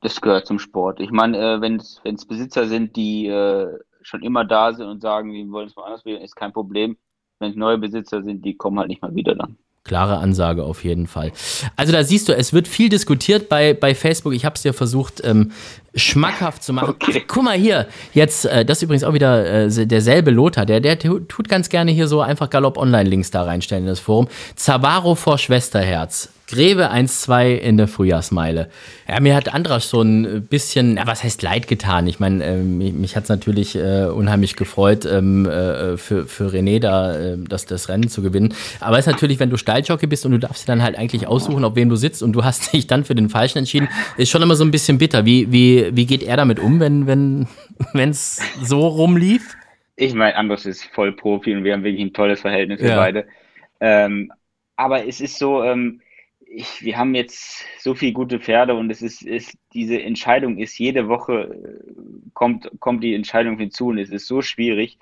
Das 0.02 0.22
gehört 0.22 0.46
zum 0.46 0.60
Sport. 0.60 1.00
Ich 1.00 1.10
meine, 1.10 1.38
äh, 1.38 1.62
wenn 1.62 1.78
es 1.78 2.26
Besitzer 2.28 2.68
sind, 2.68 2.96
die 2.96 3.26
äh, 3.26 3.68
schon 4.04 4.22
immer 4.22 4.46
da 4.46 4.72
sind 4.74 4.86
und 4.86 5.02
sagen, 5.02 5.34
wir 5.34 5.50
wollen 5.50 5.68
es 5.68 5.76
mal 5.76 5.86
anders 5.86 6.04
ist 6.06 6.36
kein 6.36 6.54
Problem. 6.54 6.96
Wenn 7.40 7.50
es 7.50 7.56
neue 7.56 7.80
Besitzer 7.80 8.22
sind, 8.22 8.46
die 8.46 8.56
kommen 8.56 8.78
halt 8.78 8.90
nicht 8.90 9.02
mal 9.02 9.16
wieder 9.16 9.34
dann. 9.34 9.58
Klare 9.84 10.18
Ansage 10.20 10.64
auf 10.64 10.86
jeden 10.86 11.08
Fall. 11.08 11.34
Also 11.76 11.92
da 11.92 12.06
siehst 12.06 12.30
du, 12.30 12.36
es 12.36 12.54
wird 12.54 12.70
viel 12.70 12.88
diskutiert 12.88 13.50
bei, 13.50 13.74
bei 13.74 13.94
Facebook. 13.94 14.34
Ich 14.34 14.46
habe 14.46 14.56
es 14.56 14.62
dir 14.62 14.74
versucht, 14.74 15.22
ähm, 15.26 15.52
schmackhaft 15.94 16.64
zu 16.64 16.72
machen. 16.72 16.96
Okay. 17.02 17.24
Guck 17.28 17.44
mal 17.44 17.58
hier, 17.58 17.88
jetzt, 18.14 18.46
äh, 18.46 18.64
das 18.64 18.78
ist 18.78 18.84
übrigens 18.84 19.04
auch 19.04 19.14
wieder 19.14 19.66
äh, 19.66 19.86
derselbe 19.86 20.32
Lothar, 20.32 20.66
der, 20.66 20.80
der 20.80 20.98
tut 21.00 21.50
ganz 21.50 21.68
gerne 21.68 21.92
hier 21.92 22.08
so 22.08 22.22
einfach 22.22 22.50
Galopp 22.50 22.78
Online-Links 22.78 23.32
da 23.32 23.44
reinstellen 23.44 23.84
in 23.84 23.90
das 23.90 24.00
Forum. 24.00 24.30
Zavaro 24.56 25.16
vor 25.16 25.38
Schwesterherz. 25.38 26.30
Greve 26.54 26.92
1-2 26.92 27.56
in 27.56 27.78
der 27.78 27.88
Frühjahrsmeile. 27.88 28.70
Ja, 29.10 29.20
mir 29.20 29.36
hat 29.36 29.52
Andras 29.52 29.90
so 29.90 30.04
ein 30.04 30.46
bisschen, 30.48 30.94
na, 30.94 31.08
was 31.08 31.24
heißt 31.24 31.42
leid 31.42 31.68
getan? 31.68 32.06
Ich 32.06 32.20
meine, 32.20 32.44
äh, 32.44 32.58
mich, 32.58 32.94
mich 32.94 33.16
hat 33.16 33.24
es 33.24 33.30
natürlich 33.30 33.76
äh, 33.76 34.06
unheimlich 34.06 34.56
gefreut, 34.56 35.04
ähm, 35.06 35.48
äh, 35.48 35.98
für, 35.98 36.28
für 36.28 36.50
René 36.50 36.80
da 36.80 37.18
äh, 37.18 37.38
das, 37.40 37.66
das 37.66 37.90
Rennen 37.90 38.08
zu 38.08 38.22
gewinnen. 38.22 38.54
Aber 38.80 39.00
es 39.00 39.08
ist 39.08 39.12
natürlich, 39.12 39.40
wenn 39.40 39.50
du 39.50 39.58
Stalljockey 39.58 40.06
bist 40.06 40.28
und 40.28 40.32
du 40.34 40.38
darfst 40.38 40.68
dir 40.68 40.72
dann 40.72 40.84
halt 40.84 40.96
eigentlich 40.96 41.26
aussuchen, 41.26 41.66
auf 41.66 41.76
wen 41.76 41.90
du 41.90 41.96
sitzt 41.96 42.22
und 42.22 42.34
du 42.34 42.44
hast 42.44 42.72
dich 42.74 42.86
dann 42.86 43.04
für 43.04 43.16
den 43.16 43.30
Falschen 43.30 43.58
entschieden, 43.58 43.90
ist 44.18 44.30
schon 44.30 44.44
immer 44.44 44.56
so 44.56 44.64
ein 44.64 44.72
bisschen 44.72 45.00
bitter. 45.00 45.26
Wie, 45.26 45.52
wie, 45.52 45.90
wie 45.96 46.06
geht 46.06 46.22
er 46.22 46.38
damit 46.38 46.60
um, 46.60 46.80
wenn 46.80 47.08
wenn 47.08 47.48
es 48.10 48.42
so 48.62 48.88
rumlief? 48.88 49.56
Ich 49.96 50.14
meine, 50.14 50.36
Andras 50.36 50.68
ist 50.68 50.86
voll 50.94 51.14
Profi 51.14 51.56
und 51.56 51.64
wir 51.64 51.74
haben 51.74 51.84
wirklich 51.84 52.04
ein 52.04 52.14
tolles 52.14 52.42
Verhältnis, 52.42 52.80
wir 52.80 52.90
ja. 52.90 52.96
beide. 52.96 53.26
Ähm, 53.80 54.32
aber 54.76 55.08
es 55.08 55.20
ist 55.20 55.40
so, 55.40 55.64
ähm, 55.64 56.02
ich, 56.56 56.84
wir 56.84 56.98
haben 56.98 57.16
jetzt 57.16 57.66
so 57.80 57.96
viele 57.96 58.14
gute 58.14 58.40
Pferde 58.40 58.76
und 58.76 58.90
es 58.92 59.02
ist, 59.02 59.24
ist 59.24 59.58
diese 59.74 60.02
Entscheidung 60.02 60.58
ist 60.58 60.78
jede 60.78 61.08
Woche 61.08 61.34
äh, 61.34 62.30
kommt, 62.34 62.70
kommt 62.80 63.04
die 63.04 63.16
Entscheidung 63.16 63.58
hinzu 63.58 63.88
und 63.88 63.98
es 63.98 64.10
ist 64.10 64.28
so 64.28 64.42
schwierig. 64.42 65.00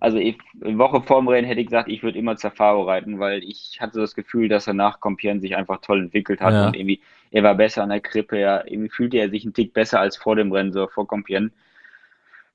Also 0.00 0.18
ich, 0.18 0.36
eine 0.62 0.78
Woche 0.78 1.00
vorm 1.02 1.28
Rennen 1.28 1.46
hätte 1.46 1.60
ich 1.60 1.68
gesagt, 1.68 1.88
ich 1.88 2.02
würde 2.02 2.18
immer 2.18 2.36
Zafaro 2.36 2.82
reiten, 2.82 3.20
weil 3.20 3.42
ich 3.44 3.78
hatte 3.80 4.00
das 4.00 4.14
Gefühl, 4.14 4.48
dass 4.48 4.66
er 4.66 4.74
nach 4.74 5.00
Compiègne 5.00 5.40
sich 5.40 5.56
einfach 5.56 5.80
toll 5.80 6.00
entwickelt 6.00 6.40
hat 6.40 6.52
ja. 6.52 6.66
und 6.66 6.76
irgendwie, 6.76 7.00
er 7.30 7.44
war 7.44 7.54
besser 7.54 7.82
an 7.82 7.90
der 7.90 8.00
Krippe, 8.00 8.38
ja, 8.40 8.64
irgendwie 8.66 8.90
fühlte 8.90 9.18
er 9.18 9.30
sich 9.30 9.44
einen 9.44 9.54
Tick 9.54 9.72
besser 9.72 10.00
als 10.00 10.16
vor 10.16 10.36
dem 10.36 10.52
Rennen, 10.52 10.72
so 10.72 10.88
vor 10.88 11.06
Compiègne. 11.06 11.52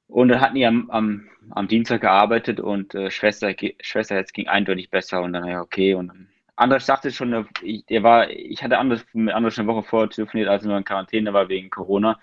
Und 0.07 0.29
dann 0.29 0.41
hatten 0.41 0.55
die 0.55 0.65
am, 0.65 0.89
am, 0.89 1.29
am 1.49 1.67
Dienstag 1.67 2.01
gearbeitet 2.01 2.59
und 2.59 2.93
äh, 2.95 3.09
Schwester, 3.09 3.53
Schwester 3.81 4.15
jetzt 4.15 4.33
ging 4.33 4.47
eindeutig 4.47 4.89
besser 4.89 5.21
und 5.21 5.33
dann, 5.33 5.47
ja, 5.47 5.61
okay, 5.61 5.95
und 5.95 6.09
dann 6.09 6.27
Anders 6.57 6.85
sagte 6.87 7.11
schon, 7.11 7.47
ich, 7.61 7.85
der 7.85 8.03
war, 8.03 8.29
ich 8.31 8.63
hatte 8.63 8.79
Anders, 8.79 9.05
mit 9.13 9.33
Anders 9.33 9.57
eine 9.59 9.67
Woche 9.67 9.83
vorher 9.83 10.09
telefoniert, 10.09 10.49
als 10.49 10.63
er 10.63 10.69
nur 10.69 10.77
in 10.77 10.83
Quarantäne 10.83 11.31
war 11.33 11.49
wegen 11.49 11.69
Corona. 11.69 12.19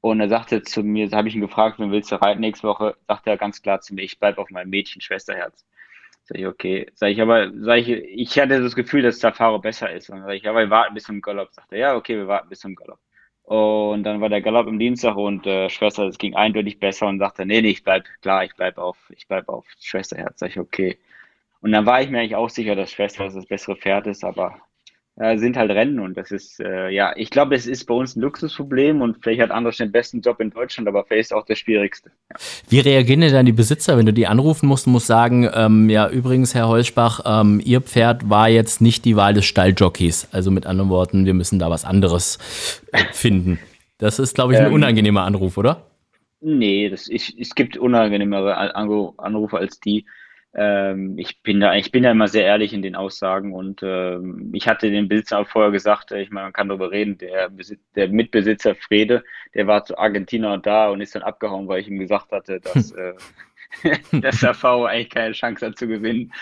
Und 0.00 0.20
er 0.20 0.28
sagte 0.28 0.62
zu 0.62 0.82
mir, 0.82 1.10
habe 1.12 1.28
ich 1.28 1.34
ihn 1.34 1.40
gefragt, 1.42 1.78
wen 1.78 1.90
willst 1.92 2.10
du 2.10 2.16
reiten 2.20 2.40
nächste 2.40 2.66
Woche? 2.68 2.96
Sagte 3.06 3.30
er 3.30 3.36
ganz 3.36 3.62
klar 3.62 3.80
zu 3.80 3.94
mir, 3.94 4.02
ich 4.02 4.18
bleibe 4.18 4.40
auf 4.40 4.50
meinem 4.50 4.70
Mädchen-Schwesterherz. 4.70 5.64
Sag 6.24 6.38
ich, 6.38 6.46
okay. 6.46 6.90
Sag 6.94 7.10
ich, 7.10 7.20
aber, 7.20 7.50
sag 7.54 7.78
ich, 7.78 7.88
ich 7.90 8.38
hatte 8.38 8.62
das 8.62 8.74
Gefühl, 8.74 9.02
dass 9.02 9.20
Safaro 9.20 9.58
besser 9.58 9.92
ist. 9.92 10.08
Und 10.10 10.22
sag 10.22 10.32
ich, 10.34 10.48
aber 10.48 10.60
wir 10.60 10.70
warten 10.70 10.94
bis 10.94 11.04
zum 11.04 11.20
Galopp. 11.20 11.52
Sagt 11.52 11.72
er, 11.72 11.78
ja, 11.78 11.96
okay, 11.96 12.16
wir 12.16 12.28
warten 12.28 12.48
bis 12.48 12.60
zum 12.60 12.74
Galopp. 12.74 12.98
Und 13.42 14.04
dann 14.04 14.22
war 14.22 14.30
der 14.30 14.40
Galopp 14.40 14.66
am 14.68 14.78
Dienstag 14.78 15.16
und 15.16 15.46
äh, 15.46 15.68
Schwester, 15.68 16.06
es 16.06 16.16
ging 16.16 16.34
eindeutig 16.34 16.80
besser 16.80 17.06
und 17.08 17.18
sagte, 17.18 17.44
nee, 17.44 17.60
nee, 17.60 17.70
ich 17.70 17.84
bleib, 17.84 18.04
klar, 18.22 18.44
ich 18.44 18.54
bleib 18.56 18.78
auf, 18.78 18.96
ich 19.10 19.28
bleib 19.28 19.50
auf 19.50 19.66
Schwesterherz. 19.80 20.40
Sag 20.40 20.50
ich, 20.50 20.58
okay. 20.58 20.98
Und 21.64 21.72
dann 21.72 21.86
war 21.86 22.02
ich 22.02 22.10
mir 22.10 22.18
eigentlich 22.18 22.36
auch 22.36 22.50
sicher, 22.50 22.76
dass 22.76 22.90
Schwester 22.90 23.26
das 23.26 23.46
bessere 23.46 23.74
Pferd 23.74 24.06
ist, 24.06 24.22
aber 24.22 24.54
äh, 25.16 25.38
sind 25.38 25.56
halt 25.56 25.70
Rennen 25.70 25.98
und 25.98 26.14
das 26.14 26.30
ist, 26.30 26.60
äh, 26.60 26.90
ja, 26.90 27.14
ich 27.16 27.30
glaube, 27.30 27.54
es 27.54 27.66
ist 27.66 27.86
bei 27.86 27.94
uns 27.94 28.14
ein 28.14 28.20
Luxusproblem 28.20 29.00
und 29.00 29.16
vielleicht 29.22 29.40
hat 29.40 29.50
Anders 29.50 29.78
den 29.78 29.90
besten 29.90 30.20
Job 30.20 30.40
in 30.40 30.50
Deutschland, 30.50 30.88
aber 30.88 31.04
vielleicht 31.04 31.30
ist 31.30 31.32
auch 31.32 31.46
der 31.46 31.54
schwierigste. 31.54 32.10
Ja. 32.30 32.36
Wie 32.68 32.80
reagieren 32.80 33.22
denn 33.22 33.32
dann 33.32 33.46
die 33.46 33.52
Besitzer, 33.52 33.96
wenn 33.96 34.04
du 34.04 34.12
die 34.12 34.26
anrufen 34.26 34.66
musst 34.66 34.86
und 34.86 34.92
musst 34.92 35.06
sagen, 35.06 35.48
ähm, 35.54 35.88
ja, 35.88 36.06
übrigens, 36.10 36.54
Herr 36.54 36.68
Holzbach, 36.68 37.22
ähm, 37.24 37.62
Ihr 37.64 37.80
Pferd 37.80 38.28
war 38.28 38.50
jetzt 38.50 38.82
nicht 38.82 39.06
die 39.06 39.16
Wahl 39.16 39.32
des 39.32 39.46
Stalljockeys. 39.46 40.28
Also 40.32 40.50
mit 40.50 40.66
anderen 40.66 40.90
Worten, 40.90 41.24
wir 41.24 41.32
müssen 41.32 41.58
da 41.58 41.70
was 41.70 41.86
anderes 41.86 42.82
äh, 42.92 42.98
finden. 43.12 43.58
Das 43.96 44.18
ist, 44.18 44.34
glaube 44.34 44.52
ich, 44.52 44.58
ein 44.58 44.66
ähm, 44.66 44.74
unangenehmer 44.74 45.22
Anruf, 45.22 45.56
oder? 45.56 45.86
Nee, 46.42 46.90
das, 46.90 47.08
ich, 47.08 47.34
es 47.40 47.54
gibt 47.54 47.78
unangenehmere 47.78 48.54
Anrufe 48.76 49.56
als 49.56 49.80
die 49.80 50.04
ähm, 50.54 51.18
ich 51.18 51.42
bin 51.42 51.60
da, 51.60 51.74
ich 51.74 51.90
bin 51.90 52.02
da 52.02 52.10
immer 52.10 52.28
sehr 52.28 52.44
ehrlich 52.44 52.72
in 52.72 52.82
den 52.82 52.94
Aussagen 52.94 53.52
und 53.52 53.82
ähm, 53.82 54.50
ich 54.54 54.68
hatte 54.68 54.90
den 54.90 55.08
Besitzer 55.08 55.40
auch 55.40 55.48
vorher 55.48 55.72
gesagt, 55.72 56.12
äh, 56.12 56.22
ich 56.22 56.30
meine, 56.30 56.46
man 56.46 56.52
kann 56.52 56.68
darüber 56.68 56.90
reden, 56.90 57.18
der, 57.18 57.48
Besitz, 57.50 57.80
der 57.94 58.08
Mitbesitzer 58.08 58.74
Frede, 58.74 59.24
der 59.54 59.66
war 59.66 59.84
zu 59.84 59.98
Argentina 59.98 60.56
da 60.56 60.88
und 60.88 61.00
ist 61.00 61.14
dann 61.14 61.22
abgehauen, 61.22 61.68
weil 61.68 61.80
ich 61.80 61.88
ihm 61.88 61.98
gesagt 61.98 62.32
hatte, 62.32 62.60
dass 62.60 62.92
äh, 62.92 63.14
dass 64.12 64.40
der 64.40 64.54
V 64.54 64.86
eigentlich 64.86 65.10
keine 65.10 65.32
Chance 65.32 65.66
hat 65.66 65.78
zu 65.78 65.86
gewinnen. 65.86 66.32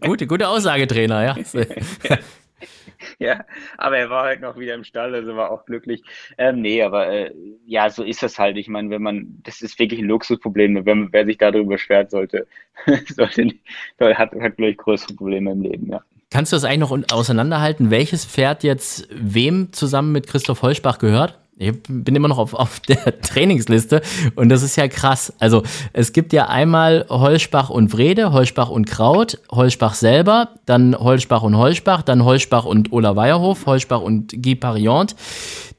gute, 0.00 0.26
gute 0.26 0.48
Aussage, 0.48 0.86
Trainer, 0.86 1.24
ja. 1.24 1.36
ja, 3.18 3.44
aber 3.76 3.98
er 3.98 4.10
war 4.10 4.24
halt 4.24 4.40
noch 4.40 4.58
wieder 4.58 4.74
im 4.74 4.84
Stall, 4.84 5.14
also 5.14 5.36
war 5.36 5.50
auch 5.50 5.64
glücklich. 5.64 6.02
Ähm, 6.36 6.60
nee, 6.60 6.82
aber 6.82 7.08
äh, 7.08 7.34
ja, 7.66 7.90
so 7.90 8.02
ist 8.02 8.22
das 8.22 8.38
halt. 8.38 8.56
Ich 8.56 8.68
meine, 8.68 8.90
wenn 8.90 9.02
man, 9.02 9.40
das 9.42 9.60
ist 9.62 9.78
wirklich 9.78 10.00
ein 10.00 10.06
Luxusproblem. 10.06 10.84
Wenn, 10.84 11.12
wer 11.12 11.24
sich 11.24 11.38
darüber 11.38 11.70
beschwert, 11.70 12.10
sollte, 12.10 12.46
sollte 13.08 13.44
nicht, 13.44 13.60
hat, 14.00 14.32
hat, 14.34 14.56
glaube 14.56 14.70
ich, 14.70 14.76
größere 14.76 15.14
Probleme 15.14 15.52
im 15.52 15.62
Leben, 15.62 15.90
ja. 15.90 16.02
Kannst 16.30 16.52
du 16.52 16.56
das 16.56 16.64
eigentlich 16.64 16.80
noch 16.80 16.98
auseinanderhalten, 17.10 17.90
welches 17.90 18.26
Pferd 18.26 18.62
jetzt 18.62 19.08
wem 19.10 19.72
zusammen 19.72 20.12
mit 20.12 20.26
Christoph 20.26 20.60
Holschbach 20.60 20.98
gehört? 20.98 21.38
Ich 21.60 21.72
bin 21.88 22.14
immer 22.14 22.28
noch 22.28 22.38
auf, 22.38 22.54
auf 22.54 22.80
der 22.88 23.20
Trainingsliste 23.20 24.00
und 24.36 24.48
das 24.48 24.62
ist 24.62 24.76
ja 24.76 24.86
krass. 24.86 25.34
Also 25.40 25.64
es 25.92 26.12
gibt 26.12 26.32
ja 26.32 26.46
einmal 26.46 27.06
Holschbach 27.08 27.68
und 27.68 27.96
Wrede, 27.96 28.32
Holschbach 28.32 28.70
und 28.70 28.86
Kraut, 28.86 29.38
Holschbach 29.50 29.94
selber, 29.94 30.50
dann 30.66 30.96
Holschbach 30.96 31.42
und 31.42 31.56
Holschbach, 31.56 32.02
dann 32.02 32.24
Holschbach 32.24 32.64
und 32.64 32.92
Ola 32.92 33.16
Weierhof, 33.16 33.66
Holschbach 33.66 34.00
und 34.00 34.40
Guy 34.40 34.54
Pariant. 34.54 35.16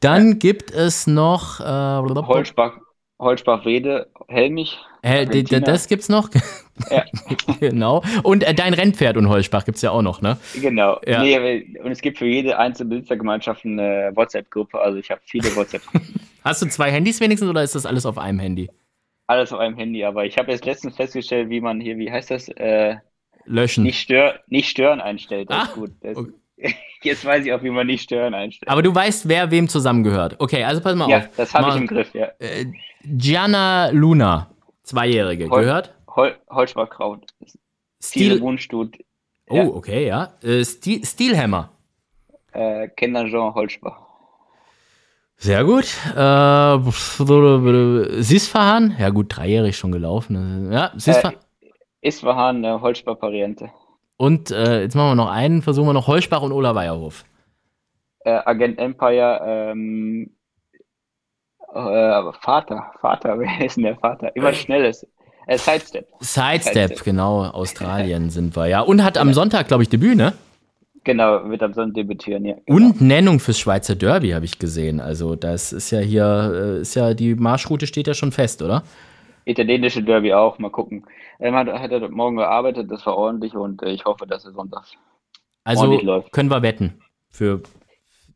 Dann 0.02 0.30
ja. 0.30 0.34
gibt 0.36 0.72
es 0.72 1.08
noch 1.08 1.62
äh, 1.62 1.64
Holschbach, 1.64 2.74
Holzbach 3.18 3.66
Wede, 3.66 4.08
Helmich. 4.28 4.78
Äh, 5.02 5.44
das 5.44 5.88
gibt's 5.88 6.10
noch. 6.10 6.30
Ja. 6.90 7.06
genau. 7.60 8.04
Und 8.24 8.44
äh, 8.44 8.54
dein 8.54 8.74
Rennpferd 8.74 9.18
und 9.18 9.30
Holzbach 9.30 9.66
gibt's 9.66 9.82
ja 9.82 9.92
auch 9.92 10.02
noch, 10.02 10.22
ne? 10.22 10.38
Genau. 10.62 11.00
Ja. 11.06 11.24
Nee, 11.24 11.78
und 11.84 11.92
es 11.92 12.02
gibt 12.02 12.18
für 12.18 12.26
jede 12.26 12.58
einzelne 12.58 12.90
Besitzergemeinschaft 12.90 13.66
eine 13.66 14.12
WhatsApp-Gruppe. 14.16 14.80
Also 14.80 14.98
ich 14.98 15.10
habe 15.12 15.22
viele 15.26 15.56
WhatsApp-Gruppen. 15.56 16.16
Hast 16.44 16.62
du 16.62 16.68
zwei 16.68 16.92
Handys 16.92 17.20
wenigstens 17.20 17.50
oder 17.50 17.64
ist 17.64 17.76
das 17.76 17.86
alles 17.86 18.06
auf 18.06 18.18
einem 18.18 18.40
Handy? 18.40 18.70
Alles 19.28 19.54
auf 19.54 19.60
einem 19.60 19.78
Handy, 19.78 20.04
aber 20.04 20.26
ich 20.26 20.38
habe 20.38 20.52
jetzt 20.52 20.66
letztens 20.66 20.96
festgestellt, 20.96 21.50
wie 21.50 21.62
man 21.62 21.80
hier, 21.80 21.98
wie 21.98 22.12
heißt 22.12 22.32
das? 22.32 22.50
Äh, 22.50 22.96
Löschen. 23.46 23.84
Nicht, 23.84 24.00
stör, 24.00 24.40
nicht 24.48 24.70
stören 24.70 25.02
einstellt. 25.02 25.50
Das 25.50 25.58
ah, 25.58 25.64
ist 25.64 25.74
gut. 25.74 25.92
Das, 26.02 26.18
okay. 26.18 26.32
Jetzt 27.02 27.24
weiß 27.24 27.46
ich 27.46 27.54
auch, 27.54 27.64
wie 27.64 27.70
man 27.70 27.88
nicht 27.88 28.04
stören 28.04 28.34
einstellt. 28.34 28.70
Aber 28.70 28.82
du 28.82 28.94
weißt, 28.94 29.28
wer 29.30 29.52
wem 29.52 29.70
zusammengehört. 29.70 30.36
Okay, 30.40 30.64
also 30.64 30.82
pass 30.82 30.96
mal 30.96 31.10
ja, 31.10 31.18
auf. 31.18 31.24
Ja, 31.24 31.30
das 31.38 31.54
habe 31.54 31.70
ich 31.70 31.76
im 31.76 31.88
Griff, 31.88 32.14
ja. 32.14 32.28
Äh, 32.40 32.66
Gianna 33.04 33.90
Luna, 33.92 34.50
Zweijährige, 34.90 35.50
Hol 35.50 35.62
gehört? 35.62 35.94
Hol 36.16 36.36
Holzbachkraut. 36.50 37.28
Stil 38.02 38.42
Wohnstut. 38.42 38.98
Oh, 39.50 39.56
ja. 39.56 39.64
okay, 39.68 40.08
ja. 40.08 40.34
Äh, 40.42 40.66
Stil 40.66 41.06
Stilhammer. 41.06 41.70
Äh, 42.54 42.88
Kinder 42.90 43.26
Jean 43.28 43.54
Holzbach. 43.54 44.00
Sehr 45.38 45.64
gut. 45.64 45.86
Äh, 46.16 46.80
Sisfahan, 48.22 48.96
ja 49.00 49.10
gut, 49.10 49.38
dreijährig 49.38 49.78
schon 49.78 49.92
gelaufen. 49.92 50.72
Ja, 50.72 50.92
Sisfahan. 50.96 51.36
Äh, 51.62 51.68
Isfahan, 52.02 52.64
äh, 52.64 52.80
Holzbach-Variante. 52.82 53.70
Und 54.18 54.50
äh, 54.50 54.82
jetzt 54.82 54.96
machen 54.96 55.12
wir 55.12 55.16
noch 55.16 55.30
einen, 55.30 55.62
versuchen 55.62 55.88
wir 55.88 55.94
noch 55.94 56.08
Holzbach 56.08 56.42
und 56.42 56.52
Ola 56.52 56.74
Weierhof. 56.74 57.26
Äh, 58.26 58.32
Agent 58.44 58.80
Empire, 58.80 59.42
ähm, 59.46 60.36
äh, 61.74 62.34
Vater, 62.42 62.92
Vater, 63.02 63.40
wer 63.40 63.66
ist 63.66 63.78
denn 63.78 63.84
der 63.84 63.96
Vater? 63.96 64.36
Immer 64.36 64.54
schnelles. 64.54 65.06
Äh, 65.48 65.58
Sidestep. 65.58 66.08
Sidestep. 66.20 66.74
Sidestep, 66.74 67.04
genau, 67.04 67.44
Australien 67.46 68.30
sind 68.30 68.56
wir, 68.56 68.68
ja. 68.68 68.82
Und 68.82 69.04
hat 69.04 69.18
am 69.18 69.34
Sonntag, 69.34 69.68
glaube 69.68 69.84
ich, 69.84 69.90
Debüt, 69.90 70.16
ne? 70.16 70.34
Genau, 71.04 71.50
wird 71.50 71.64
am 71.64 71.74
Sonntag 71.74 71.96
debütieren, 71.96 72.46
ja. 72.46 72.56
Genau. 72.66 72.88
Und 72.88 73.02
Nennung 73.02 73.40
fürs 73.40 73.58
Schweizer 73.58 73.96
Derby 73.96 74.32
habe 74.32 74.46
ich 74.46 74.60
gesehen. 74.60 75.00
Also 75.00 75.36
das 75.36 75.74
ist 75.74 75.92
ja 75.92 76.00
hier, 76.00 76.52
äh, 76.54 76.82
ist 76.82 76.96
ja, 76.96 77.14
die 77.14 77.36
Marschroute 77.36 77.88
steht 77.88 78.08
ja 78.08 78.14
schon 78.14 78.32
fest, 78.32 78.62
oder? 78.62 78.84
Italienische 79.46 80.04
Derby 80.04 80.34
auch, 80.34 80.60
mal 80.60 80.70
gucken. 80.70 81.06
Er 81.40 81.54
hat, 81.54 81.68
hat 81.68 81.92
er 81.92 82.10
morgen 82.10 82.36
gearbeitet, 82.36 82.92
das 82.92 83.06
war 83.06 83.16
ordentlich 83.16 83.56
und 83.56 83.82
äh, 83.82 83.92
ich 83.92 84.06
hoffe, 84.06 84.28
dass 84.28 84.46
er 84.46 84.52
Sonntag 84.52 84.84
also 85.64 86.24
können 86.32 86.50
wir 86.50 86.62
wetten 86.62 87.02
für 87.30 87.62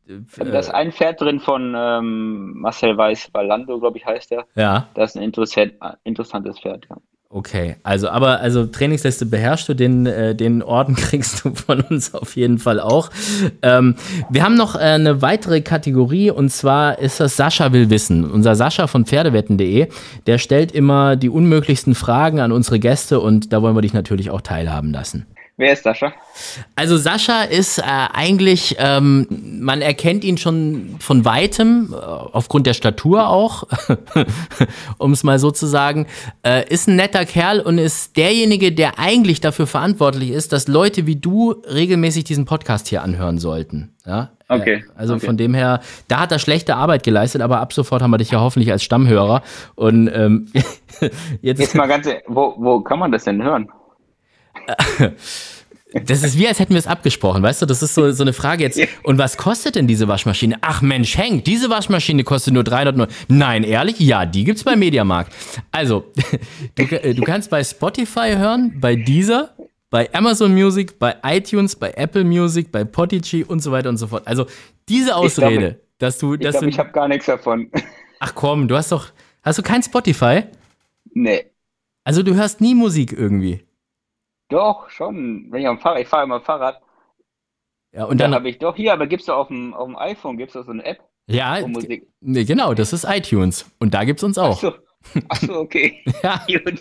äh, 0.08 0.50
da 0.50 0.58
ist 0.58 0.70
ein 0.70 0.92
Pferd 0.92 1.20
drin 1.20 1.40
von 1.40 1.74
ähm, 1.76 2.54
Marcel 2.60 2.96
Weiß, 2.96 3.30
Valando, 3.32 3.78
glaube 3.78 3.98
ich, 3.98 4.06
heißt 4.06 4.32
er. 4.32 4.44
Ja. 4.54 4.88
Das 4.94 5.10
ist 5.10 5.16
ein 5.16 5.22
interessant, 5.22 5.74
interessantes 6.04 6.58
Pferd, 6.60 6.86
ja. 6.88 6.96
Okay, 7.34 7.74
also 7.82 8.10
aber 8.10 8.38
also 8.38 8.64
Trainingsliste 8.64 9.26
beherrschst 9.26 9.68
du, 9.68 9.74
den, 9.74 10.06
äh, 10.06 10.36
den 10.36 10.62
Orden 10.62 10.94
kriegst 10.94 11.44
du 11.44 11.52
von 11.52 11.80
uns 11.80 12.14
auf 12.14 12.36
jeden 12.36 12.58
Fall 12.58 12.78
auch. 12.78 13.10
Ähm, 13.60 13.96
wir 14.30 14.44
haben 14.44 14.54
noch 14.54 14.76
äh, 14.76 14.78
eine 14.78 15.20
weitere 15.20 15.60
Kategorie 15.60 16.30
und 16.30 16.50
zwar 16.50 17.00
ist 17.00 17.18
das 17.18 17.36
Sascha 17.36 17.72
will 17.72 17.90
wissen. 17.90 18.30
Unser 18.30 18.54
Sascha 18.54 18.86
von 18.86 19.04
Pferdewetten.de, 19.04 19.88
der 20.28 20.38
stellt 20.38 20.70
immer 20.70 21.16
die 21.16 21.28
unmöglichsten 21.28 21.96
Fragen 21.96 22.38
an 22.38 22.52
unsere 22.52 22.78
Gäste 22.78 23.18
und 23.18 23.52
da 23.52 23.62
wollen 23.62 23.74
wir 23.74 23.82
dich 23.82 23.94
natürlich 23.94 24.30
auch 24.30 24.40
teilhaben 24.40 24.92
lassen. 24.92 25.26
Wer 25.56 25.72
ist 25.72 25.84
Sascha? 25.84 26.12
Also 26.74 26.96
Sascha 26.96 27.42
ist 27.42 27.78
äh, 27.78 27.82
eigentlich, 27.84 28.74
ähm, 28.80 29.26
man 29.60 29.82
erkennt 29.82 30.24
ihn 30.24 30.36
schon 30.36 30.96
von 30.98 31.24
weitem, 31.24 31.92
äh, 31.92 31.96
aufgrund 31.96 32.66
der 32.66 32.74
Statur 32.74 33.28
auch, 33.28 33.62
um 34.98 35.12
es 35.12 35.22
mal 35.22 35.38
so 35.38 35.52
zu 35.52 35.66
sagen, 35.66 36.06
äh, 36.44 36.68
ist 36.68 36.88
ein 36.88 36.96
netter 36.96 37.24
Kerl 37.24 37.60
und 37.60 37.78
ist 37.78 38.16
derjenige, 38.16 38.72
der 38.72 38.98
eigentlich 38.98 39.40
dafür 39.40 39.68
verantwortlich 39.68 40.30
ist, 40.30 40.52
dass 40.52 40.66
Leute 40.66 41.06
wie 41.06 41.16
du 41.16 41.52
regelmäßig 41.52 42.24
diesen 42.24 42.46
Podcast 42.46 42.88
hier 42.88 43.02
anhören 43.02 43.38
sollten. 43.38 43.94
Ja? 44.04 44.30
Okay. 44.48 44.84
Also 44.96 45.14
okay. 45.14 45.26
von 45.26 45.36
dem 45.36 45.54
her, 45.54 45.80
da 46.08 46.18
hat 46.18 46.32
er 46.32 46.40
schlechte 46.40 46.74
Arbeit 46.74 47.04
geleistet, 47.04 47.42
aber 47.42 47.60
ab 47.60 47.72
sofort 47.72 48.02
haben 48.02 48.10
wir 48.10 48.18
dich 48.18 48.32
ja 48.32 48.40
hoffentlich 48.40 48.72
als 48.72 48.82
Stammhörer. 48.82 49.42
Und 49.76 50.08
ähm, 50.12 50.48
jetzt, 51.42 51.60
jetzt 51.60 51.76
mal 51.76 51.86
ganz, 51.86 52.08
wo, 52.26 52.54
wo 52.58 52.80
kann 52.80 52.98
man 52.98 53.12
das 53.12 53.22
denn 53.22 53.40
hören? 53.40 53.68
Das 56.02 56.24
ist 56.24 56.36
wie, 56.36 56.48
als 56.48 56.58
hätten 56.58 56.72
wir 56.72 56.78
es 56.78 56.88
abgesprochen, 56.88 57.42
weißt 57.42 57.62
du? 57.62 57.66
Das 57.66 57.80
ist 57.80 57.94
so, 57.94 58.10
so 58.10 58.24
eine 58.24 58.32
Frage 58.32 58.64
jetzt. 58.64 58.80
Und 59.04 59.16
was 59.16 59.36
kostet 59.36 59.76
denn 59.76 59.86
diese 59.86 60.08
Waschmaschine? 60.08 60.56
Ach 60.60 60.82
Mensch, 60.82 61.16
Henk, 61.16 61.44
diese 61.44 61.70
Waschmaschine 61.70 62.24
kostet 62.24 62.52
nur 62.52 62.64
300 62.64 63.08
Nein, 63.28 63.62
ehrlich? 63.62 64.00
Ja, 64.00 64.26
die 64.26 64.42
gibt's 64.42 64.64
bei 64.64 64.74
Mediamarkt. 64.74 65.32
Also, 65.70 66.04
du, 66.74 66.86
du 66.86 67.22
kannst 67.22 67.48
bei 67.48 67.62
Spotify 67.62 68.34
hören, 68.36 68.76
bei 68.80 68.96
Deezer, 68.96 69.54
bei 69.88 70.12
Amazon 70.12 70.52
Music, 70.52 70.98
bei 70.98 71.14
iTunes, 71.22 71.76
bei 71.76 71.92
Apple 71.92 72.24
Music, 72.24 72.72
bei 72.72 72.82
Podigy 72.82 73.44
und 73.44 73.60
so 73.60 73.70
weiter 73.70 73.88
und 73.88 73.96
so 73.96 74.08
fort. 74.08 74.26
Also, 74.26 74.46
diese 74.88 75.14
Ausrede, 75.14 75.68
glaub, 75.68 75.98
dass 75.98 76.18
du. 76.18 76.36
Dass 76.36 76.54
ich 76.54 76.58
glaube, 76.58 76.70
ich 76.70 76.78
habe 76.80 76.90
gar 76.90 77.06
nichts 77.06 77.26
davon. 77.26 77.70
Ach 78.18 78.34
komm, 78.34 78.66
du 78.66 78.76
hast 78.76 78.90
doch. 78.90 79.12
Hast 79.44 79.58
du 79.58 79.62
kein 79.62 79.82
Spotify? 79.82 80.42
Nee. 81.12 81.44
Also, 82.02 82.24
du 82.24 82.34
hörst 82.34 82.60
nie 82.60 82.74
Musik 82.74 83.12
irgendwie. 83.12 83.64
Doch, 84.48 84.90
schon. 84.90 85.46
Wenn 85.50 85.62
ich 85.62 85.68
am 85.68 85.78
Fahrrad, 85.78 86.00
ich 86.00 86.08
fahre 86.08 86.24
immer 86.24 86.40
Fahrrad. 86.40 86.80
Ja, 87.92 88.04
und 88.04 88.20
dann, 88.20 88.32
dann 88.32 88.40
habe 88.40 88.48
ich 88.48 88.58
doch 88.58 88.74
hier, 88.74 88.92
aber 88.92 89.06
gibt 89.06 89.22
es 89.22 89.28
auf 89.28 89.48
dem, 89.48 89.72
auf 89.72 89.86
dem 89.86 89.96
iPhone 89.96 90.36
gibt's 90.36 90.54
doch 90.54 90.64
so 90.64 90.72
eine 90.72 90.84
App? 90.84 90.98
Ja, 91.26 91.58
nee, 92.20 92.44
genau, 92.44 92.74
das 92.74 92.92
ist 92.92 93.04
iTunes. 93.04 93.70
Und 93.78 93.94
da 93.94 94.04
gibt 94.04 94.20
es 94.20 94.24
uns 94.24 94.36
auch. 94.36 94.56
Achso, 94.56 94.72
Ach 95.28 95.36
so, 95.36 95.54
okay. 95.54 96.04
ja. 96.22 96.44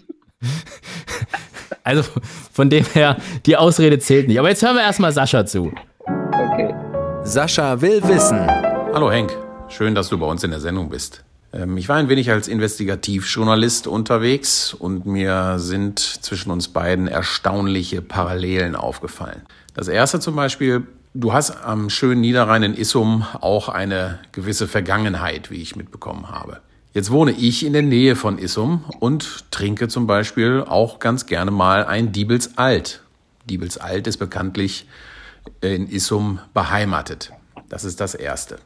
also 1.83 2.03
von 2.51 2.69
dem 2.69 2.85
her, 2.85 3.17
die 3.45 3.57
Ausrede 3.57 3.99
zählt 3.99 4.27
nicht. 4.27 4.39
Aber 4.39 4.49
jetzt 4.49 4.63
hören 4.63 4.75
wir 4.75 4.83
erstmal 4.83 5.11
Sascha 5.11 5.45
zu. 5.45 5.71
Okay. 6.05 6.73
Sascha 7.23 7.79
will 7.81 8.03
wissen. 8.03 8.45
Hallo 8.93 9.11
Henk, 9.11 9.35
schön, 9.69 9.95
dass 9.95 10.09
du 10.09 10.17
bei 10.17 10.25
uns 10.25 10.43
in 10.43 10.51
der 10.51 10.59
Sendung 10.59 10.89
bist. 10.89 11.23
Ähm, 11.53 11.77
ich 11.77 11.87
war 11.87 11.97
ein 11.97 12.09
wenig 12.09 12.31
als 12.31 12.47
Investigativjournalist 12.47 13.87
unterwegs 13.87 14.73
und 14.73 15.05
mir 15.05 15.59
sind 15.59 15.99
zwischen 15.99 16.51
uns 16.51 16.67
beiden 16.67 17.07
erstaunliche 17.07 18.01
Parallelen 18.01 18.75
aufgefallen. 18.75 19.43
Das 19.73 19.87
erste 19.87 20.19
zum 20.19 20.35
Beispiel, 20.35 20.87
du 21.13 21.33
hast 21.33 21.63
am 21.63 21.89
schönen 21.89 22.21
Niederrhein 22.21 22.63
in 22.63 22.73
Issum 22.73 23.25
auch 23.39 23.69
eine 23.69 24.19
gewisse 24.31 24.67
Vergangenheit, 24.67 25.51
wie 25.51 25.61
ich 25.61 25.75
mitbekommen 25.75 26.29
habe. 26.29 26.59
Jetzt 26.93 27.09
wohne 27.09 27.31
ich 27.31 27.65
in 27.65 27.73
der 27.73 27.81
Nähe 27.81 28.15
von 28.15 28.37
Issum 28.37 28.85
und 28.99 29.49
trinke 29.49 29.87
zum 29.87 30.05
Beispiel 30.05 30.63
auch 30.67 30.99
ganz 30.99 31.25
gerne 31.25 31.49
mal 31.49 31.85
ein 31.85 32.11
Diebels 32.11 32.57
Alt. 32.57 33.01
Diebels 33.49 33.79
Alt 33.79 34.05
ist 34.05 34.17
bekanntlich 34.17 34.87
in 35.61 35.89
Issum 35.89 36.39
beheimatet. 36.53 37.31
Das 37.67 37.83
ist 37.83 37.99
das 37.99 38.13
Erste. 38.13 38.57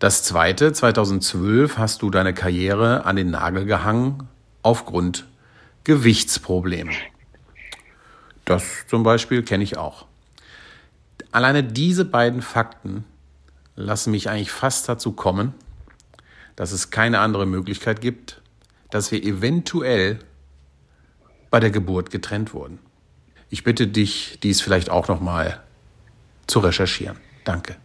Das 0.00 0.22
zweite, 0.22 0.72
2012 0.72 1.76
hast 1.76 2.00
du 2.00 2.08
deine 2.08 2.32
Karriere 2.32 3.04
an 3.04 3.16
den 3.16 3.30
Nagel 3.30 3.66
gehangen 3.66 4.28
aufgrund 4.62 5.26
Gewichtsproblemen. 5.84 6.94
Das 8.46 8.86
zum 8.88 9.02
Beispiel 9.02 9.42
kenne 9.42 9.62
ich 9.62 9.76
auch. 9.76 10.06
Alleine 11.32 11.62
diese 11.62 12.06
beiden 12.06 12.40
Fakten 12.40 13.04
lassen 13.76 14.12
mich 14.12 14.30
eigentlich 14.30 14.50
fast 14.50 14.88
dazu 14.88 15.12
kommen, 15.12 15.52
dass 16.56 16.72
es 16.72 16.90
keine 16.90 17.18
andere 17.18 17.44
Möglichkeit 17.44 18.00
gibt, 18.00 18.40
dass 18.88 19.12
wir 19.12 19.22
eventuell 19.22 20.20
bei 21.50 21.60
der 21.60 21.70
Geburt 21.70 22.10
getrennt 22.10 22.54
wurden. 22.54 22.78
Ich 23.50 23.64
bitte 23.64 23.86
dich, 23.86 24.38
dies 24.42 24.62
vielleicht 24.62 24.88
auch 24.88 25.08
nochmal 25.08 25.62
zu 26.46 26.60
recherchieren. 26.60 27.18
Danke. 27.44 27.76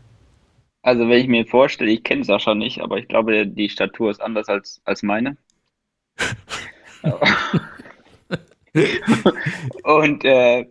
Also 0.86 1.10
wenn 1.10 1.20
ich 1.20 1.28
mir 1.28 1.48
vorstelle, 1.48 1.90
ich 1.90 2.04
kenne 2.04 2.24
Sascha 2.24 2.54
nicht, 2.54 2.80
aber 2.80 3.00
ich 3.00 3.08
glaube, 3.08 3.48
die 3.48 3.70
Statur 3.70 4.12
ist 4.12 4.22
anders 4.22 4.48
als, 4.50 4.82
als 4.86 5.02
meine. 5.02 5.36
Und 9.84 10.24
äh, 10.26 10.68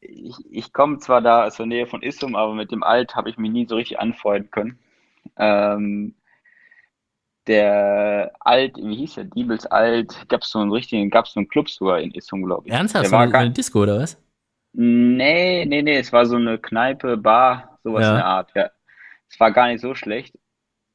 ich, 0.00 0.36
ich 0.48 0.72
komme 0.72 0.98
zwar 0.98 1.20
da 1.20 1.46
aus 1.46 1.56
der 1.56 1.66
Nähe 1.66 1.88
von 1.88 2.02
Issum, 2.02 2.36
aber 2.36 2.54
mit 2.54 2.70
dem 2.70 2.84
Alt 2.84 3.16
habe 3.16 3.28
ich 3.28 3.38
mich 3.38 3.50
nie 3.50 3.66
so 3.66 3.74
richtig 3.74 3.98
anfreunden 3.98 4.52
können. 4.52 4.78
Ähm, 5.36 6.14
der 7.48 8.30
Alt, 8.38 8.76
wie 8.76 8.98
hieß 8.98 9.14
der, 9.14 9.24
Diebels 9.24 9.66
Alt, 9.66 10.28
gab 10.28 10.42
es 10.42 10.50
so 10.50 10.60
einen 10.60 10.70
richtigen, 10.70 11.10
gab 11.10 11.24
es 11.24 11.32
so 11.32 11.40
einen 11.40 11.48
Club 11.48 11.68
sogar 11.68 12.00
in 12.00 12.12
Issum, 12.12 12.44
glaube 12.44 12.68
ich. 12.68 12.72
Ernsthaft? 12.72 13.06
Der 13.06 13.10
war 13.10 13.26
so 13.26 13.32
gar, 13.32 13.40
eine 13.40 13.50
Disco 13.50 13.82
oder 13.82 13.98
was? 13.98 14.16
nee, 14.72 15.64
nee, 15.64 15.82
nee, 15.82 15.98
es 15.98 16.12
war 16.12 16.24
so 16.24 16.36
eine 16.36 16.58
Kneipe, 16.58 17.16
Bar, 17.16 17.80
sowas 17.82 18.02
Ja. 18.02 18.10
in 18.10 18.16
der 18.16 18.26
Art, 18.26 18.52
ja. 18.54 18.70
Es 19.30 19.38
war 19.40 19.52
gar 19.52 19.68
nicht 19.68 19.80
so 19.80 19.94
schlecht, 19.94 20.34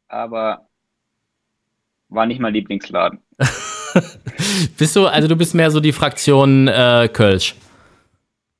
aber 0.07 0.67
war 2.09 2.25
nicht 2.25 2.39
mein 2.39 2.53
Lieblingsladen. 2.53 3.19
Bist 4.77 4.95
du, 4.95 5.07
also 5.07 5.27
du 5.29 5.35
bist 5.37 5.55
mehr 5.55 5.71
so 5.71 5.79
die 5.79 5.93
Fraktion 5.93 6.67
äh, 6.67 7.09
Kölsch. 7.11 7.55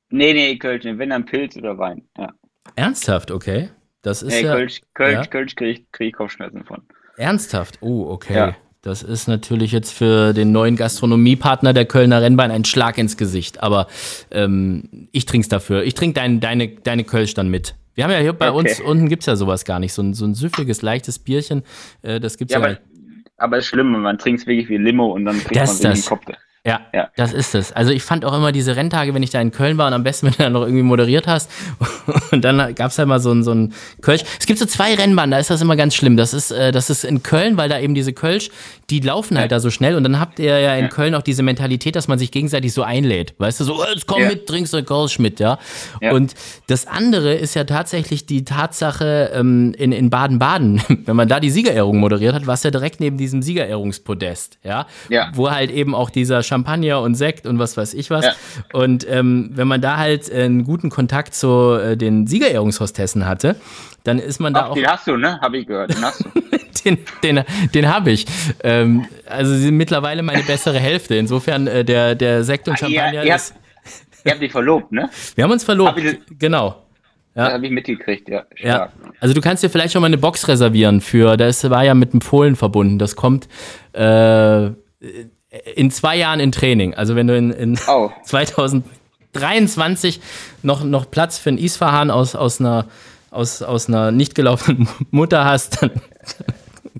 Nee, 0.08 0.32
nee, 0.32 0.56
Kölsch, 0.56 0.84
wenn 0.84 1.10
dann 1.10 1.26
Pilz 1.26 1.56
oder 1.56 1.76
Wein, 1.76 2.02
ja. 2.16 2.32
Ernsthaft, 2.74 3.30
okay. 3.30 3.68
Das 4.02 4.22
ist 4.22 4.32
Nee, 4.32 4.44
ja 4.44 4.54
Kölsch, 4.54 4.80
Kölsch, 4.94 5.14
ja. 5.14 5.26
Kölsch 5.26 5.54
kriege 5.56 5.70
ich, 5.72 5.92
krieg 5.92 6.08
ich 6.08 6.14
Kopfschmerzen 6.14 6.64
von. 6.64 6.82
ernsthaft. 7.18 7.78
Oh, 7.82 8.08
okay. 8.10 8.34
Ja. 8.34 8.56
Das 8.82 9.02
ist 9.02 9.26
natürlich 9.26 9.72
jetzt 9.72 9.92
für 9.92 10.32
den 10.32 10.52
neuen 10.52 10.76
Gastronomiepartner 10.76 11.72
der 11.72 11.86
Kölner 11.86 12.22
Rennbahn 12.22 12.50
ein 12.52 12.64
Schlag 12.64 12.98
ins 12.98 13.16
Gesicht. 13.16 13.62
Aber 13.62 13.88
ähm, 14.30 15.08
ich 15.12 15.26
trink's 15.26 15.48
dafür. 15.48 15.82
Ich 15.82 15.94
trinke 15.94 16.14
dein, 16.20 16.38
deine, 16.40 16.68
deine 16.68 17.02
Kölsch 17.04 17.34
dann 17.34 17.48
mit. 17.48 17.74
Wir 17.96 18.04
haben 18.04 18.12
ja 18.12 18.18
hier 18.18 18.32
bei 18.34 18.50
Okay. 18.50 18.58
uns 18.58 18.80
unten 18.80 19.08
gibt's 19.08 19.26
ja 19.26 19.34
sowas 19.36 19.64
gar 19.64 19.80
nicht. 19.80 19.92
So 19.92 20.02
ein, 20.02 20.14
so 20.14 20.24
ein 20.26 20.34
süffiges, 20.34 20.82
leichtes 20.82 21.18
Bierchen. 21.18 21.62
Äh, 22.02 22.20
das 22.20 22.36
gibt's 22.38 22.54
Ja, 22.54 22.60
ja. 22.60 22.66
aber, 22.66 22.78
aber 23.38 23.58
ist 23.58 23.66
schlimm, 23.66 23.90
man 23.90 24.18
trinkt 24.18 24.42
es 24.42 24.46
wirklich 24.46 24.68
wie 24.68 24.76
Limo 24.76 25.06
und 25.12 25.24
dann 25.24 25.38
kriegt 25.40 25.56
Das 25.56 25.82
man 25.82 25.92
das. 25.92 26.06
Kopf. 26.06 26.24
Ja, 26.66 26.80
Ja. 26.92 27.08
das 27.16 27.32
ist 27.32 27.54
es. 27.54 27.72
Also 27.72 27.92
ich 27.92 28.02
fand 28.02 28.24
auch 28.24 28.34
immer 28.34 28.50
diese 28.52 28.74
Renntage, 28.76 29.14
wenn 29.14 29.22
ich 29.22 29.30
da 29.30 29.40
in 29.40 29.52
Köln 29.52 29.78
war 29.78 29.86
und 29.86 29.92
am 29.94 30.02
besten, 30.02 30.26
wenn 30.26 30.32
du 30.32 30.38
dann 30.42 30.52
noch 30.52 30.62
irgendwie 30.62 30.82
moderiert 30.82 31.26
hast. 31.26 31.50
Und 32.32 32.44
dann 32.44 32.74
gab's 32.74 32.98
halt 32.98 33.08
mal 33.08 33.20
so 33.20 33.32
ein, 33.32 33.42
so 33.44 33.52
ein 33.52 33.72
Kölsch. 34.00 34.22
Es 34.38 34.46
gibt 34.46 34.58
so 34.58 34.66
zwei 34.66 34.94
Rennbahnen, 34.94 35.30
da 35.30 35.38
ist 35.38 35.48
das 35.50 35.60
immer 35.62 35.76
ganz 35.76 35.94
schlimm. 35.94 36.16
Das 36.16 36.34
ist, 36.34 36.50
äh, 36.50 36.72
das 36.72 36.90
ist 36.90 37.04
in 37.04 37.22
Köln, 37.22 37.56
weil 37.56 37.68
da 37.68 37.78
eben 37.78 37.94
diese 37.94 38.12
Kölsch, 38.12 38.50
die 38.90 39.00
laufen 39.00 39.38
halt 39.38 39.52
da 39.52 39.60
so 39.60 39.70
schnell. 39.70 39.94
Und 39.96 40.02
dann 40.04 40.18
habt 40.20 40.38
ihr 40.38 40.58
ja 40.58 40.74
in 40.74 40.84
Ja. 40.84 40.88
Köln 40.88 41.14
auch 41.14 41.22
diese 41.22 41.42
Mentalität, 41.42 41.94
dass 41.96 42.08
man 42.08 42.18
sich 42.18 42.30
gegenseitig 42.32 42.72
so 42.72 42.82
einlädt. 42.82 43.34
Weißt 43.38 43.60
du, 43.60 43.64
so, 43.64 43.76
"Oh, 43.80 43.84
jetzt 43.92 44.06
komm 44.06 44.22
Ja. 44.22 44.28
mit, 44.28 44.46
trinkst 44.46 44.72
du 44.72 44.82
Kölsch 44.82 45.18
mit, 45.18 45.38
ja? 45.40 45.58
Ja. 46.00 46.12
Und 46.12 46.34
das 46.66 46.86
andere 46.86 47.34
ist 47.34 47.54
ja 47.54 47.64
tatsächlich 47.64 48.26
die 48.26 48.44
Tatsache 48.44 49.30
ähm, 49.34 49.72
in, 49.78 49.92
in 49.92 50.10
Baden-Baden. 50.10 50.82
Wenn 51.06 51.16
man 51.16 51.28
da 51.28 51.38
die 51.40 51.50
Siegerehrung 51.50 51.98
moderiert 51.98 52.34
hat, 52.34 52.46
war 52.46 52.54
es 52.54 52.62
ja 52.62 52.70
direkt 52.70 52.98
neben 53.00 53.16
diesem 53.18 53.42
Siegerehrungspodest, 53.42 54.58
ja? 54.64 54.86
Ja. 55.08 55.30
Wo 55.34 55.50
halt 55.50 55.70
eben 55.70 55.94
auch 55.94 56.10
dieser 56.10 56.42
Champagner 56.56 57.00
und 57.02 57.14
Sekt 57.14 57.46
und 57.46 57.58
was 57.58 57.76
weiß 57.76 57.94
ich 57.94 58.10
was. 58.10 58.24
Ja. 58.24 58.32
Und 58.72 59.06
ähm, 59.10 59.50
wenn 59.52 59.68
man 59.68 59.80
da 59.80 59.96
halt 59.98 60.30
äh, 60.30 60.42
einen 60.44 60.64
guten 60.64 60.88
Kontakt 60.90 61.34
zu 61.34 61.74
äh, 61.74 61.96
den 61.96 62.26
Siegerehrungshostessen 62.26 63.26
hatte, 63.26 63.56
dann 64.04 64.18
ist 64.18 64.38
man 64.40 64.54
da 64.54 64.60
Ach, 64.60 64.70
auch. 64.70 64.74
den 64.74 64.86
hast 64.86 65.06
du, 65.06 65.16
ne? 65.16 65.38
Habe 65.40 65.58
ich 65.58 65.66
gehört. 65.66 65.94
Den 65.94 66.02
hast 66.02 66.24
du. 66.24 66.28
Den, 66.84 66.98
den, 67.24 67.42
den 67.74 67.92
habe 67.92 68.12
ich. 68.12 68.26
Ähm, 68.62 69.06
also 69.28 69.52
sie 69.52 69.62
sind 69.62 69.76
mittlerweile 69.76 70.22
meine 70.22 70.44
bessere 70.44 70.78
Hälfte. 70.78 71.16
Insofern 71.16 71.66
äh, 71.66 71.84
der, 71.84 72.14
der 72.14 72.44
Sekt 72.44 72.68
und 72.68 72.80
Ah, 72.80 72.86
ihr, 72.86 72.96
Champagner 73.00 73.24
ihr, 73.24 73.34
ist. 73.34 73.54
habt, 73.54 73.60
ihr 74.26 74.30
habt 74.32 74.42
dich 74.42 74.52
verlobt, 74.52 74.92
ne? 74.92 75.10
Wir 75.34 75.42
haben 75.42 75.50
uns 75.50 75.64
verlobt. 75.64 75.98
Hab 75.98 76.38
Genau. 76.38 76.76
Ja. 77.34 77.44
Das 77.46 77.54
habe 77.54 77.66
ich 77.66 77.72
mitgekriegt, 77.72 78.28
ja. 78.28 78.44
Ja, 78.58 78.90
also 79.18 79.34
du 79.34 79.40
kannst 79.40 79.64
dir 79.64 79.68
vielleicht 79.70 79.92
schon 79.94 80.00
mal 80.00 80.06
eine 80.06 80.16
Box 80.18 80.46
reservieren 80.46 81.00
für, 81.00 81.36
das 81.36 81.68
war 81.68 81.82
ja 81.84 81.94
mit 81.94 82.12
dem 82.12 82.20
Fohlen 82.20 82.54
verbunden. 82.54 82.98
Das 83.00 83.16
kommt 83.16 83.48
äh, 83.92 84.70
in 85.74 85.90
zwei 85.90 86.16
Jahren 86.16 86.40
in 86.40 86.52
Training. 86.52 86.94
Also 86.94 87.16
wenn 87.16 87.26
du 87.26 87.36
in, 87.36 87.50
in 87.50 87.78
Oh. 87.88 88.10
2023 88.24 90.20
noch, 90.62 90.84
noch 90.84 91.10
Platz 91.10 91.38
für 91.38 91.50
einen 91.50 91.58
Isfahan 91.58 92.10
aus, 92.10 92.34
aus 92.34 92.60
einer 92.60 92.86
aus, 93.30 93.62
aus 93.62 93.88
einer 93.88 94.10
nicht 94.10 94.34
gelaufenen 94.34 94.88
Mutter 95.10 95.44
hast, 95.44 95.82
dann 95.82 95.90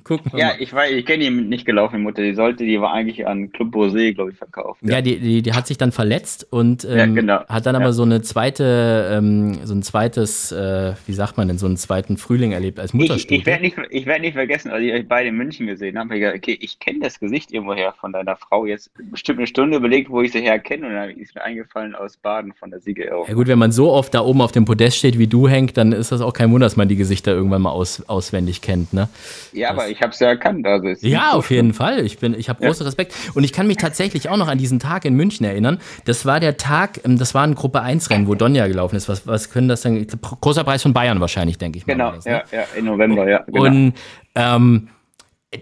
gucken 0.06 0.32
wir 0.32 0.38
Ja, 0.40 0.46
mal. 0.48 0.56
ich 0.60 0.72
weiß, 0.72 0.92
ich 0.92 1.04
kenne 1.04 1.24
die 1.24 1.30
nicht 1.30 1.66
gelaufene 1.66 2.00
Mutter. 2.02 2.22
Die 2.22 2.34
sollte, 2.34 2.64
die 2.64 2.80
war 2.80 2.92
eigentlich 2.92 3.26
an 3.26 3.50
Club 3.50 3.74
Rosé, 3.74 4.14
glaube 4.14 4.30
ich, 4.30 4.36
verkauft. 4.38 4.80
Ja, 4.82 5.00
die, 5.00 5.18
die, 5.18 5.42
die 5.42 5.52
hat 5.52 5.66
sich 5.66 5.78
dann 5.78 5.90
verletzt 5.92 6.46
und 6.50 6.84
ähm, 6.84 6.96
Ja, 6.96 7.06
genau. 7.06 7.40
hat 7.48 7.66
dann 7.66 7.74
aber 7.74 7.86
Ja. 7.86 7.92
so 7.92 8.02
eine 8.04 8.22
zweite, 8.22 9.10
ähm, 9.12 9.58
so 9.64 9.74
ein 9.74 9.82
zweites, 9.82 10.52
äh, 10.52 10.92
wie 11.06 11.12
sagt 11.12 11.36
man 11.36 11.48
denn, 11.48 11.58
so 11.58 11.66
einen 11.66 11.76
zweiten 11.76 12.16
Frühling 12.16 12.52
erlebt 12.52 12.78
als 12.78 12.90
Ich, 12.94 13.00
Mutterstute. 13.00 13.34
ich 13.34 13.46
werde 13.46 13.62
nicht, 13.62 13.76
ich 13.90 14.06
werd 14.06 14.20
nicht 14.20 14.34
vergessen, 14.34 14.70
als 14.70 14.82
ich 14.84 14.92
euch 14.92 15.08
beide 15.08 15.28
in 15.30 15.36
München 15.36 15.66
gesehen 15.66 15.98
habe, 15.98 16.10
hab 16.10 16.14
ich 16.14 16.20
gedacht, 16.20 16.36
okay, 16.36 16.58
ich 16.60 16.78
kenne 16.78 17.00
das 17.00 17.18
Gesicht 17.18 17.52
irgendwoher 17.52 17.92
von 18.00 18.12
deiner 18.12 18.36
Frau. 18.36 18.64
Jetzt 18.66 18.90
bestimmt 19.10 19.38
eine 19.38 19.46
Stunde 19.48 19.76
überlegt, 19.78 20.08
wo 20.10 20.22
ich 20.22 20.32
sie 20.32 20.40
herkenne 20.40 20.86
und 20.86 20.94
dann 20.94 21.10
ist 21.10 21.34
mir 21.34 21.42
eingefallen 21.42 21.94
aus 21.94 22.16
Baden 22.16 22.52
von 22.52 22.70
der 22.70 22.80
Siegerehrung. 22.80 23.26
Ja 23.28 23.34
gut, 23.34 23.48
wenn 23.48 23.58
man 23.58 23.72
so 23.72 23.90
oft 23.92 24.14
da 24.14 24.20
oben 24.20 24.40
auf 24.40 24.52
dem 24.52 24.64
Podest 24.64 24.96
steht 24.98 25.18
wie 25.18 25.26
du, 25.26 25.48
Henk, 25.48 25.74
dann 25.74 25.92
ist 25.92 26.12
das 26.12 26.20
auch 26.20 26.32
kein 26.32 26.50
Wunder, 26.52 26.66
dass 26.66 26.76
man 26.76 26.88
die 26.88 26.96
Gesichter 26.96 27.32
irgendwann 27.32 27.62
mal 27.62 27.70
aus, 27.72 28.02
auswendig 28.08 28.62
kennt, 28.62 28.92
ne? 28.92 29.08
Ja, 29.52 29.70
aber 29.70 29.88
ich 29.88 29.95
habe 30.00 30.12
es 30.12 30.18
ja 30.20 30.28
erkannt. 30.28 30.66
Also 30.66 30.88
Ja, 31.06 31.32
auf 31.32 31.50
jeden 31.50 31.72
Fall. 31.74 32.04
Ich 32.04 32.18
bin, 32.18 32.34
ich 32.34 32.48
habe 32.48 32.60
Ja. 32.62 32.68
großen 32.68 32.84
Respekt. 32.86 33.14
Und 33.34 33.44
ich 33.44 33.52
kann 33.52 33.66
mich 33.66 33.76
tatsächlich 33.76 34.28
auch 34.28 34.36
noch 34.36 34.48
an 34.48 34.58
diesen 34.58 34.78
Tag 34.78 35.04
in 35.04 35.14
München 35.14 35.44
erinnern. 35.44 35.78
Das 36.04 36.26
war 36.26 36.40
der 36.40 36.56
Tag, 36.56 37.00
ähm, 37.04 37.18
das 37.18 37.34
war 37.34 37.42
ein 37.42 37.54
Gruppe 37.54 37.80
1 37.80 38.10
Rennen, 38.10 38.26
wo 38.26 38.34
Donja 38.34 38.66
gelaufen 38.66 38.96
ist. 38.96 39.08
Was, 39.08 39.26
was 39.26 39.50
können 39.50 39.68
das 39.68 39.82
denn? 39.82 39.96
Ich 39.96 40.08
Großer 40.40 40.64
Preis 40.64 40.82
von 40.82 40.92
Bayern 40.92 41.20
wahrscheinlich, 41.20 41.58
denke 41.58 41.78
ich 41.78 41.86
mal. 41.86 41.94
Genau, 41.94 42.06
war 42.06 42.12
das, 42.16 42.24
ne? 42.24 42.42
ja, 42.50 42.58
ja, 42.58 42.64
im 42.76 42.86
November, 42.86 43.28
ja. 43.28 43.44
Genau. 43.46 43.64
Und 43.64 43.94
ähm, 44.34 44.88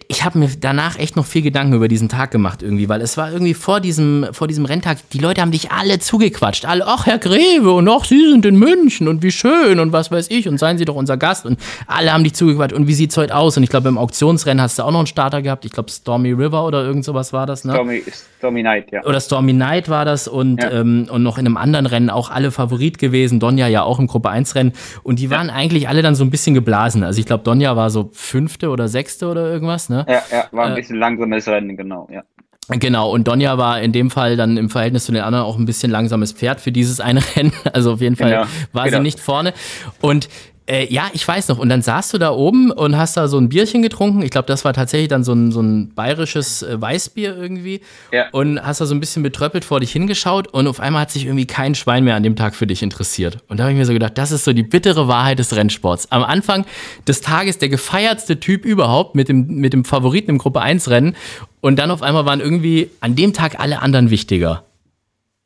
ich 0.08 0.24
habe 0.24 0.38
mir 0.38 0.48
danach 0.60 0.98
echt 0.98 1.16
noch 1.16 1.26
viel 1.26 1.42
Gedanken 1.42 1.74
über 1.74 1.88
diesen 1.88 2.08
Tag 2.08 2.30
gemacht 2.30 2.62
irgendwie, 2.62 2.88
weil 2.88 3.00
es 3.00 3.16
war 3.16 3.30
irgendwie 3.32 3.54
vor 3.54 3.80
diesem, 3.80 4.26
vor 4.32 4.48
diesem 4.48 4.64
Renntag, 4.64 4.98
die 5.12 5.18
Leute 5.18 5.40
haben 5.40 5.50
dich 5.50 5.70
alle 5.72 5.98
zugequatscht. 5.98 6.64
Alle, 6.66 6.86
ach 6.86 7.06
Herr 7.06 7.18
Greve 7.18 7.72
und 7.72 7.88
ach, 7.88 8.04
Sie 8.04 8.30
sind 8.30 8.44
in 8.46 8.56
München 8.58 9.08
und 9.08 9.22
wie 9.22 9.30
schön 9.30 9.80
und 9.80 9.92
was 9.92 10.10
weiß 10.10 10.30
ich 10.30 10.48
und 10.48 10.58
seien 10.58 10.78
Sie 10.78 10.84
doch 10.84 10.94
unser 10.94 11.16
Gast 11.16 11.46
und 11.46 11.58
alle 11.86 12.12
haben 12.12 12.24
dich 12.24 12.34
zugequatscht 12.34 12.74
und 12.74 12.86
wie 12.86 12.94
sieht's 12.94 13.16
heute 13.16 13.34
aus? 13.34 13.56
Und 13.56 13.62
ich 13.62 13.70
glaube, 13.70 13.88
im 13.88 13.98
Auktionsrennen 13.98 14.62
hast 14.62 14.78
du 14.78 14.82
auch 14.82 14.90
noch 14.90 14.98
einen 15.00 15.06
Starter 15.06 15.42
gehabt. 15.42 15.64
Ich 15.64 15.72
glaube, 15.72 15.90
Stormy 15.90 16.32
River 16.32 16.64
oder 16.66 16.84
irgend 16.84 17.04
sowas 17.04 17.32
war 17.32 17.46
das, 17.46 17.64
ne? 17.64 17.72
Stormy, 17.72 18.02
Stormy 18.38 18.62
Night, 18.62 18.92
ja. 18.92 19.04
oder 19.04 19.20
Stormy 19.20 19.52
Night 19.52 19.88
war 19.88 20.04
das 20.04 20.28
und, 20.28 20.62
Ja. 20.62 20.70
ähm, 20.70 21.06
und 21.10 21.22
noch 21.22 21.38
in 21.38 21.46
einem 21.46 21.56
anderen 21.56 21.86
Rennen 21.86 22.10
auch 22.10 22.30
alle 22.30 22.50
Favorit 22.50 22.98
gewesen. 22.98 23.40
Donja 23.40 23.68
ja 23.68 23.82
auch 23.82 23.98
im 23.98 24.06
Gruppe 24.06 24.30
1 24.30 24.54
Rennen. 24.54 24.72
Und 25.02 25.18
die 25.18 25.30
waren 25.30 25.50
eigentlich 25.50 25.88
alle 25.88 26.02
dann 26.02 26.14
so 26.14 26.24
ein 26.24 26.30
bisschen 26.30 26.54
geblasen. 26.54 27.02
Also 27.04 27.20
ich 27.20 27.26
glaube, 27.26 27.44
Donja 27.44 27.76
war 27.76 27.90
so 27.90 28.10
fünfte 28.12 28.68
oder 28.70 28.88
sechste 28.88 29.28
oder 29.28 29.50
irgendwas, 29.50 29.83
ne? 29.88 30.04
Ja, 30.08 30.22
ja, 30.30 30.44
war 30.52 30.66
ein 30.66 30.72
Äh, 30.72 30.76
bisschen 30.76 30.96
langsames 30.98 31.46
Rennen, 31.48 31.76
genau, 31.76 32.08
ja. 32.12 32.22
Genau, 32.70 33.10
und 33.10 33.28
Donja 33.28 33.58
war 33.58 33.80
in 33.82 33.92
dem 33.92 34.10
Fall 34.10 34.36
dann 34.36 34.56
im 34.56 34.70
Verhältnis 34.70 35.04
zu 35.04 35.12
den 35.12 35.20
anderen 35.22 35.44
auch 35.44 35.58
ein 35.58 35.66
bisschen 35.66 35.90
langsames 35.90 36.32
Pferd 36.32 36.62
für 36.62 36.72
dieses 36.72 36.98
eine 36.98 37.20
Rennen. 37.36 37.52
Also 37.74 37.92
auf 37.92 38.00
jeden 38.00 38.16
Fall 38.16 38.30
Genau, 38.30 38.44
war 38.72 38.84
sie 38.84 38.90
genau. 38.92 39.02
nicht 39.02 39.20
vorne. 39.20 39.52
Und 40.00 40.28
äh, 40.66 40.86
ja, 40.92 41.10
ich 41.12 41.26
weiß 41.26 41.48
noch. 41.48 41.58
Und 41.58 41.68
dann 41.68 41.82
saßt 41.82 42.14
du 42.14 42.18
da 42.18 42.30
oben 42.30 42.70
und 42.70 42.96
hast 42.96 43.16
da 43.16 43.28
so 43.28 43.38
ein 43.38 43.48
Bierchen 43.48 43.82
getrunken. 43.82 44.22
Ich 44.22 44.30
glaube, 44.30 44.46
das 44.46 44.64
war 44.64 44.72
tatsächlich 44.72 45.08
dann 45.08 45.22
so 45.22 45.32
ein, 45.32 45.52
so 45.52 45.60
ein 45.60 45.90
bayerisches 45.94 46.62
äh, 46.62 46.80
Weißbier 46.80 47.36
irgendwie. 47.36 47.82
Ja. 48.12 48.28
Und 48.32 48.60
hast 48.60 48.80
da 48.80 48.86
so 48.86 48.94
ein 48.94 49.00
bisschen 49.00 49.22
betröppelt 49.22 49.64
vor 49.64 49.80
dich 49.80 49.92
hingeschaut 49.92 50.48
und 50.48 50.66
auf 50.66 50.80
einmal 50.80 51.02
hat 51.02 51.10
sich 51.10 51.26
irgendwie 51.26 51.46
kein 51.46 51.74
Schwein 51.74 52.04
mehr 52.04 52.16
an 52.16 52.22
dem 52.22 52.36
Tag 52.36 52.54
für 52.54 52.66
dich 52.66 52.82
interessiert. 52.82 53.38
Und 53.48 53.58
da 53.58 53.64
habe 53.64 53.72
ich 53.72 53.78
mir 53.78 53.84
so 53.84 53.92
gedacht, 53.92 54.16
das 54.16 54.32
ist 54.32 54.44
so 54.44 54.52
die 54.52 54.62
bittere 54.62 55.06
Wahrheit 55.06 55.38
des 55.38 55.54
Rennsports. 55.54 56.10
Am 56.10 56.22
Anfang 56.22 56.64
des 57.06 57.20
Tages 57.20 57.58
der 57.58 57.68
gefeiertste 57.68 58.40
Typ 58.40 58.64
überhaupt 58.64 59.14
mit 59.14 59.28
dem, 59.28 59.46
mit 59.46 59.74
dem 59.74 59.84
Favoriten 59.84 60.30
im 60.30 60.38
Gruppe 60.38 60.62
1 60.62 60.88
Rennen. 60.88 61.14
Und 61.60 61.78
dann 61.78 61.90
auf 61.90 62.02
einmal 62.02 62.24
waren 62.24 62.40
irgendwie 62.40 62.90
an 63.00 63.16
dem 63.16 63.32
Tag 63.32 63.60
alle 63.60 63.82
anderen 63.82 64.10
wichtiger. 64.10 64.64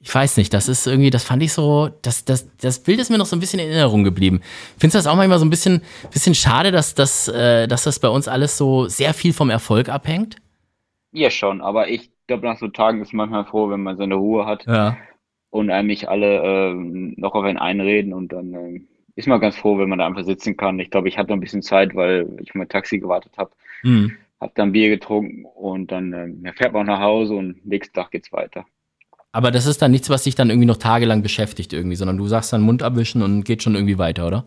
Ich 0.00 0.14
weiß 0.14 0.36
nicht, 0.36 0.54
das 0.54 0.68
ist 0.68 0.86
irgendwie, 0.86 1.10
das 1.10 1.24
fand 1.24 1.42
ich 1.42 1.52
so, 1.52 1.88
das, 2.02 2.24
das, 2.24 2.48
das 2.58 2.78
Bild 2.78 3.00
ist 3.00 3.10
mir 3.10 3.18
noch 3.18 3.26
so 3.26 3.34
ein 3.34 3.40
bisschen 3.40 3.58
in 3.58 3.66
Erinnerung 3.68 4.04
geblieben. 4.04 4.40
Findest 4.78 4.94
du 4.94 4.98
das 4.98 5.06
auch 5.08 5.16
manchmal 5.16 5.40
so 5.40 5.44
ein 5.44 5.50
bisschen, 5.50 5.82
bisschen 6.12 6.36
schade, 6.36 6.70
dass 6.70 6.94
das, 6.94 7.26
äh, 7.28 7.66
dass 7.66 7.82
das 7.82 7.98
bei 7.98 8.08
uns 8.08 8.28
alles 8.28 8.56
so 8.56 8.86
sehr 8.86 9.12
viel 9.12 9.32
vom 9.32 9.50
Erfolg 9.50 9.88
abhängt? 9.88 10.36
Ja, 11.12 11.30
schon, 11.30 11.60
aber 11.60 11.88
ich 11.88 12.10
glaube, 12.26 12.46
nach 12.46 12.58
so 12.58 12.68
Tagen 12.68 13.00
ist 13.02 13.12
man 13.12 13.30
manchmal 13.30 13.50
froh, 13.50 13.70
wenn 13.70 13.82
man 13.82 13.96
seine 13.96 14.14
Ruhe 14.16 14.46
hat 14.46 14.66
Ja. 14.66 14.96
und 15.50 15.70
eigentlich 15.70 16.08
alle 16.08 16.42
ähm, 16.72 17.14
noch 17.16 17.34
auf 17.34 17.44
einen 17.44 17.58
einreden 17.58 18.12
und 18.12 18.32
dann 18.32 18.52
ähm, 18.54 18.88
ist 19.16 19.26
man 19.26 19.40
ganz 19.40 19.56
froh, 19.56 19.78
wenn 19.78 19.88
man 19.88 19.98
da 19.98 20.06
einfach 20.06 20.24
sitzen 20.24 20.56
kann. 20.56 20.78
Ich 20.80 20.90
glaube, 20.90 21.08
ich 21.08 21.16
hatte 21.18 21.30
noch 21.30 21.36
ein 21.36 21.40
bisschen 21.40 21.62
Zeit, 21.62 21.94
weil 21.94 22.28
ich 22.42 22.54
mein 22.54 22.68
Taxi 22.68 22.98
gewartet 22.98 23.32
habe, 23.38 23.52
Hm. 23.82 24.12
habe 24.40 24.52
dann 24.54 24.72
Bier 24.72 24.88
getrunken 24.90 25.44
und 25.46 25.90
dann 25.92 26.12
ähm, 26.12 26.52
fährt 26.56 26.72
man 26.72 26.86
nach 26.86 27.00
Hause 27.00 27.34
und 27.34 27.64
nächsten 27.66 27.94
Tag 27.94 28.10
geht's 28.10 28.32
weiter. 28.32 28.66
Aber 29.32 29.50
das 29.50 29.66
ist 29.66 29.80
dann 29.82 29.90
nichts, 29.90 30.10
was 30.10 30.24
dich 30.24 30.34
dann 30.34 30.50
irgendwie 30.50 30.66
noch 30.66 30.76
tagelang 30.76 31.22
beschäftigt 31.22 31.72
irgendwie, 31.72 31.96
sondern 31.96 32.16
du 32.18 32.26
sagst 32.26 32.52
dann 32.52 32.62
Mund 32.62 32.82
abwischen 32.82 33.22
und 33.22 33.44
geht 33.44 33.62
schon 33.62 33.74
irgendwie 33.74 33.98
weiter, 33.98 34.26
oder? 34.26 34.46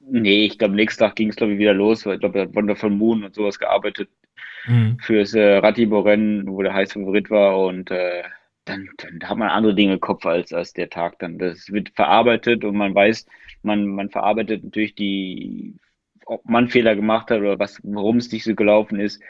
Nee, 0.00 0.46
ich 0.46 0.58
glaube, 0.58 0.74
nächsten 0.74 1.00
Tag 1.00 1.16
ging 1.16 1.28
es, 1.30 1.36
glaube 1.36 1.52
ich, 1.54 1.58
wieder 1.58 1.74
los, 1.74 2.04
weil 2.06 2.14
ich 2.14 2.20
glaube, 2.20 2.38
er 2.40 2.44
hat 2.46 2.54
Wonderful 2.54 2.90
Moon 2.90 3.24
und 3.24 3.34
sowas 3.34 3.58
gearbeitet 3.58 4.10
Mhm. 4.66 5.00
fürs 5.00 5.34
äh, 5.34 5.58
Ratibo-Rennen, 5.58 6.48
wo 6.48 6.62
der 6.62 6.74
heiße 6.74 6.94
Favorit 7.00 7.30
war 7.30 7.58
und 7.66 7.90
äh, 7.90 8.24
dann, 8.66 8.88
dann 8.98 9.28
hat 9.28 9.38
man 9.38 9.50
andere 9.50 9.74
Dinge 9.74 9.94
im 9.94 10.00
Kopf 10.00 10.26
als, 10.26 10.52
als 10.52 10.72
der 10.74 10.90
Tag 10.90 11.18
dann. 11.20 11.38
Das 11.38 11.70
wird 11.72 11.90
verarbeitet 11.96 12.64
und 12.64 12.76
man 12.76 12.94
weiß, 12.94 13.26
man, 13.62 13.86
man 13.88 14.10
verarbeitet 14.10 14.64
natürlich 14.64 14.94
die, 14.96 15.76
ob 16.26 16.44
man 16.48 16.68
Fehler 16.70 16.96
gemacht 16.96 17.30
hat 17.30 17.40
oder 17.40 17.58
was, 17.58 17.80
warum 17.84 18.18
es 18.18 18.32
nicht 18.32 18.44
so 18.44 18.54
gelaufen 18.54 19.00
ist. 19.00 19.22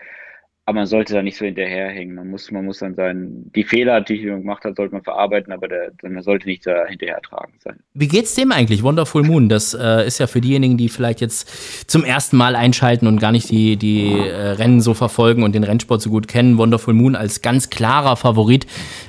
Aber 0.64 0.76
man 0.76 0.86
sollte 0.86 1.14
da 1.14 1.22
nicht 1.22 1.36
so 1.36 1.44
hinterherhängen. 1.44 2.14
Man 2.14 2.30
muss, 2.30 2.48
man 2.52 2.64
muss 2.64 2.78
dann 2.78 2.94
sein, 2.94 3.50
die 3.56 3.64
Fehler, 3.64 4.00
die 4.00 4.24
man 4.26 4.42
gemacht 4.42 4.64
hat, 4.64 4.76
sollte 4.76 4.94
man 4.94 5.02
verarbeiten, 5.02 5.52
aber 5.52 5.66
der, 5.66 5.90
man 6.02 6.22
sollte 6.22 6.46
nicht 6.46 6.64
da 6.64 6.86
hinterher 6.86 7.20
tragen 7.20 7.54
sein. 7.58 7.80
Wie 7.94 8.06
geht's 8.06 8.36
dem 8.36 8.52
eigentlich? 8.52 8.84
Wonderful 8.84 9.24
Moon, 9.24 9.48
das 9.48 9.74
äh, 9.74 10.06
ist 10.06 10.20
ja 10.20 10.28
für 10.28 10.40
diejenigen, 10.40 10.76
die 10.76 10.88
vielleicht 10.88 11.20
jetzt 11.20 11.90
zum 11.90 12.04
ersten 12.04 12.36
Mal 12.36 12.54
einschalten 12.54 13.08
und 13.08 13.18
gar 13.18 13.32
nicht 13.32 13.50
die, 13.50 13.76
die 13.76 14.12
äh, 14.12 14.50
Rennen 14.50 14.80
so 14.80 14.94
verfolgen 14.94 15.42
und 15.42 15.52
den 15.56 15.64
Rennsport 15.64 16.00
so 16.00 16.10
gut 16.10 16.28
kennen. 16.28 16.58
Wonderful 16.58 16.94
Moon 16.94 17.16
als 17.16 17.42
ganz 17.42 17.68
klarer 17.68 18.14
Favorit 18.14 18.68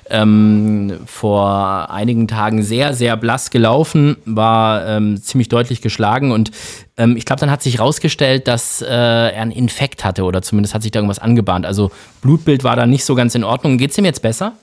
ähm, 0.10 1.02
vor 1.06 1.92
einigen 1.92 2.28
Tagen 2.28 2.64
sehr, 2.64 2.96
sehr 2.96 3.16
blass 3.16 3.52
gelaufen, 3.52 4.18
war 4.26 4.88
ähm, 4.88 5.18
ziemlich 5.22 5.50
deutlich 5.50 5.82
geschlagen 5.82 6.32
und 6.32 6.52
ähm, 6.98 7.18
ich 7.18 7.26
glaube, 7.26 7.40
dann 7.40 7.52
hat 7.52 7.62
sich 7.62 7.80
rausgestellt, 7.80 8.48
dass 8.48 8.82
äh, 8.82 8.86
er 8.88 9.42
einen 9.42 9.52
Infekt 9.52 10.06
hatte 10.06 10.24
oder 10.24 10.42
zumindest 10.42 10.74
hat 10.74 10.84
sich 10.84 10.92
da 10.92 11.00
irgendwas 11.00 11.20
angebahnt. 11.20 11.66
Also 11.66 11.92
Blutbild 12.22 12.64
war 12.64 12.76
da 12.76 12.86
nicht 12.86 13.06
so 13.06 13.16
ganz 13.16 13.36
in 13.36 13.44
Ordnung. 13.44 13.78
Geht's 13.78 13.98
ihm 13.98 14.06
jetzt 14.06 14.22
besser? 14.22 14.54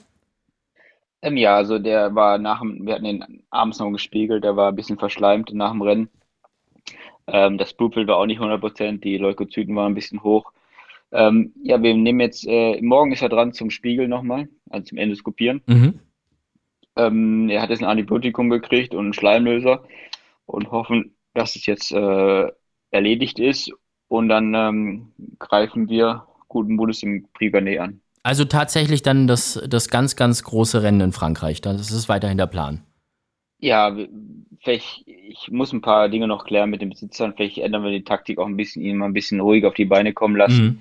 Ähm, 1.21 1.37
ja, 1.37 1.55
also 1.55 1.77
der 1.77 2.15
war 2.15 2.37
nach 2.37 2.61
dem, 2.61 2.85
wir 2.85 2.95
hatten 2.95 3.05
ihn 3.05 3.43
abends 3.49 3.79
noch 3.79 3.91
gespiegelt, 3.91 4.43
der 4.43 4.55
war 4.55 4.69
ein 4.69 4.75
bisschen 4.75 4.97
verschleimt 4.97 5.53
nach 5.53 5.71
dem 5.71 5.81
Rennen. 5.81 6.09
Ähm, 7.27 7.57
das 7.57 7.73
Blutbild 7.73 8.07
war 8.07 8.17
auch 8.17 8.25
nicht 8.25 8.41
100%, 8.41 9.01
die 9.01 9.17
Leukozyten 9.17 9.75
waren 9.75 9.91
ein 9.91 9.95
bisschen 9.95 10.23
hoch. 10.23 10.51
Ähm, 11.11 11.53
ja, 11.61 11.81
wir 11.81 11.93
nehmen 11.93 12.21
jetzt, 12.21 12.47
äh, 12.47 12.81
morgen 12.81 13.11
ist 13.11 13.21
er 13.21 13.29
dran 13.29 13.53
zum 13.53 13.69
Spiegel 13.69 14.07
nochmal, 14.07 14.47
also 14.69 14.85
zum 14.85 14.97
Endoskopieren. 14.97 15.61
Mhm. 15.67 15.99
Ähm, 16.95 17.49
er 17.49 17.61
hat 17.61 17.69
jetzt 17.69 17.83
ein 17.83 17.89
Antibiotikum 17.89 18.49
gekriegt 18.49 18.93
und 18.95 19.05
einen 19.05 19.13
Schleimlöser 19.13 19.83
und 20.45 20.71
hoffen, 20.71 21.15
dass 21.33 21.55
es 21.55 21.65
jetzt 21.65 21.91
äh, 21.91 22.47
erledigt 22.91 23.39
ist 23.39 23.71
und 24.07 24.29
dann 24.29 24.53
ähm, 24.53 25.13
greifen 25.39 25.89
wir 25.89 26.27
guten 26.47 26.75
Mutes 26.75 27.01
im 27.03 27.27
Prix 27.33 27.55
an. 27.55 28.01
Also 28.23 28.45
tatsächlich 28.45 29.01
dann 29.01 29.27
das, 29.27 29.61
das 29.67 29.89
ganz, 29.89 30.15
ganz 30.15 30.43
große 30.43 30.83
Rennen 30.83 31.01
in 31.01 31.11
Frankreich. 31.11 31.61
Das 31.61 31.91
ist 31.91 32.09
weiterhin 32.09 32.37
der 32.37 32.47
Plan. 32.47 32.83
Ja, 33.59 33.95
vielleicht, 34.59 35.03
ich 35.07 35.49
muss 35.49 35.71
ein 35.71 35.81
paar 35.81 36.09
Dinge 36.09 36.27
noch 36.27 36.45
klären 36.45 36.69
mit 36.69 36.81
den 36.81 36.89
Besitzern. 36.89 37.33
Vielleicht 37.35 37.57
ändern 37.59 37.83
wir 37.83 37.91
die 37.91 38.03
Taktik 38.03 38.37
auch 38.37 38.47
ein 38.47 38.57
bisschen, 38.57 38.83
ihn 38.83 38.97
mal 38.97 39.05
ein 39.05 39.13
bisschen 39.13 39.39
ruhig 39.39 39.65
auf 39.65 39.73
die 39.73 39.85
Beine 39.85 40.13
kommen 40.13 40.35
lassen. 40.35 40.65
Mhm. 40.65 40.79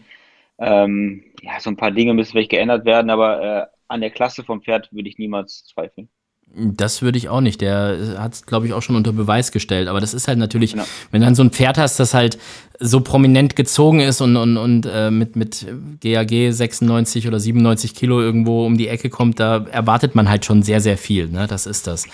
Ähm, 0.58 1.24
ja, 1.40 1.60
so 1.60 1.70
ein 1.70 1.76
paar 1.76 1.90
Dinge 1.90 2.12
müssen 2.12 2.32
vielleicht 2.32 2.50
geändert 2.50 2.84
werden, 2.84 3.10
aber 3.10 3.42
äh, 3.42 3.66
an 3.88 4.00
der 4.02 4.10
Klasse 4.10 4.44
vom 4.44 4.62
Pferd 4.62 4.92
würde 4.92 5.08
ich 5.08 5.18
niemals 5.18 5.64
zweifeln. 5.64 6.10
Das 6.56 7.00
würde 7.00 7.16
ich 7.16 7.28
auch 7.28 7.40
nicht. 7.40 7.60
Der 7.60 8.16
hat 8.18 8.34
es, 8.34 8.46
glaube 8.46 8.66
ich, 8.66 8.72
auch 8.72 8.82
schon 8.82 8.96
unter 8.96 9.12
Beweis 9.12 9.52
gestellt. 9.52 9.88
Aber 9.88 10.00
das 10.00 10.14
ist 10.14 10.26
halt 10.26 10.38
natürlich, 10.38 10.72
genau. 10.72 10.84
wenn 11.10 11.20
du 11.20 11.26
dann 11.26 11.36
so 11.36 11.44
ein 11.44 11.50
Pferd 11.50 11.78
hast, 11.78 12.00
das 12.00 12.12
halt 12.12 12.38
so 12.80 13.00
prominent 13.00 13.54
gezogen 13.54 14.00
ist 14.00 14.20
und, 14.20 14.36
und, 14.36 14.56
und 14.56 14.86
äh, 14.86 15.10
mit, 15.10 15.36
mit 15.36 15.66
GAG 16.00 16.52
96 16.52 17.28
oder 17.28 17.38
97 17.38 17.94
Kilo 17.94 18.20
irgendwo 18.20 18.66
um 18.66 18.76
die 18.76 18.88
Ecke 18.88 19.10
kommt, 19.10 19.38
da 19.38 19.64
erwartet 19.70 20.14
man 20.14 20.28
halt 20.28 20.44
schon 20.44 20.62
sehr, 20.62 20.80
sehr 20.80 20.98
viel. 20.98 21.28
Ne? 21.28 21.46
Das 21.46 21.66
ist 21.66 21.86
das. 21.86 22.06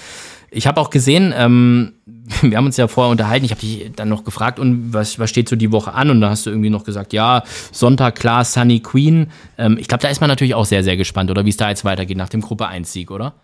Ich 0.51 0.67
habe 0.67 0.81
auch 0.81 0.91
gesehen, 0.91 1.33
ähm, 1.37 1.95
wir 2.43 2.59
haben 2.59 2.67
uns 2.67 2.77
ja 2.77 2.89
vorher 2.89 3.11
unterhalten, 3.11 3.45
ich 3.45 3.53
habe 3.53 3.61
dich 3.61 3.91
dann 3.97 4.09
noch 4.09 4.25
gefragt, 4.25 4.59
und 4.59 4.93
was, 4.93 5.19
was 5.19 5.31
steht 5.31 5.49
so 5.49 5.57
die 5.57 5.73
Woche 5.73 5.95
an? 5.95 6.11
Und 6.11 6.21
da 6.21 6.31
hast 6.31 6.45
du 6.45 6.51
irgendwie 6.51 6.71
noch 6.71 6.85
gesagt, 6.85 7.13
ja, 7.13 7.43
Sonntag 7.73 8.17
klar, 8.17 8.45
Sunny 8.45 8.81
Queen. 8.81 9.29
Ähm, 9.57 9.79
ich 9.79 9.89
glaube, 9.89 10.03
da 10.03 10.09
ist 10.09 10.21
man 10.21 10.29
natürlich 10.29 10.55
auch 10.55 10.67
sehr, 10.67 10.85
sehr 10.85 10.97
gespannt, 10.97 11.31
oder 11.31 11.45
wie 11.47 11.51
es 11.51 11.57
da 11.57 11.71
jetzt 11.71 11.85
weitergeht 11.85 12.17
nach 12.19 12.29
dem 12.29 12.43
Gruppe 12.43 12.69
1-Sieg, 12.69 13.11
oder? 13.11 13.35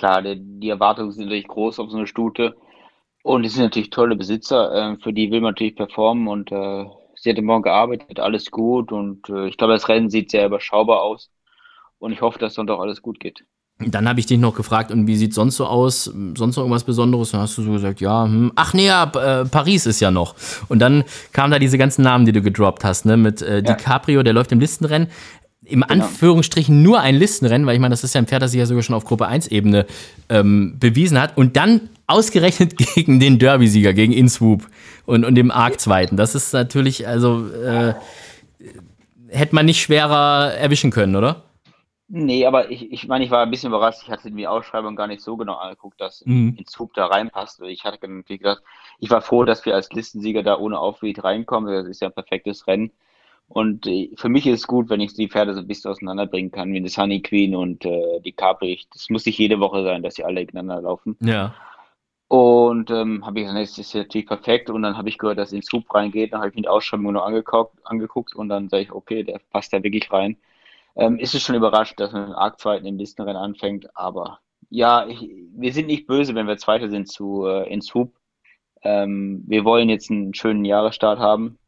Klar, 0.00 0.22
die, 0.22 0.36
die 0.36 0.70
Erwartungen 0.70 1.12
sind 1.12 1.24
natürlich 1.24 1.46
groß 1.46 1.78
auf 1.78 1.90
so 1.90 1.96
eine 1.96 2.06
Stute. 2.06 2.56
Und 3.22 3.44
es 3.44 3.52
sind 3.52 3.64
natürlich 3.64 3.90
tolle 3.90 4.16
Besitzer, 4.16 4.72
äh, 4.72 4.96
für 5.02 5.12
die 5.12 5.30
will 5.30 5.42
man 5.42 5.50
natürlich 5.50 5.76
performen 5.76 6.26
und 6.26 6.50
äh, 6.50 6.86
sie 7.16 7.30
hat 7.30 7.42
morgen 7.42 7.62
gearbeitet, 7.62 8.18
alles 8.18 8.50
gut 8.50 8.92
und 8.92 9.28
äh, 9.28 9.46
ich 9.46 9.58
glaube, 9.58 9.74
das 9.74 9.88
Rennen 9.90 10.08
sieht 10.08 10.30
sehr 10.30 10.46
überschaubar 10.46 11.02
aus 11.02 11.30
und 11.98 12.12
ich 12.12 12.22
hoffe, 12.22 12.38
dass 12.38 12.54
dann 12.54 12.66
doch 12.66 12.80
alles 12.80 13.02
gut 13.02 13.20
geht. 13.20 13.44
Dann 13.78 14.08
habe 14.08 14.20
ich 14.20 14.26
dich 14.26 14.38
noch 14.38 14.54
gefragt, 14.54 14.90
und 14.90 15.06
wie 15.06 15.16
sieht 15.16 15.32
sonst 15.32 15.56
so 15.56 15.66
aus? 15.66 16.04
Sonst 16.04 16.56
noch 16.56 16.64
irgendwas 16.64 16.84
Besonderes? 16.84 17.30
Dann 17.30 17.40
hast 17.40 17.56
du 17.56 17.62
so 17.62 17.72
gesagt, 17.72 18.02
ja, 18.02 18.24
hm, 18.24 18.52
ach 18.54 18.74
nee, 18.74 18.86
ja, 18.86 19.04
äh, 19.04 19.46
Paris 19.46 19.86
ist 19.86 20.00
ja 20.00 20.10
noch. 20.10 20.34
Und 20.68 20.80
dann 20.80 21.04
kamen 21.32 21.50
da 21.50 21.58
diese 21.58 21.78
ganzen 21.78 22.02
Namen, 22.02 22.26
die 22.26 22.32
du 22.32 22.42
gedroppt 22.42 22.84
hast, 22.84 23.06
ne? 23.06 23.16
Mit 23.16 23.40
äh, 23.40 23.56
ja. 23.56 23.60
DiCaprio, 23.62 24.22
der 24.22 24.34
läuft 24.34 24.52
im 24.52 24.60
Listenrennen 24.60 25.08
im 25.70 25.80
genau. 25.80 26.04
Anführungsstrichen 26.04 26.82
nur 26.82 27.00
ein 27.00 27.14
Listenrennen, 27.14 27.66
weil 27.66 27.74
ich 27.74 27.80
meine, 27.80 27.92
das 27.92 28.04
ist 28.04 28.14
ja 28.14 28.20
ein 28.20 28.26
Pferd, 28.26 28.42
das 28.42 28.50
sich 28.50 28.58
ja 28.58 28.66
sogar 28.66 28.82
schon 28.82 28.94
auf 28.94 29.04
Gruppe 29.04 29.28
1-Ebene 29.28 29.86
ähm, 30.28 30.76
bewiesen 30.78 31.20
hat. 31.20 31.36
Und 31.36 31.56
dann 31.56 31.90
ausgerechnet 32.06 32.76
gegen 32.94 33.20
den 33.20 33.38
Derby-Sieger, 33.38 33.92
gegen 33.92 34.12
Inswoop 34.12 34.66
und, 35.06 35.24
und 35.24 35.34
dem 35.34 35.50
Arc-Zweiten. 35.50 36.16
Das 36.16 36.34
ist 36.34 36.52
natürlich, 36.52 37.06
also, 37.06 37.48
äh, 37.48 37.94
hätte 39.28 39.54
man 39.54 39.66
nicht 39.66 39.80
schwerer 39.80 40.54
erwischen 40.54 40.90
können, 40.90 41.16
oder? 41.16 41.44
Nee, 42.12 42.44
aber 42.44 42.72
ich, 42.72 42.90
ich 42.90 43.06
meine, 43.06 43.24
ich 43.24 43.30
war 43.30 43.44
ein 43.44 43.50
bisschen 43.52 43.68
überrascht. 43.68 44.00
Ich 44.02 44.10
hatte 44.10 44.32
die 44.32 44.46
Ausschreibung 44.48 44.96
gar 44.96 45.06
nicht 45.06 45.22
so 45.22 45.36
genau 45.36 45.54
angeguckt, 45.54 46.00
dass 46.00 46.26
mhm. 46.26 46.56
Inswoop 46.58 46.92
da 46.94 47.06
reinpasst. 47.06 47.62
Ich 47.62 47.84
hatte 47.84 47.98
gedacht, 48.00 48.62
ich 48.98 49.10
war 49.10 49.20
froh, 49.20 49.44
dass 49.44 49.64
wir 49.64 49.76
als 49.76 49.92
Listensieger 49.92 50.42
da 50.42 50.58
ohne 50.58 50.80
Aufwied 50.80 51.22
reinkommen. 51.22 51.72
Das 51.72 51.86
ist 51.86 52.00
ja 52.00 52.08
ein 52.08 52.12
perfektes 52.12 52.66
Rennen. 52.66 52.90
Und 53.50 53.84
äh, 53.88 54.10
für 54.16 54.28
mich 54.28 54.46
ist 54.46 54.60
es 54.60 54.66
gut, 54.68 54.88
wenn 54.90 55.00
ich 55.00 55.12
die 55.14 55.28
Pferde 55.28 55.54
so 55.54 55.60
ein 55.60 55.66
bisschen 55.66 55.90
auseinanderbringen 55.90 56.52
kann, 56.52 56.72
wie 56.72 56.76
eine 56.76 56.88
Sunny 56.88 57.20
Queen 57.20 57.56
und 57.56 57.84
äh, 57.84 58.20
die 58.24 58.30
Capri. 58.30 58.80
Das 58.92 59.10
muss 59.10 59.26
nicht 59.26 59.38
jede 59.38 59.58
Woche 59.58 59.82
sein, 59.82 60.04
dass 60.04 60.14
sie 60.14 60.24
alle 60.24 60.46
gegeneinander 60.46 60.82
laufen. 60.82 61.16
Ja. 61.20 61.52
Und 62.28 62.92
ähm, 62.92 63.26
habe 63.26 63.40
ich 63.40 63.46
gesagt, 63.46 63.60
das 63.60 63.78
ist 63.78 63.92
natürlich 63.92 64.28
perfekt. 64.28 64.70
Und 64.70 64.82
dann 64.82 64.96
habe 64.96 65.08
ich 65.08 65.18
gehört, 65.18 65.38
dass 65.38 65.52
in 65.52 65.62
Soup 65.62 65.92
reingeht. 65.92 66.32
Dann 66.32 66.40
habe 66.40 66.50
ich 66.50 66.54
mir 66.54 66.62
die 66.62 66.68
Ausschreibung 66.68 67.12
nur 67.12 67.26
angeguckt, 67.26 67.76
angeguckt 67.82 68.36
und 68.36 68.48
dann 68.48 68.68
sage 68.68 68.84
ich, 68.84 68.92
okay, 68.92 69.24
der 69.24 69.40
passt 69.50 69.72
da 69.72 69.82
wirklich 69.82 70.12
rein. 70.12 70.36
Ähm, 70.94 71.18
ist 71.18 71.34
es 71.34 71.42
schon 71.42 71.56
überrascht, 71.56 71.98
dass 71.98 72.12
man 72.12 72.32
Arc 72.32 72.60
zweiten 72.60 72.86
im 72.86 72.98
Listenrennen 72.98 73.40
anfängt, 73.40 73.96
aber 73.96 74.38
ja, 74.68 75.06
ich, 75.06 75.28
wir 75.56 75.72
sind 75.72 75.86
nicht 75.86 76.06
böse, 76.06 76.34
wenn 76.34 76.46
wir 76.46 76.56
Zweite 76.56 76.88
sind 76.88 77.08
zu 77.08 77.46
äh, 77.46 77.72
in 77.72 77.80
Swoop. 77.80 78.12
Ähm, 78.82 79.42
wir 79.46 79.64
wollen 79.64 79.88
jetzt 79.88 80.10
einen 80.10 80.34
schönen 80.34 80.64
Jahresstart 80.64 81.18
haben. 81.18 81.58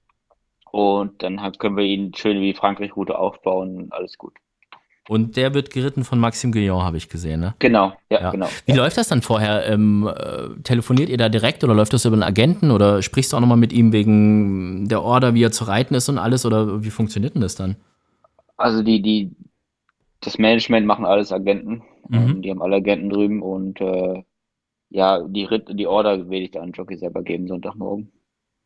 Und 0.73 1.23
dann 1.23 1.39
können 1.59 1.77
wir 1.77 1.85
ihn 1.85 2.14
schön 2.14 2.41
wie 2.41 2.55
Frankreich-Route 2.55 3.18
aufbauen 3.18 3.89
alles 3.91 4.16
gut. 4.16 4.33
Und 5.07 5.37
der 5.37 5.53
wird 5.53 5.70
geritten 5.70 6.05
von 6.05 6.18
Maxime 6.18 6.53
Guillon, 6.53 6.83
habe 6.83 6.97
ich 6.97 7.11
gesehen, 7.11 7.41
ne? 7.41 7.55
Genau, 7.59 7.93
ja, 8.09 8.23
ja. 8.23 8.31
genau. 8.31 8.47
Wie 8.64 8.73
ja. 8.73 8.79
läuft 8.79 8.97
das 8.97 9.09
dann 9.09 9.20
vorher? 9.20 9.66
Ähm, 9.66 10.09
äh, 10.09 10.62
telefoniert 10.62 11.11
ihr 11.11 11.18
da 11.18 11.29
direkt 11.29 11.62
oder 11.62 11.75
läuft 11.75 11.93
das 11.93 12.07
über 12.07 12.14
einen 12.14 12.23
Agenten 12.23 12.70
oder 12.70 13.03
sprichst 13.03 13.33
du 13.33 13.37
auch 13.37 13.41
nochmal 13.41 13.59
mit 13.59 13.73
ihm 13.73 13.93
wegen 13.93 14.89
der 14.89 15.03
Order, 15.03 15.35
wie 15.35 15.43
er 15.43 15.53
zu 15.53 15.64
reiten 15.64 15.95
ist 15.95 16.09
und 16.09 16.18
alles 16.18 16.47
oder 16.47 16.83
wie 16.83 16.91
funktioniert 16.91 17.35
denn 17.35 17.43
das 17.43 17.55
dann? 17.57 17.77
Also 18.57 18.83
die, 18.83 19.03
die, 19.03 19.33
das 20.20 20.39
Management 20.39 20.87
machen 20.87 21.05
alles 21.05 21.33
Agenten. 21.33 21.83
Mhm. 22.09 22.16
Ähm, 22.16 22.43
die 22.43 22.51
haben 22.51 22.62
alle 22.62 22.77
Agenten 22.77 23.11
drüben 23.11 23.43
und 23.43 23.79
äh, 23.81 24.23
ja, 24.89 25.20
die, 25.27 25.49
die 25.73 25.87
Order 25.87 26.31
werde 26.31 26.45
ich 26.45 26.53
da 26.53 26.61
an 26.61 26.73
Jockey 26.73 26.97
selber 26.97 27.23
geben, 27.23 27.49
Sonntagmorgen. 27.49 28.12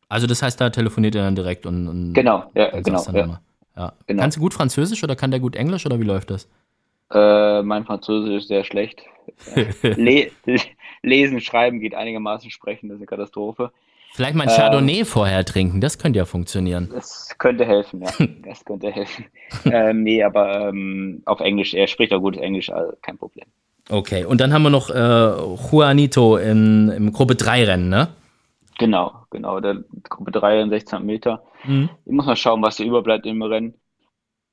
Also 0.09 0.27
das 0.27 0.41
heißt, 0.41 0.59
da 0.59 0.69
telefoniert 0.69 1.15
er 1.15 1.23
dann 1.23 1.35
direkt 1.35 1.65
und, 1.65 1.87
und 1.87 2.13
genau, 2.13 2.49
ja, 2.55 2.69
genau, 2.79 3.03
ja. 3.11 3.39
ja. 3.75 3.93
Genau. 4.07 4.21
Kannst 4.21 4.37
du 4.37 4.41
gut 4.41 4.53
Französisch 4.53 5.03
oder 5.03 5.15
kann 5.15 5.31
der 5.31 5.39
gut 5.39 5.55
Englisch 5.55 5.85
oder 5.85 5.99
wie 5.99 6.05
läuft 6.05 6.31
das? 6.31 6.47
Äh, 7.11 7.61
mein 7.63 7.85
Französisch 7.85 8.43
ist 8.43 8.47
sehr 8.47 8.63
schlecht. 8.63 9.03
Le 9.81 10.31
Lesen, 11.03 11.41
Schreiben 11.41 11.79
geht 11.79 11.93
einigermaßen 11.93 12.49
sprechen, 12.49 12.89
das 12.89 12.95
ist 12.95 13.01
eine 13.01 13.07
Katastrophe. 13.07 13.71
Vielleicht 14.13 14.35
mal 14.35 14.47
ein 14.47 14.49
Chardonnay 14.49 14.99
ähm, 14.99 15.05
vorher 15.05 15.45
trinken, 15.45 15.79
das 15.79 15.99
könnte 15.99 16.17
ja 16.17 16.25
funktionieren. 16.25 16.89
Das 16.91 17.35
könnte 17.37 17.65
helfen, 17.65 18.01
ja. 18.01 18.09
das 18.45 18.65
könnte 18.65 18.91
helfen. 18.91 19.25
ähm, 19.65 20.03
nee, 20.03 20.23
aber 20.23 20.69
ähm, 20.69 21.21
auf 21.25 21.39
Englisch, 21.39 21.73
er 21.73 21.87
spricht 21.87 22.13
auch 22.13 22.19
gutes 22.19 22.41
Englisch, 22.41 22.69
also 22.69 22.93
kein 23.01 23.17
Problem. 23.17 23.45
Okay, 23.89 24.25
und 24.25 24.41
dann 24.41 24.53
haben 24.53 24.63
wir 24.63 24.69
noch 24.69 24.89
äh, 24.89 25.71
Juanito 25.71 26.37
in, 26.37 26.89
im 26.89 27.13
Gruppe 27.13 27.35
3 27.35 27.65
Rennen, 27.65 27.89
ne? 27.89 28.09
Genau, 28.77 29.25
genau. 29.31 29.59
Der 29.59 29.83
Gruppe 30.03 30.31
3 30.31 30.61
in 30.61 30.69
16 30.69 31.05
Meter. 31.05 31.43
Mhm. 31.63 31.89
Ich 32.05 32.11
muss 32.11 32.25
mal 32.25 32.35
schauen, 32.35 32.61
was 32.61 32.77
da 32.77 32.83
überbleibt 32.83 33.25
im 33.25 33.41
Rennen. 33.41 33.73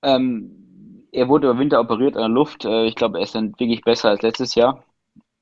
Ähm, 0.03 1.09
er 1.13 1.29
wurde 1.29 1.49
über 1.49 1.59
Winter 1.59 1.81
operiert 1.81 2.17
an 2.17 2.23
der 2.23 2.29
Luft. 2.31 2.65
Äh, 2.65 2.87
ich 2.87 2.95
glaube, 2.95 3.19
er 3.19 3.25
ist 3.25 3.35
dann 3.35 3.53
wirklich 3.59 3.83
besser 3.83 4.11
als 4.11 4.23
letztes 4.23 4.55
Jahr. 4.55 4.85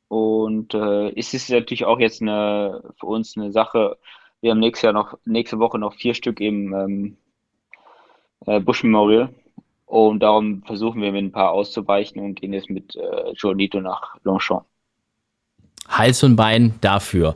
Und 0.09 0.75
äh, 0.75 1.11
es 1.19 1.33
ist 1.33 1.51
natürlich 1.51 1.85
auch 1.85 1.99
jetzt 1.99 2.21
eine, 2.23 2.83
für 2.99 3.07
uns 3.07 3.37
eine 3.37 3.53
Sache. 3.53 3.99
Wir 4.41 4.51
haben 4.51 4.61
nächstes 4.61 4.83
Jahr 4.83 4.93
noch, 4.93 5.19
nächste 5.25 5.59
Woche 5.59 5.79
noch 5.79 5.95
vier 5.95 6.15
Stück 6.15 6.41
im 6.41 6.75
ähm, 6.75 7.17
äh, 8.47 8.61
Bush 8.61 8.83
Memorial. 8.83 9.33
Und 9.87 10.21
darum 10.21 10.63
versuchen 10.65 11.03
wir 11.03 11.13
mit 11.13 11.25
ein 11.25 11.33
paar 11.33 11.53
auszuweichen 11.53 12.23
und 12.23 12.35
gehen 12.41 12.53
jetzt 12.53 12.71
mit 12.71 12.97
äh, 12.97 13.33
Journito 13.33 13.81
nach 13.81 14.17
Longchamp. 14.25 14.65
Hals 15.89 16.23
und 16.23 16.37
Bein 16.37 16.75
dafür. 16.81 17.35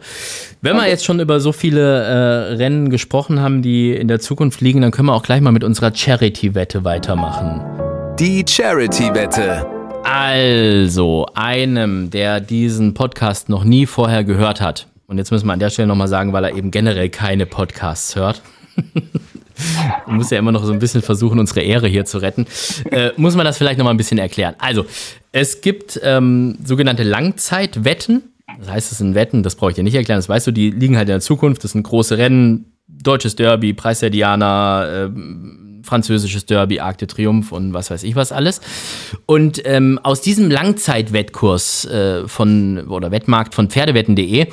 Wenn 0.63 0.77
wir 0.77 0.89
jetzt 0.89 1.05
schon 1.05 1.21
über 1.21 1.41
so 1.41 1.53
viele 1.53 2.03
äh, 2.05 2.55
Rennen 2.55 2.91
gesprochen 2.91 3.41
haben, 3.41 3.63
die 3.63 3.93
in 3.93 4.09
der 4.09 4.21
Zukunft 4.21 4.61
liegen, 4.61 4.81
dann 4.81 4.91
können 4.91 5.09
wir 5.09 5.15
auch 5.15 5.23
gleich 5.23 5.41
mal 5.41 5.53
mit 5.53 5.65
unserer 5.65 5.95
Charity-Wette 5.95 6.85
weitermachen. 6.85 7.61
Die 8.19 8.45
Charity-Wette. 8.49 9.67
Also, 10.05 11.27
einem, 11.35 12.11
der 12.11 12.41
diesen 12.41 12.95
Podcast 12.95 13.49
noch 13.49 13.65
nie 13.65 13.87
vorher 13.87 14.25
gehört 14.25 14.61
hat, 14.61 14.87
und 15.09 15.19
jetzt 15.19 15.31
müssen 15.31 15.47
wir 15.47 15.53
an 15.53 15.59
der 15.59 15.71
Stelle 15.71 15.89
nochmal 15.89 16.09
sagen, 16.09 16.33
weil 16.33 16.45
er 16.45 16.55
eben 16.55 16.71
generell 16.71 17.09
keine 17.11 17.47
Podcasts 17.47 18.17
hört. 18.17 18.43
Ich 18.77 20.07
muss 20.13 20.31
ja 20.31 20.39
immer 20.39 20.53
noch 20.53 20.65
so 20.65 20.73
ein 20.73 20.79
bisschen 20.79 21.03
versuchen, 21.03 21.39
unsere 21.39 21.61
Ehre 21.61 21.89
hier 21.89 22.05
zu 22.05 22.19
retten. 22.19 22.47
Äh, 22.91 23.11
muss 23.17 23.37
man 23.37 23.45
das 23.45 23.59
vielleicht 23.59 23.79
nochmal 23.79 23.95
ein 23.95 23.99
bisschen 23.99 24.19
erklären. 24.19 24.55
Also, 24.59 24.87
es 25.33 25.61
gibt 25.61 26.01
ähm, 26.03 26.59
sogenannte 26.65 27.03
Langzeitwetten. 27.05 28.23
Das 28.59 28.71
heißt, 28.71 28.93
es 28.93 28.99
sind 28.99 29.15
Wetten, 29.15 29.43
das 29.43 29.55
brauche 29.55 29.71
ich 29.71 29.77
dir 29.77 29.83
nicht 29.85 29.95
erklären, 29.95 30.19
das 30.19 30.29
weißt 30.29 30.47
du, 30.47 30.51
die 30.51 30.71
liegen 30.71 30.97
halt 30.97 31.09
in 31.09 31.15
der 31.15 31.21
Zukunft. 31.21 31.65
Das 31.65 31.73
sind 31.73 31.83
große 31.83 32.19
Rennen, 32.19 32.73
deutsches 32.87 33.37
Derby, 33.37 33.73
Preis 33.75 34.01
der 34.01 34.11
Diana, 34.11 35.05
äh, 35.05 35.11
französisches 35.83 36.47
Derby, 36.47 36.81
Arc 36.81 36.99
de 36.99 37.09
Triomphe 37.09 37.55
und 37.55 37.73
was 37.73 37.91
weiß 37.91 38.03
ich 38.03 38.17
was 38.17 38.33
alles. 38.33 38.61
Und 39.25 39.63
ähm, 39.65 40.01
aus 40.03 40.21
diesem 40.21 40.51
Langzeitwettkurs 40.51 41.85
äh, 41.87 42.29
von 42.29 42.87
oder 42.89 43.11
Wettmarkt 43.11 43.55
von 43.55 43.71
Pferdewetten.de 43.71 44.49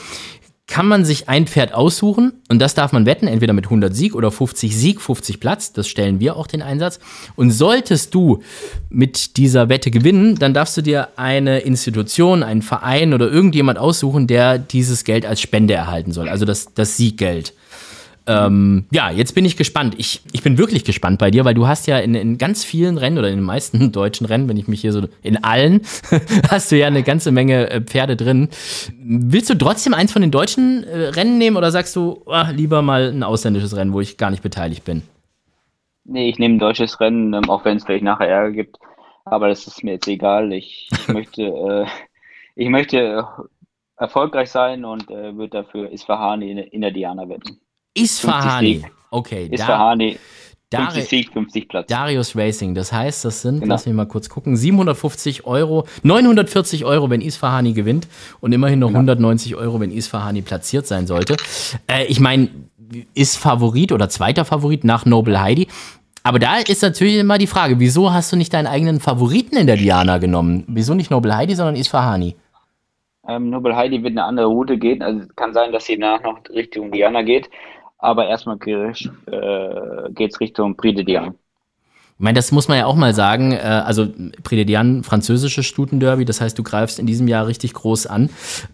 kann 0.68 0.88
man 0.88 1.04
sich 1.04 1.28
ein 1.28 1.46
Pferd 1.46 1.74
aussuchen 1.74 2.34
und 2.50 2.60
das 2.60 2.74
darf 2.74 2.94
man 2.94 3.06
wetten, 3.06 3.28
entweder 3.28 3.52
mit 3.54 3.66
100 3.66 3.94
Sieg 3.94 4.16
oder 4.16 4.32
50 4.32 4.76
Sieg, 4.76 5.02
50 5.02 5.40
Platz. 5.40 5.74
Das 5.74 5.88
stellen 5.88 6.20
wir 6.22 6.38
auch 6.38 6.48
den 6.48 6.62
Einsatz. 6.62 7.00
Und 7.36 7.52
solltest 7.52 8.16
du 8.16 8.42
mit 8.90 9.36
dieser 9.38 9.68
Wette 9.68 9.92
gewinnen, 9.92 10.36
dann 10.36 10.54
darfst 10.54 10.78
du 10.78 10.82
dir 10.82 11.10
eine 11.18 11.60
Institution, 11.60 12.44
einen 12.44 12.62
Verein 12.62 13.14
oder 13.14 13.30
irgendjemand 13.30 13.78
aussuchen, 13.78 14.26
der 14.26 14.58
dieses 14.58 15.04
Geld 15.04 15.26
als 15.26 15.42
Spende 15.42 15.74
erhalten 15.74 16.14
soll. 16.14 16.30
Also 16.30 16.46
das, 16.46 16.74
das 16.74 16.96
Sieggeld. 16.96 17.54
Ähm, 18.26 18.86
ja, 18.92 19.12
jetzt 19.12 19.36
bin 19.36 19.44
ich 19.44 19.58
gespannt. 19.58 19.96
Ich, 19.98 20.22
ich 20.32 20.44
bin 20.44 20.58
wirklich 20.58 20.86
gespannt 20.86 21.20
bei 21.20 21.30
dir, 21.30 21.44
weil 21.44 21.54
du 21.54 21.68
hast 21.68 21.88
ja 21.88 22.00
in, 22.00 22.16
in 22.16 22.38
ganz 22.38 22.64
vielen 22.64 22.98
Rennen 22.98 23.18
oder 23.18 23.30
in 23.30 23.38
den 23.38 23.46
meisten 23.46 23.92
deutschen 23.92 24.26
Rennen, 24.26 24.48
wenn 24.48 24.58
ich 24.58 24.68
mich 24.68 24.82
hier 24.82 24.94
so 24.94 25.08
in 25.22 25.44
allen, 25.44 25.82
hast 26.50 26.72
du 26.72 26.78
ja 26.78 26.88
eine 26.88 27.04
ganze 27.04 27.32
Menge 27.32 27.70
äh, 27.70 27.82
Pferde 27.82 28.16
drin. 28.16 28.50
Willst 28.98 29.50
du 29.50 29.56
trotzdem 29.56 29.94
eins 29.94 30.14
von 30.14 30.22
den 30.22 30.32
deutschen 30.32 30.84
äh, 30.84 31.10
Rennen 31.10 31.38
nehmen 31.38 31.58
oder 31.58 31.72
sagst 31.72 31.96
du 31.96 32.22
oh, 32.26 32.44
lieber 32.52 32.82
mal 32.82 33.10
ein 33.10 33.24
ausländisches 33.24 33.76
Rennen, 33.76 33.94
wo 33.94 34.00
ich 34.00 34.18
gar 34.18 34.32
nicht 34.32 34.44
beteiligt 34.44 34.86
bin? 34.86 35.02
Nee, 36.06 36.30
ich 36.30 36.40
nehme 36.40 36.56
ein 36.56 36.60
deutsches 36.60 37.00
Rennen, 37.00 37.34
ähm, 37.34 37.50
auch 37.50 37.66
wenn 37.66 37.78
es 37.78 37.86
vielleicht 37.86 38.04
nachher 38.04 38.28
Ärger 38.28 38.52
gibt. 38.52 38.78
Aber 39.26 39.48
das 39.48 39.68
ist 39.68 39.84
mir 39.84 39.94
jetzt 39.94 40.08
egal. 40.08 40.52
Ich, 40.54 40.90
ich 40.92 41.08
möchte, 41.14 41.44
äh, 41.44 41.86
ich 42.56 42.70
möchte 42.70 43.28
erfolgreich 43.98 44.50
sein 44.50 44.86
und 44.86 45.10
äh, 45.10 45.36
würde 45.36 45.64
dafür 45.64 45.92
Isfahani 45.92 46.52
in, 46.52 46.58
in 46.58 46.82
der 46.82 46.92
Diana 46.92 47.28
wetten. 47.28 47.60
Isfahani. 47.94 48.84
Okay. 49.12 49.48
Isfahani. 49.52 50.18
50 50.78 51.10
Sieg, 51.10 51.34
50 51.34 51.68
Platz. 51.68 51.88
Darius 51.88 52.36
Racing, 52.36 52.74
das 52.74 52.92
heißt, 52.92 53.26
das 53.26 53.42
sind, 53.42 53.62
genau. 53.62 53.74
lass 53.74 53.86
mich 53.86 53.96
mal 53.96 54.08
kurz 54.08 54.30
gucken, 54.30 54.56
750 54.56 55.46
Euro, 55.46 55.86
940 56.04 56.86
Euro, 56.86 57.10
wenn 57.10 57.22
Isfahani 57.22 57.74
gewinnt 57.74 58.08
und 58.42 58.52
immerhin 58.54 58.80
noch 58.80 58.88
genau. 58.88 59.00
190 59.00 59.56
Euro, 59.56 59.80
wenn 59.80 59.92
Isfahani 59.92 60.42
platziert 60.42 60.88
sein 60.88 61.08
sollte. 61.08 61.38
Äh, 61.88 62.06
ich 62.06 62.20
meine, 62.20 62.50
ist 63.14 63.38
Favorit 63.38 63.92
oder 63.92 64.10
zweiter 64.10 64.46
Favorit 64.46 64.84
nach 64.84 65.06
Noble 65.06 65.42
Heidi. 65.42 65.68
Aber 66.24 66.40
da 66.40 66.58
ist 66.58 66.82
natürlich 66.82 67.18
immer 67.18 67.38
die 67.38 67.48
Frage, 67.48 67.80
wieso 67.80 68.14
hast 68.14 68.32
du 68.32 68.38
nicht 68.38 68.54
deinen 68.54 68.68
eigenen 68.68 69.00
Favoriten 69.00 69.58
in 69.58 69.68
der 69.68 69.76
Diana 69.76 70.20
genommen? 70.20 70.64
Wieso 70.68 70.94
nicht 70.94 71.12
Noble 71.12 71.36
Heidi, 71.36 71.56
sondern 71.56 71.76
Isfahani? 71.76 72.36
Ähm, 73.28 73.50
Noble 73.50 73.76
Heidi 73.76 74.04
wird 74.04 74.14
eine 74.14 74.24
andere 74.24 74.46
Route 74.48 74.78
gehen. 74.78 75.02
Also 75.02 75.26
kann 75.36 75.54
sein, 75.54 75.72
dass 75.72 75.86
sie 75.86 75.98
danach 75.98 76.24
noch 76.24 76.40
Richtung 76.50 76.92
Diana 76.92 77.24
geht 77.24 77.50
aber 78.04 78.28
erstmal 78.28 78.58
äh, 78.66 80.12
geht 80.14 80.32
es 80.32 80.40
Richtung 80.40 80.76
Prix 80.76 80.96
de 80.96 81.06
Diane. 81.06 81.36
Ich 82.16 82.20
meine, 82.20 82.36
das 82.36 82.52
muss 82.52 82.68
man 82.68 82.78
ja 82.78 82.86
auch 82.86 82.96
mal 82.96 83.14
sagen. 83.14 83.54
Äh, 83.54 83.60
also 83.60 84.06
Diane, 84.06 85.04
französisches 85.04 85.66
Stutenderby, 85.66 86.26
das 86.26 86.42
heißt, 86.42 86.58
du 86.60 86.64
greifst 86.64 87.00
in 87.00 87.06
diesem 87.06 87.28
Jahr 87.28 87.48
richtig 87.48 87.74
groß 87.74 88.08
an. 88.08 88.30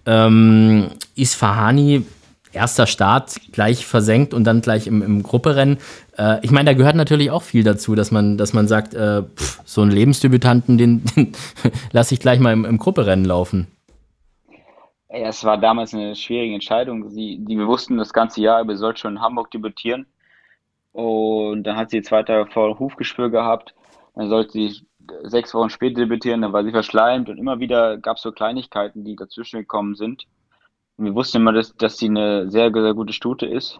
Ähm, 0.05 0.87
Isfahani, 1.15 2.05
erster 2.51 2.87
Start, 2.87 3.39
gleich 3.51 3.85
versenkt 3.85 4.33
und 4.33 4.43
dann 4.45 4.61
gleich 4.61 4.87
im, 4.87 5.01
im 5.03 5.21
Grupperennen. 5.21 5.77
Äh, 6.17 6.43
ich 6.43 6.51
meine, 6.51 6.71
da 6.71 6.73
gehört 6.73 6.95
natürlich 6.95 7.29
auch 7.29 7.43
viel 7.43 7.63
dazu, 7.63 7.95
dass 7.95 8.11
man, 8.11 8.37
dass 8.37 8.53
man 8.53 8.67
sagt, 8.67 8.95
äh, 8.95 9.21
pff, 9.23 9.61
so 9.63 9.81
einen 9.81 9.91
Lebensdebütanten, 9.91 10.77
den, 10.77 11.03
den 11.15 11.33
lasse 11.91 12.15
ich 12.15 12.19
gleich 12.19 12.39
mal 12.39 12.51
im, 12.51 12.65
im 12.65 12.77
Grupperennen 12.77 13.25
laufen. 13.25 13.67
Es 15.09 15.43
war 15.43 15.57
damals 15.57 15.93
eine 15.93 16.15
schwierige 16.15 16.53
Entscheidung. 16.53 17.09
Sie, 17.09 17.39
die, 17.39 17.57
wir 17.57 17.67
wussten 17.67 17.97
das 17.97 18.13
ganze 18.13 18.41
Jahr 18.41 18.61
über, 18.61 18.75
sollte 18.77 19.01
schon 19.01 19.15
in 19.15 19.21
Hamburg 19.21 19.51
debütieren. 19.51 20.05
Und 20.91 21.63
dann 21.63 21.77
hat 21.77 21.89
sie 21.89 22.01
zwei 22.01 22.23
Tage 22.23 22.49
vor 22.51 22.77
Hufgeschwür 22.79 23.29
gehabt. 23.29 23.73
Dann 24.15 24.29
sollte 24.29 24.51
sie 24.51 24.87
sechs 25.23 25.53
Wochen 25.53 25.69
später 25.71 26.01
debütieren, 26.01 26.41
dann 26.41 26.53
war 26.53 26.63
sie 26.63 26.71
verschleimt 26.71 27.29
und 27.29 27.39
immer 27.39 27.59
wieder 27.59 27.97
gab 27.97 28.17
es 28.17 28.23
so 28.23 28.31
Kleinigkeiten, 28.31 29.03
die 29.03 29.15
dazwischen 29.15 29.59
gekommen 29.59 29.95
sind. 29.95 30.27
Und 30.97 31.05
wir 31.05 31.15
wussten 31.15 31.37
immer, 31.37 31.53
dass, 31.53 31.75
dass 31.75 31.97
sie 31.97 32.07
eine 32.09 32.49
sehr, 32.51 32.71
sehr 32.71 32.93
gute 32.93 33.13
Stute 33.13 33.45
ist. 33.45 33.79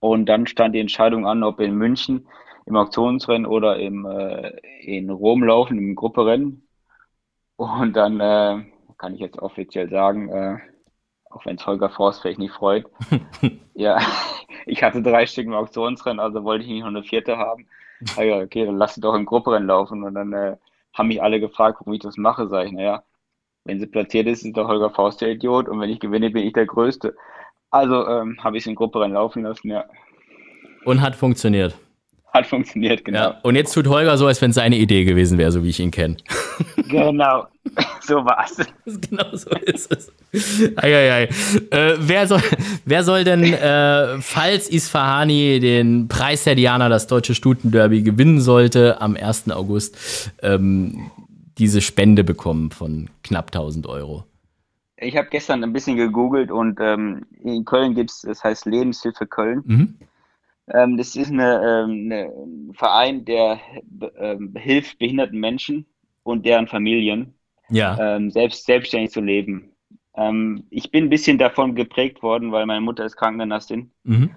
Und 0.00 0.26
dann 0.26 0.46
stand 0.46 0.74
die 0.74 0.80
Entscheidung 0.80 1.26
an, 1.26 1.42
ob 1.42 1.60
in 1.60 1.74
München 1.74 2.26
im 2.66 2.76
Auktionsrennen 2.76 3.46
oder 3.46 3.78
im, 3.78 4.04
äh, 4.04 4.50
in 4.82 5.08
Rom 5.08 5.44
laufen, 5.44 5.78
im 5.78 5.94
Grupperennen. 5.94 6.66
Und 7.56 7.94
dann 7.94 8.20
äh, 8.20 8.64
kann 8.98 9.14
ich 9.14 9.20
jetzt 9.20 9.38
offiziell 9.38 9.88
sagen, 9.88 10.28
äh, 10.28 10.58
auch 11.30 11.44
wenn 11.44 11.56
es 11.56 11.66
Holger 11.66 11.90
Forst 11.90 12.22
vielleicht 12.22 12.38
nicht 12.38 12.54
freut. 12.54 12.86
ja, 13.74 14.00
ich 14.66 14.82
hatte 14.82 15.02
drei 15.02 15.26
Stück 15.26 15.46
im 15.46 15.54
Auktionsrennen, 15.54 16.20
also 16.20 16.44
wollte 16.44 16.64
ich 16.64 16.70
nicht 16.70 16.80
nur 16.80 16.88
eine 16.88 17.02
vierte 17.02 17.36
haben. 17.36 17.66
Aber 18.14 18.24
ja, 18.24 18.38
okay, 18.38 18.66
dann 18.66 18.76
lass 18.76 18.94
sie 18.94 19.00
doch 19.00 19.14
im 19.14 19.26
Grupperennen 19.26 19.68
laufen. 19.68 20.02
Und 20.02 20.14
dann 20.14 20.32
äh, 20.32 20.56
haben 20.92 21.08
mich 21.08 21.22
alle 21.22 21.40
gefragt, 21.40 21.80
wie 21.86 21.94
ich 21.94 22.00
das 22.02 22.16
mache. 22.16 22.48
Sag 22.48 22.66
ich, 22.66 22.72
naja, 22.72 23.02
wenn 23.64 23.80
sie 23.80 23.86
platziert 23.86 24.26
ist, 24.26 24.44
ist 24.44 24.56
der 24.56 24.66
Holger 24.66 24.90
Faust 24.90 25.20
der 25.20 25.30
Idiot 25.30 25.68
und 25.68 25.80
wenn 25.80 25.90
ich 25.90 26.00
gewinne, 26.00 26.30
bin 26.30 26.46
ich 26.46 26.52
der 26.52 26.66
Größte. 26.66 27.16
Also 27.70 28.06
ähm, 28.06 28.38
habe 28.42 28.56
ich 28.56 28.62
es 28.62 28.66
im 28.66 28.74
Grupperennen 28.74 29.14
laufen 29.14 29.42
lassen, 29.42 29.68
ja. 29.68 29.84
Und 30.84 31.02
hat 31.02 31.16
funktioniert. 31.16 31.76
Hat 32.36 32.46
funktioniert, 32.46 33.02
genau. 33.02 33.18
Ja, 33.18 33.40
und 33.44 33.56
jetzt 33.56 33.72
tut 33.72 33.86
Holger 33.86 34.18
so, 34.18 34.26
als 34.26 34.42
wenn 34.42 34.50
es 34.50 34.56
seine 34.56 34.76
Idee 34.76 35.04
gewesen 35.04 35.38
wäre, 35.38 35.50
so 35.50 35.64
wie 35.64 35.70
ich 35.70 35.80
ihn 35.80 35.90
kenne. 35.90 36.18
Genau, 36.88 37.46
so 38.02 38.16
war's. 38.24 38.58
Genau 38.84 39.24
so 39.34 39.50
ist 39.50 39.90
es. 39.90 40.12
Eieiei. 40.76 41.24
Äh, 41.70 41.94
wer, 41.98 42.26
soll, 42.26 42.42
wer 42.84 43.02
soll 43.04 43.24
denn, 43.24 43.42
äh, 43.42 44.20
falls 44.20 44.68
Isfahani 44.68 45.60
den 45.60 46.08
Preis 46.08 46.44
der 46.44 46.54
Diana, 46.54 46.90
das 46.90 47.06
deutsche 47.06 47.34
Stutenderby, 47.34 48.02
gewinnen 48.02 48.40
sollte, 48.40 49.00
am 49.00 49.16
1. 49.16 49.50
August, 49.50 50.30
ähm, 50.42 51.10
diese 51.56 51.80
Spende 51.80 52.22
bekommen 52.22 52.70
von 52.70 53.08
knapp 53.22 53.46
1000 53.46 53.86
Euro? 53.86 54.24
Ich 54.98 55.16
habe 55.16 55.28
gestern 55.30 55.64
ein 55.64 55.72
bisschen 55.72 55.96
gegoogelt 55.96 56.50
und 56.50 56.78
ähm, 56.80 57.22
in 57.42 57.64
Köln 57.64 57.94
gibt 57.94 58.10
es, 58.10 58.20
das 58.20 58.44
heißt 58.44 58.66
Lebenshilfe 58.66 59.26
Köln. 59.26 59.62
Mhm. 59.64 59.94
Ähm, 60.72 60.96
das 60.96 61.14
ist 61.14 61.30
ähm, 61.30 62.10
ein 62.10 62.72
Verein, 62.74 63.24
der 63.24 63.60
ähm, 64.18 64.54
hilft 64.56 64.98
behinderten 64.98 65.38
Menschen 65.38 65.86
und 66.22 66.44
deren 66.44 66.66
Familien 66.66 67.34
ja. 67.68 68.16
ähm, 68.16 68.30
selbst, 68.30 68.66
selbstständig 68.66 69.10
zu 69.10 69.20
leben. 69.20 69.72
Ähm, 70.16 70.64
ich 70.70 70.90
bin 70.90 71.04
ein 71.04 71.10
bisschen 71.10 71.38
davon 71.38 71.74
geprägt 71.74 72.22
worden, 72.22 72.50
weil 72.52 72.66
meine 72.66 72.80
Mutter 72.80 73.04
ist 73.04 73.16
Krankenschwesterin 73.16 73.92
mhm. 74.04 74.34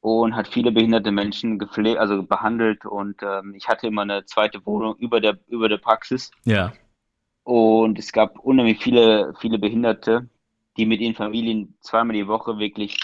und 0.00 0.34
hat 0.34 0.48
viele 0.48 0.72
behinderte 0.72 1.12
Menschen 1.12 1.58
gepflegt, 1.58 1.98
also 1.98 2.22
behandelt 2.22 2.84
und 2.84 3.22
ähm, 3.22 3.54
ich 3.56 3.68
hatte 3.68 3.86
immer 3.86 4.02
eine 4.02 4.24
zweite 4.24 4.64
Wohnung 4.66 4.96
über 4.96 5.20
der, 5.20 5.38
über 5.46 5.68
der 5.68 5.78
Praxis. 5.78 6.30
Ja. 6.44 6.72
Und 7.44 7.98
es 7.98 8.12
gab 8.12 8.38
unheimlich 8.40 8.82
viele, 8.82 9.34
viele 9.40 9.58
Behinderte, 9.58 10.28
die 10.76 10.86
mit 10.86 11.00
ihren 11.00 11.14
Familien 11.14 11.76
zweimal 11.80 12.16
die 12.16 12.28
Woche 12.28 12.58
wirklich 12.58 12.98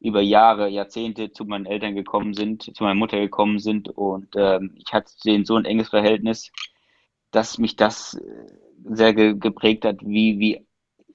über 0.00 0.20
Jahre, 0.20 0.68
Jahrzehnte 0.68 1.32
zu 1.32 1.44
meinen 1.44 1.66
Eltern 1.66 1.94
gekommen 1.94 2.34
sind, 2.34 2.62
zu 2.62 2.84
meiner 2.84 2.94
Mutter 2.94 3.18
gekommen 3.18 3.58
sind 3.58 3.88
und 3.88 4.28
ähm, 4.36 4.74
ich 4.76 4.92
hatte 4.92 5.12
denen 5.24 5.44
so 5.44 5.56
ein 5.56 5.64
enges 5.64 5.88
Verhältnis, 5.88 6.52
dass 7.30 7.58
mich 7.58 7.76
das 7.76 8.14
äh, 8.14 8.94
sehr 8.94 9.14
ge 9.14 9.34
geprägt 9.38 9.84
hat, 9.84 10.00
wie, 10.02 10.38
wie, 10.38 10.66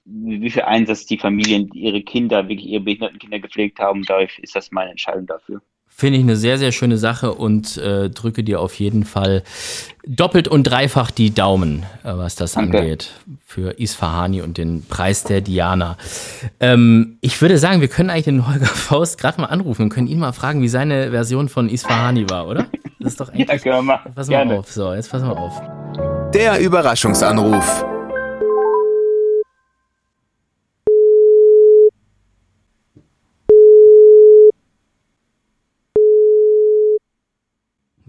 wie 0.04 0.50
viel 0.50 0.62
Einsatz 0.62 1.06
die 1.06 1.18
Familien 1.18 1.70
ihre 1.74 2.02
Kinder, 2.02 2.48
wirklich 2.48 2.68
ihre 2.68 2.82
behinderten 2.82 3.18
Kinder 3.18 3.40
gepflegt 3.40 3.78
haben. 3.80 4.02
Dadurch 4.04 4.38
ist 4.40 4.56
das 4.56 4.72
meine 4.72 4.90
Entscheidung 4.90 5.26
dafür. 5.26 5.62
Finde 5.94 6.18
ich 6.18 6.24
eine 6.24 6.36
sehr, 6.36 6.58
sehr 6.58 6.72
schöne 6.72 6.98
Sache 6.98 7.32
und 7.32 7.76
äh, 7.76 8.10
drücke 8.10 8.42
dir 8.42 8.60
auf 8.60 8.74
jeden 8.80 9.04
Fall 9.04 9.42
doppelt 10.04 10.48
und 10.48 10.64
dreifach 10.64 11.10
die 11.10 11.32
Daumen, 11.32 11.84
äh, 12.02 12.12
was 12.14 12.34
das 12.34 12.52
Danke. 12.52 12.78
angeht, 12.78 13.10
für 13.46 13.78
Isfahani 13.78 14.42
und 14.42 14.58
den 14.58 14.84
Preis 14.84 15.22
der 15.22 15.40
Diana. 15.42 15.96
Ähm, 16.58 17.18
ich 17.20 17.40
würde 17.40 17.56
sagen, 17.58 17.80
wir 17.80 17.88
können 17.88 18.10
eigentlich 18.10 18.24
den 18.24 18.48
Holger 18.48 18.66
Faust 18.66 19.18
gerade 19.18 19.40
mal 19.40 19.46
anrufen 19.48 19.82
und 19.82 19.88
können 19.90 20.08
ihn 20.08 20.18
mal 20.18 20.32
fragen, 20.32 20.60
wie 20.62 20.68
seine 20.68 21.10
Version 21.10 21.48
von 21.48 21.68
Isfahani 21.68 22.28
war, 22.28 22.48
oder? 22.48 22.66
Das 22.98 23.12
ist 23.12 23.20
doch 23.20 23.28
eigentlich. 23.32 23.48
ja, 23.48 23.58
können 23.58 23.76
wir 23.76 23.82
machen. 23.82 24.12
Pass 24.14 24.28
mal 24.28 24.38
Gerne. 24.38 24.58
auf. 24.58 24.72
So, 24.72 24.92
jetzt 24.94 25.10
pass 25.10 25.22
mal 25.22 25.32
auf. 25.32 25.60
Der 26.34 26.58
Überraschungsanruf. 26.58 27.84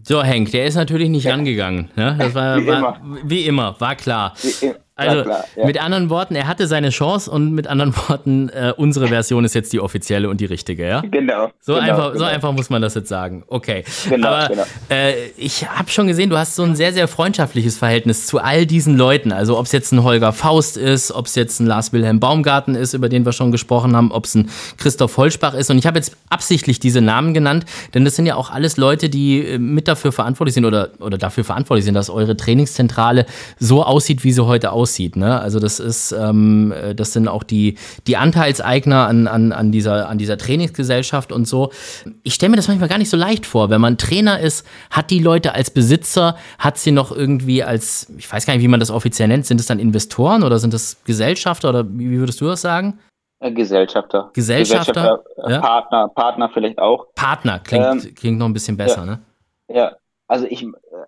So, 0.05 0.21
Henk, 0.21 0.51
der 0.51 0.65
ist 0.65 0.75
natürlich 0.75 1.09
nicht 1.09 1.23
ja. 1.23 1.31
rangegangen. 1.31 1.89
Ne? 1.95 2.15
Das 2.19 2.35
war, 2.35 2.57
wie, 2.57 2.67
war 2.67 2.77
immer. 2.77 3.17
wie 3.23 3.45
immer, 3.45 3.75
war 3.79 3.95
klar. 3.95 4.33
Wie, 4.41 4.73
also 4.95 5.23
klar, 5.23 5.43
ja. 5.55 5.65
mit 5.65 5.81
anderen 5.81 6.11
Worten, 6.11 6.35
er 6.35 6.47
hatte 6.47 6.67
seine 6.67 6.91
Chance 6.91 7.31
und 7.31 7.53
mit 7.53 7.65
anderen 7.65 7.95
Worten, 8.07 8.49
äh, 8.49 8.73
unsere 8.77 9.07
Version 9.07 9.43
ist 9.43 9.55
jetzt 9.55 9.73
die 9.73 9.79
offizielle 9.79 10.29
und 10.29 10.39
die 10.39 10.45
richtige, 10.45 10.87
ja? 10.87 11.01
Genau. 11.01 11.49
So, 11.61 11.73
genau, 11.73 11.85
einfach, 11.85 12.13
genau. 12.13 12.19
so 12.19 12.25
einfach 12.25 12.51
muss 12.51 12.69
man 12.69 12.81
das 12.81 12.93
jetzt 12.93 13.09
sagen. 13.09 13.43
Okay. 13.47 13.83
Genau, 14.07 14.27
Aber 14.27 14.49
genau. 14.49 14.63
Äh, 14.89 15.29
ich 15.37 15.67
habe 15.67 15.89
schon 15.89 16.05
gesehen, 16.05 16.29
du 16.29 16.37
hast 16.37 16.55
so 16.55 16.61
ein 16.61 16.75
sehr, 16.75 16.93
sehr 16.93 17.07
freundschaftliches 17.07 17.77
Verhältnis 17.77 18.27
zu 18.27 18.37
all 18.39 18.67
diesen 18.67 18.95
Leuten. 18.95 19.31
Also 19.31 19.57
ob 19.57 19.65
es 19.65 19.71
jetzt 19.71 19.91
ein 19.93 20.03
Holger 20.03 20.31
Faust 20.31 20.77
ist, 20.77 21.11
ob 21.11 21.25
es 21.25 21.33
jetzt 21.33 21.59
ein 21.59 21.65
Lars 21.65 21.91
Wilhelm 21.91 22.19
Baumgarten 22.19 22.75
ist, 22.75 22.93
über 22.93 23.09
den 23.09 23.25
wir 23.25 23.31
schon 23.31 23.51
gesprochen 23.51 23.95
haben, 23.95 24.11
ob 24.11 24.25
es 24.25 24.35
ein 24.35 24.49
Christoph 24.77 25.17
Holzbach 25.17 25.55
ist. 25.55 25.71
Und 25.71 25.79
ich 25.79 25.87
habe 25.87 25.97
jetzt 25.97 26.15
absichtlich 26.29 26.79
diese 26.79 27.01
Namen 27.01 27.33
genannt, 27.33 27.65
denn 27.95 28.05
das 28.05 28.15
sind 28.15 28.27
ja 28.27 28.35
auch 28.35 28.51
alles 28.51 28.77
Leute, 28.77 29.09
die 29.09 29.39
äh, 29.39 29.57
mit 29.57 29.87
dafür 29.87 30.11
verantwortlich 30.11 30.53
sind 30.53 30.65
oder, 30.65 30.89
oder 30.99 31.17
dafür 31.17 31.43
verantwortlich 31.43 31.85
sind, 31.85 31.95
dass 31.95 32.11
eure 32.11 32.37
Trainingszentrale 32.37 33.25
so 33.57 33.83
aussieht, 33.83 34.23
wie 34.23 34.31
sie 34.31 34.45
heute 34.45 34.71
aussieht 34.71 34.82
aussieht. 34.83 35.15
Ne? 35.15 35.39
Also 35.39 35.59
das 35.59 35.79
ist, 35.79 36.11
ähm, 36.11 36.73
äh, 36.73 36.93
das 36.93 37.13
sind 37.13 37.27
auch 37.27 37.43
die, 37.43 37.77
die 38.05 38.17
Anteilseigner 38.17 39.07
an, 39.07 39.27
an, 39.27 39.51
an, 39.53 39.71
dieser, 39.71 40.09
an 40.09 40.17
dieser 40.17 40.37
Trainingsgesellschaft 40.37 41.31
und 41.31 41.47
so. 41.47 41.71
Ich 42.23 42.33
stelle 42.33 42.49
mir 42.51 42.57
das 42.57 42.67
manchmal 42.67 42.89
gar 42.89 42.97
nicht 42.97 43.09
so 43.09 43.17
leicht 43.17 43.45
vor. 43.45 43.69
Wenn 43.69 43.79
man 43.79 43.97
Trainer 43.97 44.39
ist, 44.39 44.67
hat 44.91 45.09
die 45.09 45.19
Leute 45.19 45.53
als 45.55 45.71
Besitzer, 45.71 46.35
hat 46.59 46.77
sie 46.77 46.91
noch 46.91 47.11
irgendwie 47.11 47.63
als, 47.63 48.11
ich 48.17 48.31
weiß 48.31 48.45
gar 48.45 48.53
nicht, 48.53 48.63
wie 48.63 48.67
man 48.67 48.81
das 48.81 48.91
offiziell 48.91 49.29
nennt, 49.29 49.45
sind 49.45 49.59
es 49.59 49.67
dann 49.67 49.79
Investoren 49.79 50.43
oder 50.43 50.59
sind 50.59 50.73
das 50.73 50.97
Gesellschafter 51.05 51.69
oder 51.69 51.85
wie, 51.87 52.19
würdest 52.19 52.41
du 52.41 52.45
das 52.45 52.61
sagen? 52.61 52.99
Äh, 53.39 53.51
Gesellschafter. 53.51 54.31
Gesellschafter, 54.33 54.93
Gesellschafter 54.93 55.49
ja? 55.49 55.59
Partner, 55.61 56.09
Partner 56.09 56.49
vielleicht 56.53 56.79
auch. 56.79 57.05
Partner 57.15 57.59
klingt, 57.59 58.05
ähm, 58.05 58.15
klingt 58.15 58.37
noch 58.37 58.47
ein 58.47 58.53
bisschen 58.53 58.75
besser, 58.75 59.05
ja. 59.05 59.05
ne? 59.05 59.19
Ja, 59.69 59.91
also 60.27 60.45
ich, 60.49 60.65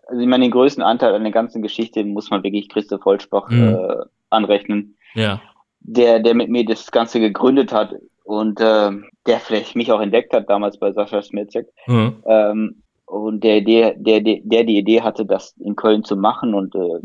also 0.07 0.21
ich 0.21 0.27
meine, 0.27 0.45
den 0.45 0.51
größten 0.51 0.83
Anteil 0.83 1.13
an 1.13 1.23
der 1.23 1.31
ganzen 1.31 1.61
Geschichte 1.61 2.03
muss 2.03 2.29
man 2.29 2.43
wirklich 2.43 2.69
Christoph 2.69 3.05
Holzbach 3.05 3.49
mhm. 3.49 3.75
äh, 3.75 4.05
anrechnen. 4.29 4.97
Ja. 5.13 5.41
Der, 5.79 6.19
der 6.19 6.33
mit 6.33 6.49
mir 6.49 6.65
das 6.65 6.91
Ganze 6.91 7.19
gegründet 7.19 7.71
hat 7.71 7.93
und 8.23 8.59
äh, 8.59 8.91
der 9.27 9.39
vielleicht 9.39 9.75
mich 9.75 9.91
auch 9.91 10.01
entdeckt 10.01 10.33
hat 10.33 10.49
damals 10.49 10.77
bei 10.77 10.91
Sascha 10.91 11.21
Smirzek. 11.21 11.67
Mhm. 11.87 12.23
Ähm, 12.25 12.81
und 13.05 13.43
der, 13.43 13.61
der, 13.61 13.93
der, 13.95 14.21
der 14.21 14.63
die 14.63 14.77
Idee 14.77 15.01
hatte, 15.01 15.25
das 15.25 15.55
in 15.59 15.75
Köln 15.75 16.03
zu 16.03 16.15
machen 16.15 16.53
und 16.53 16.73
äh, 16.75 16.99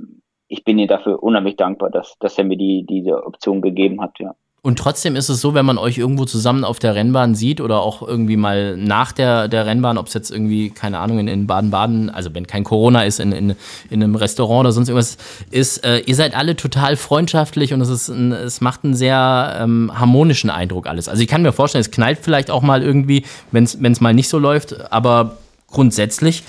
ich 0.48 0.64
bin 0.64 0.78
ihm 0.78 0.88
dafür 0.88 1.22
unheimlich 1.22 1.56
dankbar, 1.56 1.90
dass, 1.90 2.16
dass 2.18 2.36
er 2.36 2.44
mir 2.44 2.56
die, 2.56 2.84
diese 2.84 3.24
Option 3.24 3.60
gegeben 3.60 4.00
hat, 4.00 4.18
ja. 4.18 4.34
Und 4.62 4.78
trotzdem 4.78 5.16
ist 5.16 5.30
es 5.30 5.40
so, 5.40 5.54
wenn 5.54 5.64
man 5.64 5.78
euch 5.78 5.96
irgendwo 5.96 6.26
zusammen 6.26 6.64
auf 6.64 6.78
der 6.78 6.94
Rennbahn 6.94 7.34
sieht 7.34 7.62
oder 7.62 7.80
auch 7.80 8.06
irgendwie 8.06 8.36
mal 8.36 8.76
nach 8.76 9.12
der, 9.12 9.48
der 9.48 9.64
Rennbahn, 9.64 9.96
ob 9.96 10.08
es 10.08 10.14
jetzt 10.14 10.30
irgendwie, 10.30 10.68
keine 10.68 10.98
Ahnung, 10.98 11.18
in, 11.18 11.28
in 11.28 11.46
Baden-Baden, 11.46 12.10
also 12.10 12.34
wenn 12.34 12.46
kein 12.46 12.62
Corona 12.62 13.04
ist, 13.04 13.20
in, 13.20 13.32
in, 13.32 13.56
in 13.88 14.02
einem 14.02 14.16
Restaurant 14.16 14.60
oder 14.60 14.72
sonst 14.72 14.88
irgendwas 14.90 15.16
ist, 15.50 15.78
äh, 15.78 16.00
ihr 16.00 16.14
seid 16.14 16.36
alle 16.36 16.56
total 16.56 16.96
freundschaftlich 16.96 17.72
und 17.72 17.80
es, 17.80 17.88
ist 17.88 18.08
ein, 18.10 18.32
es 18.32 18.60
macht 18.60 18.84
einen 18.84 18.94
sehr 18.94 19.56
ähm, 19.58 19.90
harmonischen 19.94 20.50
Eindruck 20.50 20.86
alles. 20.86 21.08
Also 21.08 21.22
ich 21.22 21.28
kann 21.28 21.40
mir 21.40 21.52
vorstellen, 21.52 21.80
es 21.80 21.90
knallt 21.90 22.18
vielleicht 22.20 22.50
auch 22.50 22.62
mal 22.62 22.82
irgendwie, 22.82 23.24
wenn 23.52 23.64
es 23.64 24.00
mal 24.00 24.12
nicht 24.12 24.28
so 24.28 24.38
läuft, 24.38 24.92
aber 24.92 25.38
grundsätzlich 25.68 26.42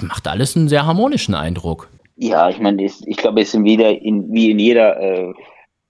macht 0.00 0.28
alles 0.28 0.56
einen 0.56 0.68
sehr 0.68 0.86
harmonischen 0.86 1.34
Eindruck. 1.34 1.88
Ja, 2.16 2.48
ich 2.50 2.60
meine, 2.60 2.84
ich 2.84 3.16
glaube, 3.16 3.40
es 3.40 3.50
sind 3.50 3.64
wieder 3.64 3.90
in, 3.90 4.32
wie 4.32 4.52
in 4.52 4.60
jeder 4.60 5.00
äh, 5.00 5.32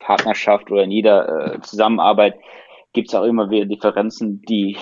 Partnerschaft 0.03 0.71
oder 0.71 0.85
in 0.85 0.91
jeder 0.91 1.55
äh, 1.55 1.61
Zusammenarbeit 1.61 2.35
gibt 2.93 3.09
es 3.09 3.15
auch 3.15 3.25
immer 3.25 3.51
wieder 3.51 3.67
Differenzen, 3.67 4.43
die, 4.43 4.77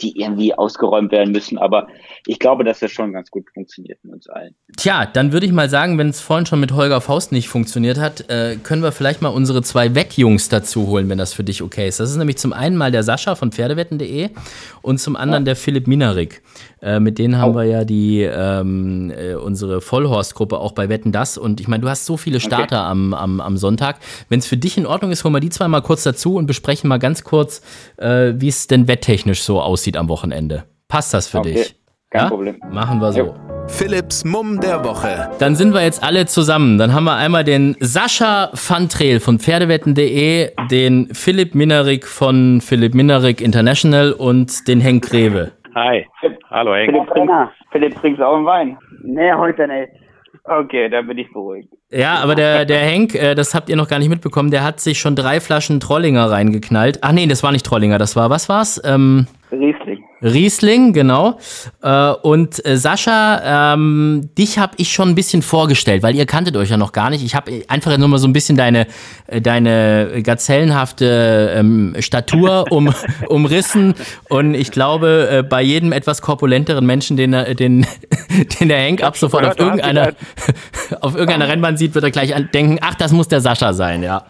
die 0.00 0.20
irgendwie 0.20 0.54
ausgeräumt 0.54 1.10
werden 1.12 1.32
müssen. 1.32 1.58
Aber 1.58 1.88
ich 2.26 2.38
glaube, 2.38 2.64
dass 2.64 2.80
das 2.80 2.90
schon 2.90 3.12
ganz 3.12 3.30
gut 3.30 3.46
funktioniert 3.52 3.98
mit 4.02 4.14
uns 4.14 4.28
allen. 4.28 4.54
Tja, 4.76 5.06
dann 5.06 5.32
würde 5.32 5.46
ich 5.46 5.52
mal 5.52 5.68
sagen, 5.68 5.98
wenn 5.98 6.10
es 6.10 6.20
vorhin 6.20 6.46
schon 6.46 6.60
mit 6.60 6.72
Holger 6.72 7.00
Faust 7.00 7.32
nicht 7.32 7.48
funktioniert 7.48 7.98
hat, 7.98 8.28
äh, 8.28 8.56
können 8.56 8.82
wir 8.82 8.92
vielleicht 8.92 9.22
mal 9.22 9.30
unsere 9.30 9.62
zwei 9.62 9.94
Wettjungs 9.94 10.48
dazu 10.48 10.86
holen, 10.88 11.08
wenn 11.08 11.18
das 11.18 11.32
für 11.32 11.44
dich 11.44 11.62
okay 11.62 11.88
ist. 11.88 12.00
Das 12.00 12.10
ist 12.10 12.16
nämlich 12.16 12.38
zum 12.38 12.52
einen 12.52 12.76
mal 12.76 12.92
der 12.92 13.02
Sascha 13.02 13.34
von 13.34 13.50
Pferdewetten.de 13.50 14.30
und 14.82 14.98
zum 14.98 15.16
anderen 15.16 15.42
ja. 15.42 15.46
der 15.46 15.56
Philipp 15.56 15.86
Minarik. 15.86 16.42
Äh, 16.80 17.00
mit 17.00 17.18
denen 17.18 17.38
haben 17.38 17.52
oh. 17.52 17.56
wir 17.56 17.64
ja 17.64 17.84
die 17.84 18.22
ähm, 18.22 19.10
äh, 19.10 19.34
unsere 19.34 19.80
Vollhorst-Gruppe 19.80 20.58
auch 20.58 20.72
bei 20.72 20.88
Wetten 20.88 21.12
das. 21.12 21.38
Und 21.38 21.60
ich 21.60 21.68
meine, 21.68 21.82
du 21.82 21.88
hast 21.88 22.06
so 22.06 22.16
viele 22.16 22.40
Starter 22.40 22.82
okay. 22.82 22.90
am, 22.90 23.14
am, 23.14 23.40
am 23.40 23.56
Sonntag. 23.56 23.96
Wenn 24.28 24.38
es 24.38 24.46
für 24.46 24.56
dich 24.56 24.78
in 24.78 24.86
Ordnung 24.86 25.10
ist, 25.10 25.24
holen 25.24 25.34
wir 25.34 25.40
die 25.40 25.50
zwei 25.50 25.68
mal 25.68 25.82
kurz 25.82 26.02
dazu 26.02 26.36
und 26.36 26.46
besprechen 26.46 26.88
mal 26.88 26.98
ganz 26.98 27.24
kurz, 27.24 27.62
äh, 27.96 28.34
wie 28.36 28.48
es 28.48 28.66
denn 28.66 28.88
wetttechnisch 28.88 29.42
so 29.42 29.60
aussieht 29.60 29.96
am 29.96 30.08
Wochenende. 30.08 30.64
Passt 30.88 31.12
das 31.14 31.28
für 31.28 31.38
okay. 31.38 31.54
dich? 31.54 31.74
Kein 32.10 32.22
ja? 32.22 32.28
Problem. 32.28 32.56
Machen 32.70 33.00
wir 33.00 33.12
so. 33.12 33.18
Ja. 33.18 33.48
Philips 33.68 34.24
Mumm 34.24 34.60
der 34.60 34.82
Woche. 34.82 35.30
Dann 35.38 35.54
sind 35.54 35.74
wir 35.74 35.82
jetzt 35.82 36.02
alle 36.02 36.26
zusammen. 36.26 36.78
Dann 36.78 36.94
haben 36.94 37.04
wir 37.04 37.14
einmal 37.14 37.44
den 37.44 37.76
Sascha 37.80 38.50
Fantrel 38.54 39.20
von 39.20 39.38
Pferdewetten.de, 39.38 40.52
den 40.70 41.08
Philipp 41.12 41.54
Minarik 41.54 42.06
von 42.06 42.60
Philipp 42.60 42.94
Minarik 42.94 43.40
International 43.40 44.12
und 44.12 44.66
den 44.68 44.80
Henk 44.80 45.08
Greve. 45.08 45.52
Hi. 45.78 46.04
Hallo 46.50 46.74
Henk. 46.74 46.90
Philipp, 46.90 47.08
trink, 47.10 47.30
Philipp, 47.70 47.94
trinkst 48.00 48.20
du 48.20 48.26
auch 48.26 48.36
einen 48.36 48.46
Wein? 48.46 48.78
Nee, 49.04 49.32
heute 49.32 49.68
nicht. 49.68 49.92
Okay, 50.42 50.88
dann 50.88 51.06
bin 51.06 51.18
ich 51.18 51.32
beruhigt. 51.32 51.68
Ja, 51.90 52.16
aber 52.16 52.34
der, 52.34 52.64
der 52.64 52.80
Henk, 52.80 53.14
äh, 53.14 53.36
das 53.36 53.54
habt 53.54 53.68
ihr 53.68 53.76
noch 53.76 53.86
gar 53.86 54.00
nicht 54.00 54.08
mitbekommen, 54.08 54.50
der 54.50 54.64
hat 54.64 54.80
sich 54.80 54.98
schon 54.98 55.14
drei 55.14 55.38
Flaschen 55.38 55.78
Trollinger 55.78 56.30
reingeknallt. 56.30 56.98
Ach 57.02 57.12
nee, 57.12 57.26
das 57.26 57.44
war 57.44 57.52
nicht 57.52 57.64
Trollinger, 57.64 57.98
das 57.98 58.16
war, 58.16 58.28
was 58.28 58.48
war's? 58.48 58.82
Ähm, 58.84 59.28
Riesling. 59.52 59.97
Riesling, 60.22 60.92
genau. 60.92 61.38
Äh, 61.82 62.10
und 62.10 62.64
äh, 62.66 62.76
Sascha, 62.76 63.74
ähm, 63.74 64.30
dich 64.36 64.58
habe 64.58 64.74
ich 64.78 64.92
schon 64.92 65.10
ein 65.10 65.14
bisschen 65.14 65.42
vorgestellt, 65.42 66.02
weil 66.02 66.16
ihr 66.16 66.26
kanntet 66.26 66.56
euch 66.56 66.70
ja 66.70 66.76
noch 66.76 66.92
gar 66.92 67.10
nicht. 67.10 67.24
Ich 67.24 67.34
habe 67.34 67.62
einfach 67.68 67.96
nur 67.96 68.08
mal 68.08 68.18
so 68.18 68.26
ein 68.26 68.32
bisschen 68.32 68.56
deine, 68.56 68.86
äh, 69.26 69.40
deine 69.40 70.22
gazellenhafte 70.22 71.52
ähm, 71.54 71.94
Statur 72.00 72.66
um, 72.70 72.92
umrissen. 73.28 73.94
Und 74.28 74.54
ich 74.54 74.70
glaube, 74.70 75.28
äh, 75.30 75.42
bei 75.42 75.62
jedem 75.62 75.92
etwas 75.92 76.20
korpulenteren 76.20 76.84
Menschen, 76.84 77.16
den, 77.16 77.32
den, 77.56 77.86
den 78.60 78.68
der 78.68 78.78
Henk 78.78 79.02
ab 79.02 79.16
sofort 79.16 79.44
auf 79.44 79.58
irgendeiner, 79.58 80.12
auf 81.00 81.14
irgendeiner 81.14 81.48
Rennbahn 81.48 81.76
sieht, 81.76 81.94
wird 81.94 82.04
er 82.04 82.10
gleich 82.10 82.34
denken, 82.52 82.78
ach, 82.80 82.94
das 82.94 83.12
muss 83.12 83.28
der 83.28 83.40
Sascha 83.40 83.72
sein, 83.72 84.02
ja. 84.02 84.26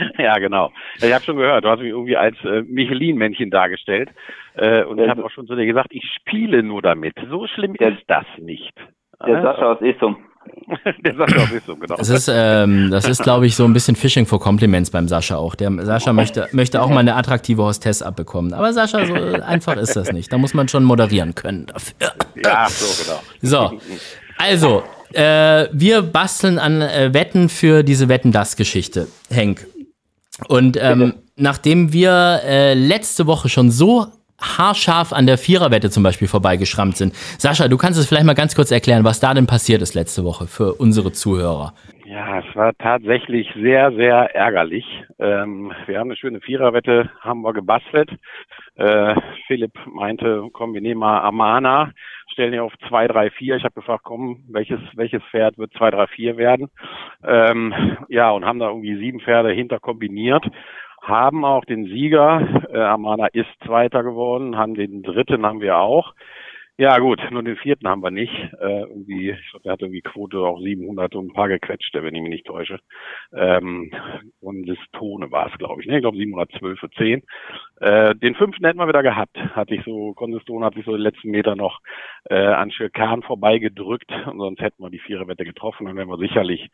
ja, 0.18 0.38
genau. 0.38 0.70
Ich 0.98 1.12
habe 1.12 1.24
schon 1.24 1.36
gehört, 1.36 1.64
du 1.64 1.68
hast 1.68 1.80
mich 1.80 1.88
irgendwie 1.88 2.16
als 2.16 2.36
äh, 2.44 2.62
Michelin-Männchen 2.62 3.50
dargestellt. 3.50 4.10
Äh, 4.54 4.84
und 4.84 4.98
ich 4.98 5.08
habe 5.08 5.24
auch 5.24 5.30
schon 5.30 5.46
zu 5.46 5.54
dir 5.54 5.66
gesagt, 5.66 5.88
ich 5.90 6.04
spiele 6.16 6.62
nur 6.62 6.82
damit. 6.82 7.14
So 7.30 7.46
schlimm 7.46 7.74
der, 7.74 7.90
ist 7.90 8.04
das 8.06 8.26
nicht. 8.38 8.72
Der 9.26 9.42
Sascha 9.42 9.72
aus 9.72 9.80
Isum. 9.80 10.16
der 11.04 11.14
Sascha 11.14 11.42
aus 11.42 11.52
Isum, 11.52 11.80
genau. 11.80 11.96
Das 11.96 12.08
ist, 12.08 12.30
ähm, 12.32 12.90
das 12.90 13.08
ist 13.08 13.22
glaube 13.22 13.46
ich, 13.46 13.54
so 13.54 13.64
ein 13.64 13.72
bisschen 13.72 13.96
Fishing 13.96 14.26
for 14.26 14.40
Compliments 14.40 14.90
beim 14.90 15.08
Sascha 15.08 15.36
auch. 15.36 15.54
Der 15.54 15.70
Sascha 15.84 16.12
möchte, 16.12 16.48
möchte 16.52 16.82
auch 16.82 16.88
mal 16.88 17.00
eine 17.00 17.14
attraktive 17.14 17.62
Hostess 17.62 18.02
abbekommen. 18.02 18.54
Aber 18.54 18.72
Sascha, 18.72 19.04
so 19.04 19.14
einfach 19.14 19.76
ist 19.76 19.96
das 19.96 20.12
nicht. 20.12 20.32
Da 20.32 20.38
muss 20.38 20.54
man 20.54 20.68
schon 20.68 20.84
moderieren 20.84 21.34
können 21.34 21.66
dafür. 21.66 21.94
Ja, 22.42 22.66
so, 22.68 23.04
genau. 23.04 23.20
So, 23.42 23.80
also, 24.38 24.82
äh, 25.12 25.68
wir 25.72 26.02
basteln 26.02 26.58
an 26.58 26.82
äh, 26.82 27.12
Wetten 27.12 27.48
für 27.48 27.82
diese 27.82 28.08
Wetten-Das-Geschichte, 28.08 29.08
Henk. 29.28 29.66
Und 30.48 30.78
ähm, 30.80 31.14
nachdem 31.36 31.92
wir 31.92 32.40
äh, 32.44 32.74
letzte 32.74 33.26
Woche 33.26 33.48
schon 33.48 33.70
so 33.70 34.06
haarscharf 34.40 35.12
an 35.12 35.26
der 35.26 35.38
Viererwette 35.38 35.90
zum 35.90 36.02
Beispiel 36.02 36.28
vorbeigeschrammt 36.28 36.96
sind. 36.96 37.14
Sascha, 37.14 37.68
du 37.68 37.76
kannst 37.76 37.98
es 37.98 38.08
vielleicht 38.08 38.24
mal 38.24 38.34
ganz 38.34 38.54
kurz 38.54 38.70
erklären, 38.70 39.04
was 39.04 39.20
da 39.20 39.34
denn 39.34 39.46
passiert 39.46 39.82
ist 39.82 39.94
letzte 39.94 40.24
Woche 40.24 40.46
für 40.46 40.74
unsere 40.74 41.12
Zuhörer. 41.12 41.74
Ja, 42.06 42.40
es 42.40 42.56
war 42.56 42.72
tatsächlich 42.78 43.48
sehr, 43.54 43.92
sehr 43.92 44.34
ärgerlich. 44.34 44.84
Ähm, 45.18 45.72
wir 45.86 45.98
haben 45.98 46.08
eine 46.08 46.16
schöne 46.16 46.40
Viererwette, 46.40 47.10
haben 47.20 47.42
wir 47.42 47.52
gebastelt. 47.52 48.10
Äh, 48.76 49.14
Philipp 49.46 49.72
meinte, 49.86 50.48
komm, 50.52 50.74
wir 50.74 50.80
nehmen 50.80 51.00
mal 51.00 51.20
Amana, 51.20 51.92
stellen 52.32 52.54
ihn 52.54 52.60
auf 52.60 52.72
2, 52.88 53.08
3, 53.08 53.30
4. 53.30 53.56
Ich 53.56 53.64
habe 53.64 53.74
gefragt, 53.74 54.04
komm, 54.04 54.44
welches, 54.48 54.80
welches 54.94 55.22
Pferd 55.30 55.58
wird 55.58 55.72
2, 55.74 55.90
3, 55.90 56.06
4 56.06 56.36
werden? 56.36 56.70
Ähm, 57.24 57.74
ja, 58.08 58.30
und 58.30 58.44
haben 58.44 58.58
da 58.58 58.68
irgendwie 58.68 58.96
sieben 58.96 59.20
Pferde 59.20 59.50
hinter 59.50 59.78
kombiniert 59.80 60.44
haben 61.02 61.44
auch 61.44 61.64
den 61.64 61.86
Sieger. 61.86 62.46
Äh, 62.72 62.78
Amana 62.78 63.26
ist 63.28 63.48
Zweiter 63.64 64.02
geworden, 64.02 64.56
haben 64.56 64.74
den 64.74 65.02
Dritten 65.02 65.46
haben 65.46 65.60
wir 65.60 65.78
auch. 65.78 66.14
Ja 66.80 66.98
gut, 66.98 67.20
nur 67.30 67.42
den 67.42 67.58
vierten 67.58 67.86
haben 67.88 68.02
wir 68.02 68.10
nicht. 68.10 68.32
Äh, 68.58 68.80
irgendwie, 68.84 69.32
ich 69.32 69.50
glaube, 69.50 69.64
der 69.64 69.72
hat 69.72 69.82
irgendwie 69.82 70.00
Quote 70.00 70.38
auch 70.38 70.58
700 70.58 71.14
und 71.14 71.26
ein 71.26 71.34
paar 71.34 71.48
gequetschte, 71.48 72.02
wenn 72.02 72.14
ich 72.14 72.22
mich 72.22 72.30
nicht 72.30 72.46
täusche. 72.46 72.78
Ähm, 73.34 73.92
und 74.40 74.66
das 74.66 74.78
Tone 74.94 75.30
war 75.30 75.52
es, 75.52 75.58
glaube 75.58 75.82
ich. 75.82 75.86
Ne? 75.86 75.96
Ich 75.96 76.00
glaube 76.00 76.16
712 76.16 76.80
für 76.80 76.90
10. 76.92 77.22
Äh, 77.80 78.14
den 78.14 78.34
fünften 78.34 78.64
hätten 78.64 78.78
wir 78.78 78.88
wieder 78.88 79.02
gehabt. 79.02 79.36
Hatte 79.54 79.74
ich 79.74 79.84
so, 79.84 80.14
Konsistone 80.14 80.64
hat 80.64 80.72
sich 80.72 80.86
so 80.86 80.92
den 80.92 81.02
letzten 81.02 81.30
Meter 81.30 81.54
noch 81.54 81.80
äh, 82.30 82.46
an 82.46 82.70
Schirkan 82.70 83.20
vorbeigedrückt 83.24 84.10
und 84.24 84.38
sonst 84.38 84.62
hätten 84.62 84.82
wir 84.82 84.88
die 84.88 85.00
Viererwette 85.00 85.44
getroffen, 85.44 85.84
dann 85.84 85.96
wären 85.96 86.08
wir 86.08 86.16
sicherlich 86.16 86.70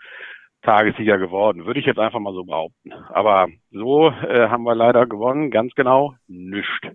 Tagessieger 0.62 1.18
geworden, 1.18 1.66
würde 1.66 1.80
ich 1.80 1.86
jetzt 1.86 1.98
einfach 1.98 2.20
mal 2.20 2.32
so 2.32 2.44
behaupten. 2.44 2.92
Aber 3.08 3.48
so 3.72 4.08
äh, 4.08 4.48
haben 4.48 4.62
wir 4.62 4.76
leider 4.76 5.06
gewonnen, 5.06 5.50
ganz 5.50 5.74
genau, 5.74 6.14
nischt. 6.28 6.88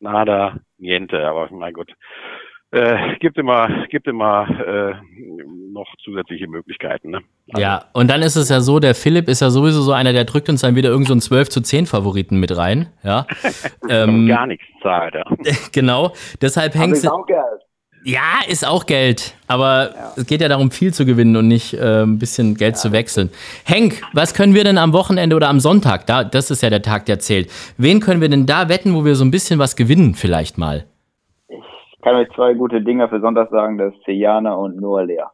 Nada, 0.00 0.58
niente. 0.76 1.26
Aber 1.26 1.48
mein 1.50 1.72
Gott, 1.72 1.92
äh, 2.70 3.16
gibt 3.18 3.38
immer, 3.38 3.86
gibt 3.88 4.06
immer 4.06 4.48
äh, 4.48 4.94
noch 5.72 5.86
zusätzliche 6.04 6.48
Möglichkeiten. 6.48 7.10
Ne? 7.10 7.20
Also, 7.52 7.62
ja, 7.62 7.84
und 7.92 8.10
dann 8.10 8.22
ist 8.22 8.36
es 8.36 8.48
ja 8.48 8.60
so, 8.60 8.78
der 8.78 8.94
Philipp 8.94 9.28
ist 9.28 9.40
ja 9.40 9.50
sowieso 9.50 9.80
so 9.82 9.92
einer, 9.92 10.12
der 10.12 10.24
drückt 10.24 10.48
uns 10.48 10.60
dann 10.60 10.74
wieder 10.76 10.90
irgend 10.90 11.08
so 11.08 11.14
einen 11.14 11.20
12 11.20 11.48
zu 11.48 11.60
10 11.62 11.86
Favoriten 11.86 12.38
mit 12.38 12.56
rein. 12.56 12.88
Ja. 13.02 13.26
ähm, 13.88 14.26
gar 14.26 14.46
nichts 14.46 14.64
zahlt, 14.82 15.14
ja. 15.14 15.24
genau. 15.72 16.12
Deshalb 16.40 16.74
hängst 16.74 17.04
du. 17.04 17.10
Ja, 18.04 18.40
ist 18.48 18.66
auch 18.66 18.86
Geld. 18.86 19.34
Aber 19.48 19.90
ja. 19.94 20.12
es 20.16 20.26
geht 20.26 20.40
ja 20.40 20.48
darum, 20.48 20.70
viel 20.70 20.94
zu 20.94 21.04
gewinnen 21.04 21.36
und 21.36 21.48
nicht 21.48 21.74
äh, 21.74 22.02
ein 22.02 22.18
bisschen 22.18 22.54
Geld 22.54 22.76
ja. 22.76 22.80
zu 22.80 22.92
wechseln. 22.92 23.30
Henk, 23.64 24.00
was 24.12 24.34
können 24.34 24.54
wir 24.54 24.64
denn 24.64 24.78
am 24.78 24.92
Wochenende 24.92 25.34
oder 25.34 25.48
am 25.48 25.60
Sonntag, 25.60 26.06
da, 26.06 26.22
das 26.24 26.50
ist 26.50 26.62
ja 26.62 26.70
der 26.70 26.82
Tag, 26.82 27.06
der 27.06 27.18
zählt. 27.18 27.50
Wen 27.76 28.00
können 28.00 28.20
wir 28.20 28.28
denn 28.28 28.46
da 28.46 28.68
wetten, 28.68 28.94
wo 28.94 29.04
wir 29.04 29.14
so 29.14 29.24
ein 29.24 29.30
bisschen 29.30 29.58
was 29.58 29.74
gewinnen, 29.74 30.14
vielleicht 30.14 30.58
mal? 30.58 30.86
Ich 32.08 32.10
kann 32.10 32.22
euch 32.22 32.34
zwei 32.34 32.54
gute 32.54 32.80
Dinge 32.80 33.06
für 33.10 33.20
Sonntag 33.20 33.50
sagen, 33.50 33.76
das 33.76 33.92
ist 33.92 34.02
Sejana 34.06 34.54
und 34.54 34.80
Noah 34.80 35.04
Leer. 35.04 35.30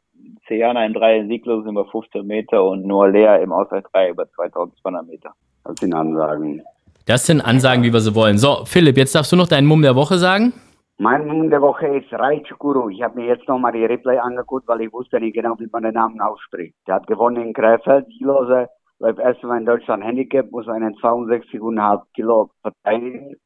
Sejana 0.48 0.84
im 0.84 0.92
3 0.92 1.28
sieglos 1.28 1.64
über 1.66 1.84
15 1.84 2.26
Meter 2.26 2.64
und 2.64 2.84
Noah 2.84 3.10
Leer 3.10 3.40
im 3.42 3.52
Ausgleich 3.52 3.84
3 3.92 4.10
über 4.10 4.28
2200 4.32 5.06
Meter. 5.06 5.30
Das 5.62 5.76
sind 5.78 5.94
Ansagen. 5.94 6.64
Das 7.06 7.26
sind 7.26 7.42
Ansagen, 7.42 7.84
wie 7.84 7.92
wir 7.92 8.00
sie 8.00 8.12
wollen. 8.16 8.38
So, 8.38 8.64
Philipp, 8.64 8.96
jetzt 8.96 9.14
darfst 9.14 9.30
du 9.30 9.36
noch 9.36 9.46
deinen 9.46 9.68
Mumm 9.68 9.82
der 9.82 9.94
Woche 9.94 10.18
sagen. 10.18 10.52
Mein 10.98 11.28
Mumm 11.28 11.48
der 11.48 11.62
Woche 11.62 11.86
ist 11.86 12.12
Raichukuru. 12.12 12.88
Ich 12.88 13.02
habe 13.02 13.20
mir 13.20 13.28
jetzt 13.28 13.46
nochmal 13.46 13.70
die 13.70 13.84
Replay 13.84 14.18
angeguckt, 14.18 14.66
weil 14.66 14.80
ich 14.80 14.92
wusste 14.92 15.20
nicht 15.20 15.34
genau, 15.34 15.54
wie 15.60 15.68
man 15.70 15.84
den 15.84 15.94
Namen 15.94 16.20
ausspricht. 16.20 16.74
Der 16.88 16.96
hat 16.96 17.06
gewonnen 17.06 17.36
in 17.36 17.52
Krefeld, 17.52 18.06
Siegloser, 18.08 18.68
läuft 18.98 19.20
erstmal 19.20 19.60
in 19.60 19.66
Deutschland 19.66 20.02
Handicap, 20.02 20.50
muss 20.50 20.66
einen 20.66 20.96
62,5 20.96 22.02
Kilo 22.14 22.50
verteidigen 22.62 23.36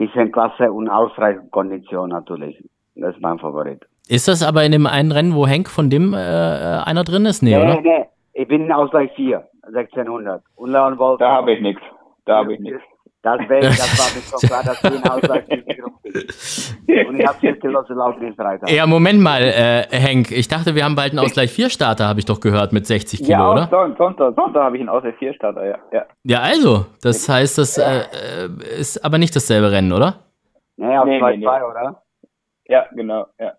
bisschen 0.00 0.32
Klasse 0.32 0.72
und 0.72 0.88
ausreichend 0.88 1.50
Kondition 1.50 2.08
natürlich. 2.08 2.56
Das 2.96 3.14
ist 3.14 3.20
mein 3.20 3.38
Favorit. 3.38 3.84
Ist 4.08 4.28
das 4.28 4.42
aber 4.42 4.64
in 4.64 4.72
dem 4.72 4.86
einen 4.86 5.12
Rennen, 5.12 5.34
wo 5.34 5.46
Henk 5.46 5.68
von 5.68 5.90
dem 5.90 6.14
äh, 6.14 6.16
einer 6.16 7.04
drin 7.04 7.26
ist? 7.26 7.42
Nee, 7.42 7.56
nee, 7.56 7.62
oder? 7.62 7.80
nee. 7.80 8.06
Ich 8.32 8.48
bin 8.48 8.64
in 8.64 8.72
Ausgleich 8.72 9.12
4, 9.14 9.44
1600. 9.66 10.42
Und 10.56 10.72
Leon 10.72 10.98
Wolf. 10.98 11.18
Da 11.18 11.32
habe 11.32 11.52
ich 11.52 11.60
nichts. 11.60 11.82
Da 12.24 12.38
habe 12.38 12.54
ich 12.54 12.60
nichts. 12.60 12.80
Das, 13.22 13.38
wär, 13.48 13.60
das 13.60 13.98
war 13.98 14.14
mir 14.14 14.22
so 14.22 14.46
klar, 14.46 14.62
dass 14.64 14.82
Ausgleich 15.10 15.44
4 16.86 17.08
Und 17.08 17.20
ich 17.20 17.26
habe 17.26 17.38
jetzt 17.42 17.60
gelassen, 17.60 17.96
laut 17.96 18.16
Reiter. 18.38 18.70
Ja, 18.70 18.86
Moment 18.86 19.20
mal, 19.20 19.42
äh, 19.42 19.86
Henk. 19.90 20.30
Ich 20.30 20.48
dachte, 20.48 20.74
wir 20.74 20.84
haben 20.84 20.96
bald 20.96 21.12
einen 21.12 21.18
Ausgleich 21.18 21.50
4 21.52 21.70
Starter, 21.70 22.08
habe 22.08 22.20
ich 22.20 22.24
doch 22.24 22.40
gehört, 22.40 22.72
mit 22.72 22.86
60 22.86 23.20
Kilo, 23.20 23.30
ja, 23.30 23.50
oder? 23.50 23.68
Ja, 23.70 23.94
Sonntag, 23.96 24.34
Sonntag 24.34 24.62
habe 24.62 24.76
ich 24.76 24.80
einen 24.80 24.88
Ausgleich 24.88 25.16
4 25.16 25.34
Starter, 25.34 25.66
ja. 25.66 25.78
ja. 25.92 26.06
Ja, 26.24 26.40
also. 26.40 26.86
Das 27.02 27.28
heißt, 27.28 27.58
das 27.58 27.76
äh, 27.76 28.00
äh, 28.00 28.78
ist 28.78 29.04
aber 29.04 29.18
nicht 29.18 29.36
dasselbe 29.36 29.70
Rennen, 29.70 29.92
oder? 29.92 30.20
Nee, 30.76 30.96
auf 30.96 31.04
2-2, 31.04 31.08
nee, 31.08 31.36
nee, 31.36 31.36
nee. 31.36 31.46
oder? 31.46 32.02
Ja, 32.66 32.86
genau, 32.94 33.26
ja. 33.38 33.52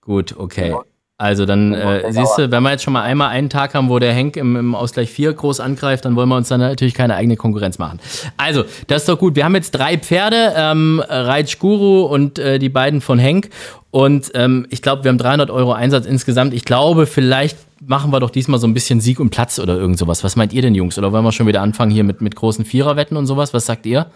Gut, 0.00 0.34
okay. 0.38 0.74
Also 1.20 1.44
dann 1.44 1.74
äh, 1.74 2.10
siehst 2.14 2.38
du, 2.38 2.50
wenn 2.50 2.62
wir 2.62 2.70
jetzt 2.70 2.82
schon 2.82 2.94
mal 2.94 3.02
einmal 3.02 3.28
einen 3.28 3.50
Tag 3.50 3.74
haben, 3.74 3.90
wo 3.90 3.98
der 3.98 4.14
Henk 4.14 4.38
im, 4.38 4.56
im 4.56 4.74
Ausgleich 4.74 5.10
4 5.10 5.34
groß 5.34 5.60
angreift, 5.60 6.06
dann 6.06 6.16
wollen 6.16 6.30
wir 6.30 6.36
uns 6.36 6.48
dann 6.48 6.60
natürlich 6.60 6.94
keine 6.94 7.14
eigene 7.14 7.36
Konkurrenz 7.36 7.78
machen. 7.78 8.00
Also, 8.38 8.64
das 8.86 9.02
ist 9.02 9.08
doch 9.10 9.18
gut. 9.18 9.36
Wir 9.36 9.44
haben 9.44 9.54
jetzt 9.54 9.72
drei 9.72 9.98
Pferde, 9.98 10.54
ähm, 10.56 11.02
Reitsch 11.06 11.58
Guru 11.58 12.04
und 12.06 12.38
äh, 12.38 12.58
die 12.58 12.70
beiden 12.70 13.02
von 13.02 13.18
Henk. 13.18 13.50
Und 13.90 14.30
ähm, 14.32 14.66
ich 14.70 14.80
glaube, 14.80 15.04
wir 15.04 15.10
haben 15.10 15.18
300 15.18 15.50
Euro 15.50 15.74
Einsatz 15.74 16.06
insgesamt. 16.06 16.54
Ich 16.54 16.64
glaube, 16.64 17.04
vielleicht 17.04 17.58
machen 17.86 18.12
wir 18.12 18.20
doch 18.20 18.30
diesmal 18.30 18.58
so 18.58 18.66
ein 18.66 18.72
bisschen 18.72 19.02
Sieg 19.02 19.20
und 19.20 19.28
Platz 19.28 19.58
oder 19.58 19.76
irgend 19.76 19.98
sowas. 19.98 20.24
Was 20.24 20.36
meint 20.36 20.54
ihr 20.54 20.62
denn, 20.62 20.74
Jungs? 20.74 20.96
Oder 20.96 21.12
wollen 21.12 21.24
wir 21.24 21.32
schon 21.32 21.46
wieder 21.46 21.60
anfangen 21.60 21.90
hier 21.90 22.04
mit, 22.04 22.22
mit 22.22 22.34
großen 22.34 22.64
Viererwetten 22.64 23.18
und 23.18 23.26
sowas? 23.26 23.52
Was 23.52 23.66
sagt 23.66 23.84
ihr? 23.84 24.06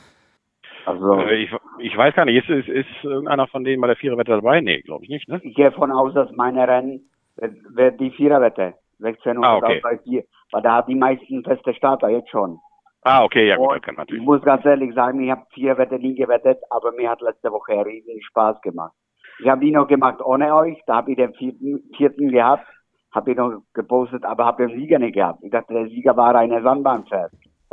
Also, 0.87 1.15
äh, 1.21 1.43
ich, 1.43 1.51
ich 1.79 1.97
weiß 1.97 2.15
gar 2.15 2.25
nicht, 2.25 2.49
ist, 2.49 2.51
ist, 2.51 2.69
ist 2.69 3.05
irgendeiner 3.05 3.47
von 3.47 3.65
denen 3.65 3.81
bei 3.81 3.87
der 3.87 3.97
Viererwette 3.97 4.33
dabei? 4.33 4.61
Nee, 4.61 4.83
glaube 4.83 5.05
ich 5.05 5.11
nicht, 5.11 5.29
ne? 5.29 5.41
Ich 5.43 5.55
gehe 5.55 5.71
davon 5.71 5.93
aus, 5.93 6.13
dass 6.15 6.31
meine 6.33 6.67
Rennen 6.67 7.09
wird, 7.37 7.57
wird 7.75 8.01
die 8.01 8.11
Viererwette 8.11 8.75
16 8.99 9.43
ah, 9.45 9.57
okay. 9.57 9.81
bei 9.83 9.99
4, 9.99 10.25
weil 10.53 10.63
da 10.63 10.77
hat 10.77 10.89
die 10.89 10.95
meisten 10.95 11.43
feste 11.43 11.75
Starter 11.75 12.09
jetzt 12.09 12.31
schon. 12.31 12.59
Ah, 13.03 13.23
okay, 13.23 13.47
ja 13.47 13.57
gut, 13.57 13.83
kann 13.83 13.97
natürlich. 13.97 14.23
Ich 14.23 14.27
muss 14.27 14.43
ganz 14.43 14.65
ehrlich 14.65 14.95
sagen, 14.95 15.23
ich 15.23 15.31
habe 15.31 15.45
vier 15.53 15.77
Wette 15.77 15.99
nie 15.99 16.15
gewettet, 16.15 16.59
aber 16.71 16.93
mir 16.93 17.11
hat 17.11 17.21
letzte 17.21 17.53
Woche 17.53 17.85
riesen 17.85 18.23
Spaß 18.23 18.63
gemacht. 18.63 18.95
Ich 19.41 19.49
habe 19.49 19.61
die 19.61 19.73
noch 19.73 19.87
gemacht 19.89 20.23
ohne 20.25 20.55
euch, 20.55 20.81
da 20.87 20.97
habe 20.97 21.11
ich 21.11 21.17
den 21.19 21.35
vierten, 21.35 21.83
vierten 21.97 22.31
gehabt, 22.31 22.67
habe 23.13 23.33
ich 23.33 23.37
noch 23.37 23.61
gepostet, 23.75 24.25
aber 24.25 24.47
habe 24.47 24.67
den 24.67 24.79
Sieger 24.79 24.99
nicht 24.99 25.15
gehabt. 25.15 25.41
Ich 25.43 25.51
dachte, 25.51 25.75
der 25.75 25.89
Sieger 25.89 26.17
war 26.17 26.35
eine 26.35 26.63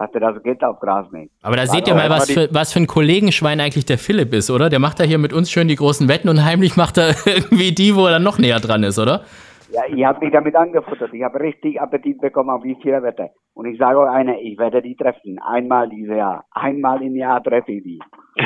Dachte, 0.01 0.19
das 0.19 0.41
geht 0.41 0.63
auf 0.63 0.79
Gras 0.79 1.11
nicht. 1.11 1.31
Aber 1.43 1.55
da 1.55 1.67
seht 1.67 1.87
ihr 1.87 1.93
mal, 1.93 2.09
was 2.09 2.31
für, 2.31 2.49
was 2.51 2.73
für 2.73 2.79
ein 2.79 2.87
Kollegenschwein 2.87 3.59
eigentlich 3.59 3.85
der 3.85 3.99
Philipp 3.99 4.33
ist, 4.33 4.49
oder? 4.49 4.69
Der 4.69 4.79
macht 4.79 4.99
da 4.99 5.03
hier 5.03 5.19
mit 5.19 5.31
uns 5.31 5.51
schön 5.51 5.67
die 5.67 5.75
großen 5.75 6.09
Wetten 6.09 6.27
und 6.27 6.43
heimlich 6.43 6.75
macht 6.75 6.97
er 6.97 7.09
irgendwie 7.25 7.71
die, 7.71 7.95
wo 7.95 8.05
er 8.05 8.13
dann 8.13 8.23
noch 8.23 8.39
näher 8.39 8.59
dran 8.59 8.83
ist, 8.83 8.97
oder? 8.97 9.23
Ja, 9.71 9.83
ich 9.87 10.03
habe 10.03 10.25
mich 10.25 10.33
damit 10.33 10.55
angefuttert. 10.55 11.13
Ich 11.13 11.23
habe 11.23 11.39
richtig 11.39 11.79
Appetit 11.79 12.19
bekommen 12.19 12.49
auf 12.49 12.63
die 12.63 12.75
vier 12.81 13.03
Wette. 13.03 13.29
Und 13.53 13.67
ich 13.67 13.77
sage 13.77 13.99
euch 13.99 14.09
eine, 14.09 14.41
ich 14.41 14.57
werde 14.57 14.81
die 14.81 14.95
treffen. 14.95 15.39
Einmal 15.39 15.87
dieses 15.87 16.17
Jahr. 16.17 16.45
Einmal 16.51 17.01
im 17.03 17.15
Jahr 17.15 17.41
treffe 17.43 17.71
ich 17.71 17.83
die. 17.83 17.99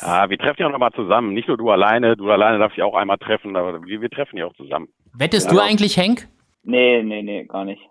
ja, 0.00 0.30
wir 0.30 0.38
treffen 0.38 0.60
ja 0.60 0.68
auch 0.68 0.72
nochmal 0.72 0.92
zusammen. 0.92 1.34
Nicht 1.34 1.48
nur 1.48 1.58
du 1.58 1.68
alleine. 1.68 2.16
Du 2.16 2.30
alleine 2.30 2.58
darfst 2.58 2.76
dich 2.76 2.84
auch 2.84 2.94
einmal 2.94 3.18
treffen, 3.18 3.56
aber 3.56 3.84
wir, 3.84 4.00
wir 4.00 4.08
treffen 4.08 4.38
ja 4.38 4.46
auch 4.46 4.54
zusammen. 4.54 4.88
Wettest 5.14 5.48
ja, 5.48 5.52
du 5.52 5.60
eigentlich, 5.60 5.96
Henk? 5.96 6.28
Nee, 6.62 7.02
nee, 7.02 7.22
nee, 7.22 7.44
gar 7.44 7.64
nicht. 7.64 7.82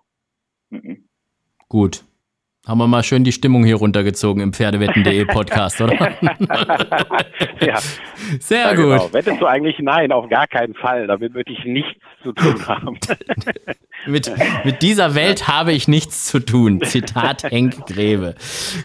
Mhm. 0.70 1.10
Gut. 1.70 2.04
Haben 2.68 2.78
wir 2.78 2.88
mal 2.88 3.02
schön 3.02 3.24
die 3.24 3.32
Stimmung 3.32 3.64
hier 3.64 3.78
runtergezogen 3.78 4.44
im 4.44 4.54
Pferdewetten.de 4.54 5.26
Podcast, 5.34 5.82
oder? 5.82 5.96
ja. 7.60 7.80
Sehr 8.40 8.60
ja, 8.60 8.76
gut. 8.76 8.84
Genau. 8.86 9.14
Wettest 9.14 9.42
du 9.42 9.48
eigentlich 9.48 9.80
nein, 9.80 10.12
auf 10.12 10.30
gar 10.30 10.46
keinen 10.46 10.76
Fall. 10.76 11.08
Damit 11.08 11.34
würde 11.34 11.52
ich 11.52 11.66
nichts 11.66 12.00
zu 12.22 12.34
tun 12.34 12.64
haben. 12.68 13.00
mit, 14.06 14.32
mit 14.64 14.84
dieser 14.84 15.16
Welt 15.16 15.48
habe 15.48 15.74
ich 15.74 15.88
nichts 15.88 16.26
zu 16.26 16.40
tun. 16.40 16.82
Zitat 16.84 17.44
Henk 17.50 17.88
Greve. 17.88 18.36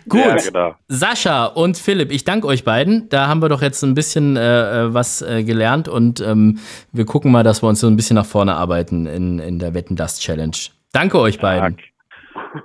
Gut. 0.08 0.24
Ja, 0.24 0.36
genau. 0.36 0.74
Sascha 0.88 1.44
und 1.44 1.76
Philipp, 1.76 2.10
ich 2.12 2.24
danke 2.24 2.46
euch 2.46 2.64
beiden. 2.64 3.10
Da 3.10 3.28
haben 3.28 3.42
wir 3.42 3.50
doch 3.50 3.60
jetzt 3.60 3.82
ein 3.82 3.92
bisschen 3.92 4.38
äh, 4.38 4.84
äh, 4.84 4.94
was 4.94 5.20
äh, 5.20 5.44
gelernt 5.44 5.86
und 5.86 6.22
ähm, 6.22 6.60
wir 6.92 7.04
gucken 7.04 7.30
mal, 7.30 7.42
dass 7.42 7.62
wir 7.62 7.68
uns 7.68 7.80
so 7.80 7.88
ein 7.88 7.96
bisschen 7.96 8.14
nach 8.14 8.24
vorne 8.24 8.54
arbeiten 8.54 9.04
in, 9.04 9.38
in 9.38 9.58
der 9.58 9.74
Wetten 9.74 9.96
das 9.96 10.18
Challenge. 10.18 10.56
Danke 10.92 11.20
euch 11.20 11.38
beiden. 11.38 11.76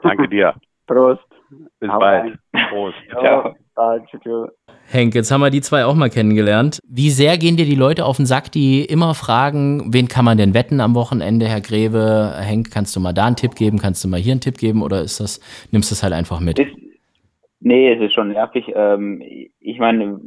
Danke 0.04 0.30
dir. 0.30 0.56
Prost. 0.92 1.26
Bis 1.80 1.90
Hau 1.90 2.00
bald. 2.00 2.38
Rein. 2.54 2.68
Prost. 2.70 2.98
Ja. 3.10 3.54
Ciao. 4.24 4.50
Henk, 4.88 5.16
jetzt 5.16 5.32
haben 5.32 5.42
wir 5.42 5.50
die 5.50 5.62
zwei 5.62 5.86
auch 5.86 5.96
mal 5.96 6.10
kennengelernt. 6.10 6.80
Wie 6.86 7.10
sehr 7.10 7.38
gehen 7.38 7.56
dir 7.56 7.66
die 7.66 7.76
Leute 7.76 8.06
auf 8.06 8.18
den 8.18 8.26
Sack, 8.26 8.52
die 8.52 8.84
immer 8.84 9.16
fragen, 9.16 9.94
wen 9.94 10.10
kann 10.10 10.26
man 10.26 10.38
denn 10.38 10.54
wetten 10.54 10.82
am 10.82 10.94
Wochenende, 10.94 11.48
Herr 11.48 11.62
Greve? 11.62 12.34
Henk, 12.38 12.72
kannst 12.72 12.96
du 12.96 13.00
mal 13.00 13.14
da 13.14 13.26
einen 13.26 13.38
Tipp 13.38 13.56
geben? 13.56 13.80
Kannst 13.80 14.04
du 14.04 14.10
mal 14.10 14.20
hier 14.20 14.34
einen 14.34 14.42
Tipp 14.42 14.58
geben? 14.58 14.84
Oder 14.84 15.02
ist 15.02 15.22
das, 15.22 15.40
nimmst 15.72 15.90
du 15.90 15.94
es 15.94 16.04
halt 16.04 16.14
einfach 16.14 16.42
mit? 16.42 16.60
Ist, 16.60 16.76
nee, 17.62 17.94
es 17.94 18.02
ist 18.02 18.14
schon 18.14 18.34
nervig. 18.34 18.66
Ähm, 18.76 19.24
ich 19.60 19.80
meine, 19.80 20.20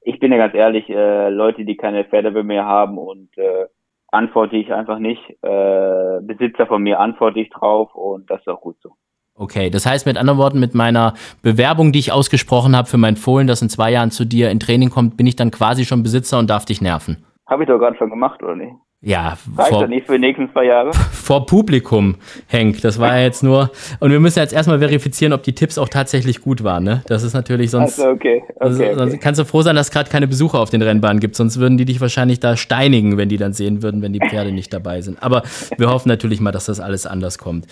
ich 0.00 0.18
bin 0.18 0.32
ja 0.32 0.38
ganz 0.38 0.54
ehrlich, 0.54 0.88
äh, 0.88 1.28
Leute, 1.28 1.66
die 1.66 1.76
keine 1.76 2.04
Pferde 2.04 2.30
bei 2.30 2.42
mir 2.42 2.64
haben 2.64 2.96
und 2.96 3.36
äh, 3.36 3.66
antworte 4.08 4.56
ich 4.56 4.72
einfach 4.72 4.98
nicht. 4.98 5.22
Äh, 5.42 6.20
Besitzer 6.22 6.66
von 6.66 6.82
mir 6.82 6.98
antworte 6.98 7.40
ich 7.40 7.50
drauf 7.50 7.94
und 7.94 8.30
das 8.30 8.40
ist 8.40 8.48
auch 8.48 8.62
gut 8.62 8.76
so. 8.80 8.94
Okay, 9.40 9.70
das 9.70 9.86
heißt 9.86 10.04
mit 10.04 10.18
anderen 10.18 10.38
Worten, 10.38 10.60
mit 10.60 10.74
meiner 10.74 11.14
Bewerbung, 11.40 11.92
die 11.92 11.98
ich 11.98 12.12
ausgesprochen 12.12 12.76
habe 12.76 12.86
für 12.86 12.98
mein 12.98 13.16
Fohlen, 13.16 13.46
das 13.46 13.62
in 13.62 13.70
zwei 13.70 13.90
Jahren 13.90 14.10
zu 14.10 14.26
dir 14.26 14.50
in 14.50 14.60
Training 14.60 14.90
kommt, 14.90 15.16
bin 15.16 15.26
ich 15.26 15.34
dann 15.34 15.50
quasi 15.50 15.86
schon 15.86 16.02
Besitzer 16.02 16.38
und 16.38 16.50
darf 16.50 16.66
dich 16.66 16.82
nerven. 16.82 17.24
Habe 17.46 17.62
ich 17.62 17.68
doch 17.70 17.78
gerade 17.78 17.96
schon 17.96 18.10
gemacht, 18.10 18.42
oder 18.42 18.54
nicht? 18.54 18.74
Ja, 19.02 19.38
Reicht 19.56 19.70
vor, 19.70 19.86
nicht 19.86 20.06
für 20.06 20.12
die 20.12 20.18
nächsten 20.18 20.52
zwei 20.52 20.66
Jahre? 20.66 20.92
Vor 21.12 21.46
Publikum, 21.46 22.16
Henk. 22.48 22.82
Das 22.82 22.98
war 22.98 23.16
ja 23.16 23.22
jetzt 23.22 23.42
nur. 23.42 23.70
Und 23.98 24.10
wir 24.10 24.20
müssen 24.20 24.38
jetzt 24.38 24.52
erstmal 24.52 24.78
verifizieren, 24.78 25.32
ob 25.32 25.42
die 25.42 25.54
Tipps 25.54 25.78
auch 25.78 25.88
tatsächlich 25.88 26.42
gut 26.42 26.64
waren. 26.64 26.84
Ne? 26.84 27.02
Das 27.06 27.22
ist 27.22 27.32
natürlich 27.32 27.70
sonst. 27.70 27.98
Also 27.98 28.10
okay. 28.10 28.42
okay, 28.42 28.54
also, 28.60 28.82
okay. 28.82 28.94
Sonst 28.94 29.20
kannst 29.20 29.40
du 29.40 29.46
froh 29.46 29.62
sein, 29.62 29.74
dass 29.74 29.90
gerade 29.90 30.10
keine 30.10 30.28
Besucher 30.28 30.58
auf 30.58 30.68
den 30.68 30.82
Rennbahnen 30.82 31.18
gibt. 31.18 31.34
Sonst 31.34 31.58
würden 31.58 31.78
die 31.78 31.86
dich 31.86 32.02
wahrscheinlich 32.02 32.40
da 32.40 32.58
steinigen, 32.58 33.16
wenn 33.16 33.30
die 33.30 33.38
dann 33.38 33.54
sehen 33.54 33.82
würden, 33.82 34.02
wenn 34.02 34.12
die 34.12 34.20
Pferde 34.20 34.52
nicht 34.52 34.70
dabei 34.70 35.00
sind. 35.00 35.22
Aber 35.22 35.44
wir 35.78 35.88
hoffen 35.88 36.08
natürlich 36.10 36.42
mal, 36.42 36.52
dass 36.52 36.66
das 36.66 36.78
alles 36.78 37.06
anders 37.06 37.38
kommt. 37.38 37.66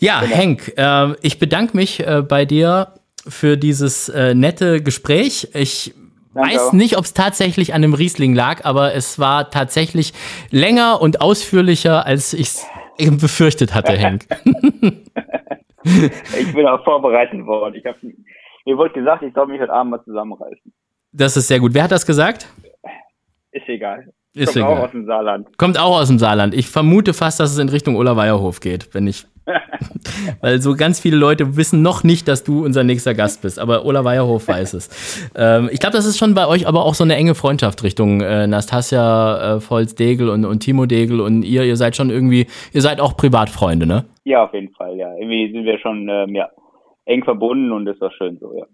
Ja, 0.00 0.20
genau. 0.20 0.34
Henk, 0.34 0.72
äh, 0.76 1.12
ich 1.22 1.38
bedanke 1.38 1.76
mich 1.76 2.04
äh, 2.04 2.22
bei 2.28 2.44
dir 2.44 2.88
für 3.28 3.56
dieses 3.56 4.08
äh, 4.08 4.34
nette 4.34 4.82
Gespräch. 4.82 5.48
Ich 5.54 5.94
weiß 6.36 6.72
nicht, 6.72 6.96
ob 6.96 7.04
es 7.04 7.14
tatsächlich 7.14 7.74
an 7.74 7.82
dem 7.82 7.94
Riesling 7.94 8.34
lag, 8.34 8.64
aber 8.64 8.94
es 8.94 9.18
war 9.18 9.50
tatsächlich 9.50 10.12
länger 10.50 11.00
und 11.00 11.20
ausführlicher, 11.20 12.06
als 12.06 12.32
ich 12.32 12.48
es 12.48 12.66
eben 12.98 13.18
befürchtet 13.18 13.74
hatte, 13.74 13.92
Henk. 13.96 14.26
ich 15.84 16.54
bin 16.54 16.66
auch 16.66 16.82
vorbereitet 16.84 17.44
worden. 17.46 17.74
Ich 17.74 17.84
hab, 17.84 17.96
mir 18.02 18.76
wurde 18.76 18.94
gesagt, 18.94 19.22
ich 19.22 19.34
soll 19.34 19.46
mich 19.46 19.60
heute 19.60 19.72
Abend 19.72 19.92
mal 19.92 20.02
zusammenreißen. 20.04 20.72
Das 21.12 21.36
ist 21.36 21.48
sehr 21.48 21.60
gut. 21.60 21.74
Wer 21.74 21.84
hat 21.84 21.92
das 21.92 22.04
gesagt? 22.06 22.46
Ist 23.52 23.68
egal. 23.68 24.12
Ist 24.34 24.52
Kommt 24.52 24.56
egal. 24.56 24.76
auch 24.78 24.84
aus 24.84 24.90
dem 24.90 25.06
Saarland. 25.06 25.58
Kommt 25.58 25.78
auch 25.78 25.98
aus 26.00 26.08
dem 26.08 26.18
Saarland. 26.18 26.52
Ich 26.54 26.68
vermute 26.68 27.14
fast, 27.14 27.40
dass 27.40 27.52
es 27.52 27.58
in 27.58 27.70
Richtung 27.70 27.96
Ola 27.96 28.16
Weierhof 28.16 28.60
geht, 28.60 28.92
wenn 28.94 29.06
ich. 29.06 29.26
Weil 30.40 30.60
so 30.60 30.74
ganz 30.74 31.00
viele 31.00 31.16
Leute 31.16 31.56
wissen 31.56 31.82
noch 31.82 32.04
nicht, 32.04 32.28
dass 32.28 32.44
du 32.44 32.64
unser 32.64 32.84
nächster 32.84 33.14
Gast 33.14 33.42
bist, 33.42 33.58
aber 33.58 33.84
Ola 33.84 34.04
Weierhof 34.04 34.48
weiß 34.48 34.74
es. 34.74 35.30
Ähm, 35.34 35.68
ich 35.72 35.80
glaube, 35.80 35.96
das 35.96 36.06
ist 36.06 36.18
schon 36.18 36.34
bei 36.34 36.46
euch 36.46 36.66
aber 36.66 36.84
auch 36.84 36.94
so 36.94 37.04
eine 37.04 37.16
enge 37.16 37.34
Freundschaft 37.34 37.82
Richtung 37.82 38.20
äh, 38.20 38.46
Nastasia 38.46 39.56
äh, 39.56 39.60
Volz-Degel 39.60 40.28
und, 40.28 40.44
und 40.44 40.60
Timo 40.60 40.86
Degel 40.86 41.20
und 41.20 41.42
ihr, 41.42 41.64
ihr 41.64 41.76
seid 41.76 41.96
schon 41.96 42.10
irgendwie, 42.10 42.46
ihr 42.72 42.82
seid 42.82 43.00
auch 43.00 43.16
Privatfreunde, 43.16 43.86
ne? 43.86 44.04
Ja, 44.24 44.44
auf 44.44 44.54
jeden 44.54 44.72
Fall, 44.74 44.96
ja. 44.96 45.14
Irgendwie 45.16 45.52
sind 45.52 45.64
wir 45.64 45.78
schon 45.78 46.08
ähm, 46.08 46.34
ja, 46.34 46.50
eng 47.04 47.24
verbunden 47.24 47.72
und 47.72 47.84
das 47.84 48.00
war 48.00 48.10
schön 48.12 48.38
so, 48.38 48.54
ja. 48.56 48.66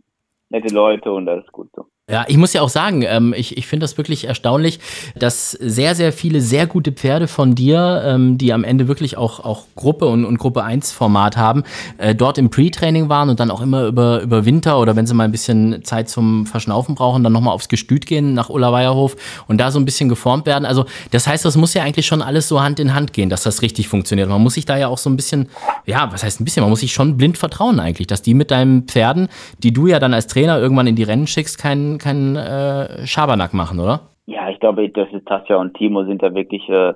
Nette 0.51 0.75
Leute 0.75 1.13
und 1.13 1.29
alles 1.29 1.47
gut 1.53 1.69
so. 1.75 1.87
Ja, 2.11 2.25
ich 2.27 2.37
muss 2.37 2.53
ja 2.53 2.63
auch 2.63 2.69
sagen, 2.69 3.03
ähm, 3.03 3.33
ich, 3.35 3.57
ich 3.57 3.69
finde 3.69 3.85
das 3.85 3.97
wirklich 3.97 4.25
erstaunlich, 4.25 4.81
dass 5.15 5.53
sehr, 5.53 5.95
sehr 5.95 6.13
viele 6.13 6.41
sehr 6.41 6.67
gute 6.67 6.91
Pferde 6.91 7.29
von 7.29 7.55
dir, 7.55 8.03
ähm, 8.05 8.39
die 8.39 8.53
am 8.53 8.65
Ende 8.65 8.89
wirklich 8.89 9.17
auch, 9.17 9.39
auch 9.39 9.67
Gruppe 9.77 10.07
und, 10.07 10.25
und 10.25 10.37
Gruppe 10.39 10.65
1 10.65 10.91
Format 10.91 11.37
haben, 11.37 11.63
äh, 11.99 12.13
dort 12.13 12.39
im 12.39 12.51
Pre-Training 12.51 13.09
waren 13.09 13.31
und 13.31 13.39
dann 13.39 13.53
auch 13.53 13.61
immer 13.61 13.87
über, 13.87 14.21
über 14.21 14.45
Winter 14.45 14.81
oder 14.81 14.97
wenn 14.97 15.07
sie 15.07 15.15
mal 15.15 15.23
ein 15.23 15.31
bisschen 15.31 15.85
Zeit 15.85 16.09
zum 16.09 16.45
Verschnaufen 16.45 16.97
brauchen, 16.97 17.23
dann 17.23 17.33
nochmal 17.33 17.55
aufs 17.55 17.69
Gestüt 17.69 18.05
gehen 18.07 18.35
nach 18.35 18.51
Ulla 18.51 18.73
Weierhof 18.73 19.15
und 19.47 19.59
da 19.59 19.71
so 19.71 19.79
ein 19.79 19.85
bisschen 19.85 20.09
geformt 20.09 20.45
werden. 20.45 20.67
Also 20.67 20.87
das 21.13 21.29
heißt, 21.29 21.45
das 21.45 21.57
muss 21.57 21.73
ja 21.73 21.85
eigentlich 21.85 22.07
schon 22.07 22.21
alles 22.21 22.49
so 22.49 22.61
Hand 22.61 22.81
in 22.81 22.95
Hand 22.95 23.13
gehen, 23.13 23.31
dass 23.31 23.45
das 23.45 23.63
richtig 23.63 23.87
funktioniert. 23.87 24.29
Man 24.29 24.43
muss 24.43 24.55
sich 24.55 24.67
da 24.67 24.77
ja 24.77 24.89
auch 24.89 24.99
so 24.99 25.09
ein 25.09 25.15
bisschen, 25.15 25.49
ja, 25.87 26.13
was 26.13 26.25
heißt 26.25 26.41
ein 26.41 26.45
bisschen, 26.45 26.63
man 26.63 26.71
muss 26.71 26.81
sich 26.81 26.93
schon 26.93 27.17
blind 27.17 27.39
vertrauen 27.39 27.79
eigentlich, 27.79 28.09
dass 28.09 28.23
die 28.23 28.35
mit 28.35 28.51
deinen 28.51 28.89
Pferden, 28.89 29.29
die 29.63 29.73
du 29.73 29.87
ja 29.87 30.01
dann 30.01 30.13
als 30.13 30.27
Trainer 30.27 30.59
irgendwann 30.59 30.89
in 30.89 30.97
die 30.97 31.05
Rennen 31.05 31.29
schickst, 31.29 31.59
keinen 31.59 31.92
keinen 31.99 32.37
äh, 32.37 33.07
Schabernack 33.07 33.55
machen, 33.55 33.81
oder? 33.81 34.01
Ja, 34.27 34.51
ich 34.51 34.61
glaube, 34.61 34.89
das 34.89 35.13
ist 35.13 35.27
Tasja 35.27 35.57
und 35.57 35.75
Timo 35.75 36.05
sind 36.05 36.23
da 36.23 36.35
wirklich 36.35 36.69
äh, 36.69 36.95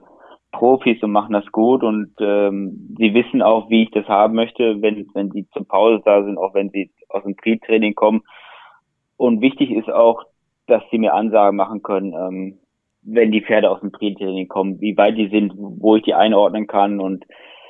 Profis 0.52 1.02
und 1.02 1.12
machen 1.12 1.32
das 1.32 1.46
gut 1.52 1.82
und 1.82 2.12
ähm, 2.20 2.94
sie 2.96 3.12
wissen 3.14 3.42
auch, 3.42 3.68
wie 3.68 3.82
ich 3.84 3.90
das 3.90 4.06
haben 4.06 4.34
möchte, 4.34 4.80
wenn 4.80 5.06
wenn 5.14 5.30
sie 5.30 5.46
zur 5.52 5.66
Pause 5.66 6.00
da 6.04 6.22
sind, 6.24 6.38
auch 6.38 6.54
wenn 6.54 6.70
sie 6.70 6.90
aus 7.08 7.24
dem 7.24 7.36
Pre-Training 7.36 7.94
kommen. 7.94 8.22
Und 9.16 9.40
wichtig 9.40 9.70
ist 9.70 9.90
auch, 9.90 10.22
dass 10.66 10.82
sie 10.90 10.98
mir 10.98 11.14
Ansagen 11.14 11.56
machen 11.56 11.82
können, 11.82 12.12
ähm, 12.14 12.58
wenn 13.02 13.32
die 13.32 13.42
Pferde 13.42 13.70
aus 13.70 13.80
dem 13.80 13.92
Pre-Training 13.92 14.48
kommen, 14.48 14.80
wie 14.80 14.96
weit 14.96 15.16
die 15.16 15.28
sind, 15.28 15.52
wo 15.56 15.96
ich 15.96 16.02
die 16.02 16.14
einordnen 16.14 16.66
kann 16.66 17.00
und 17.00 17.24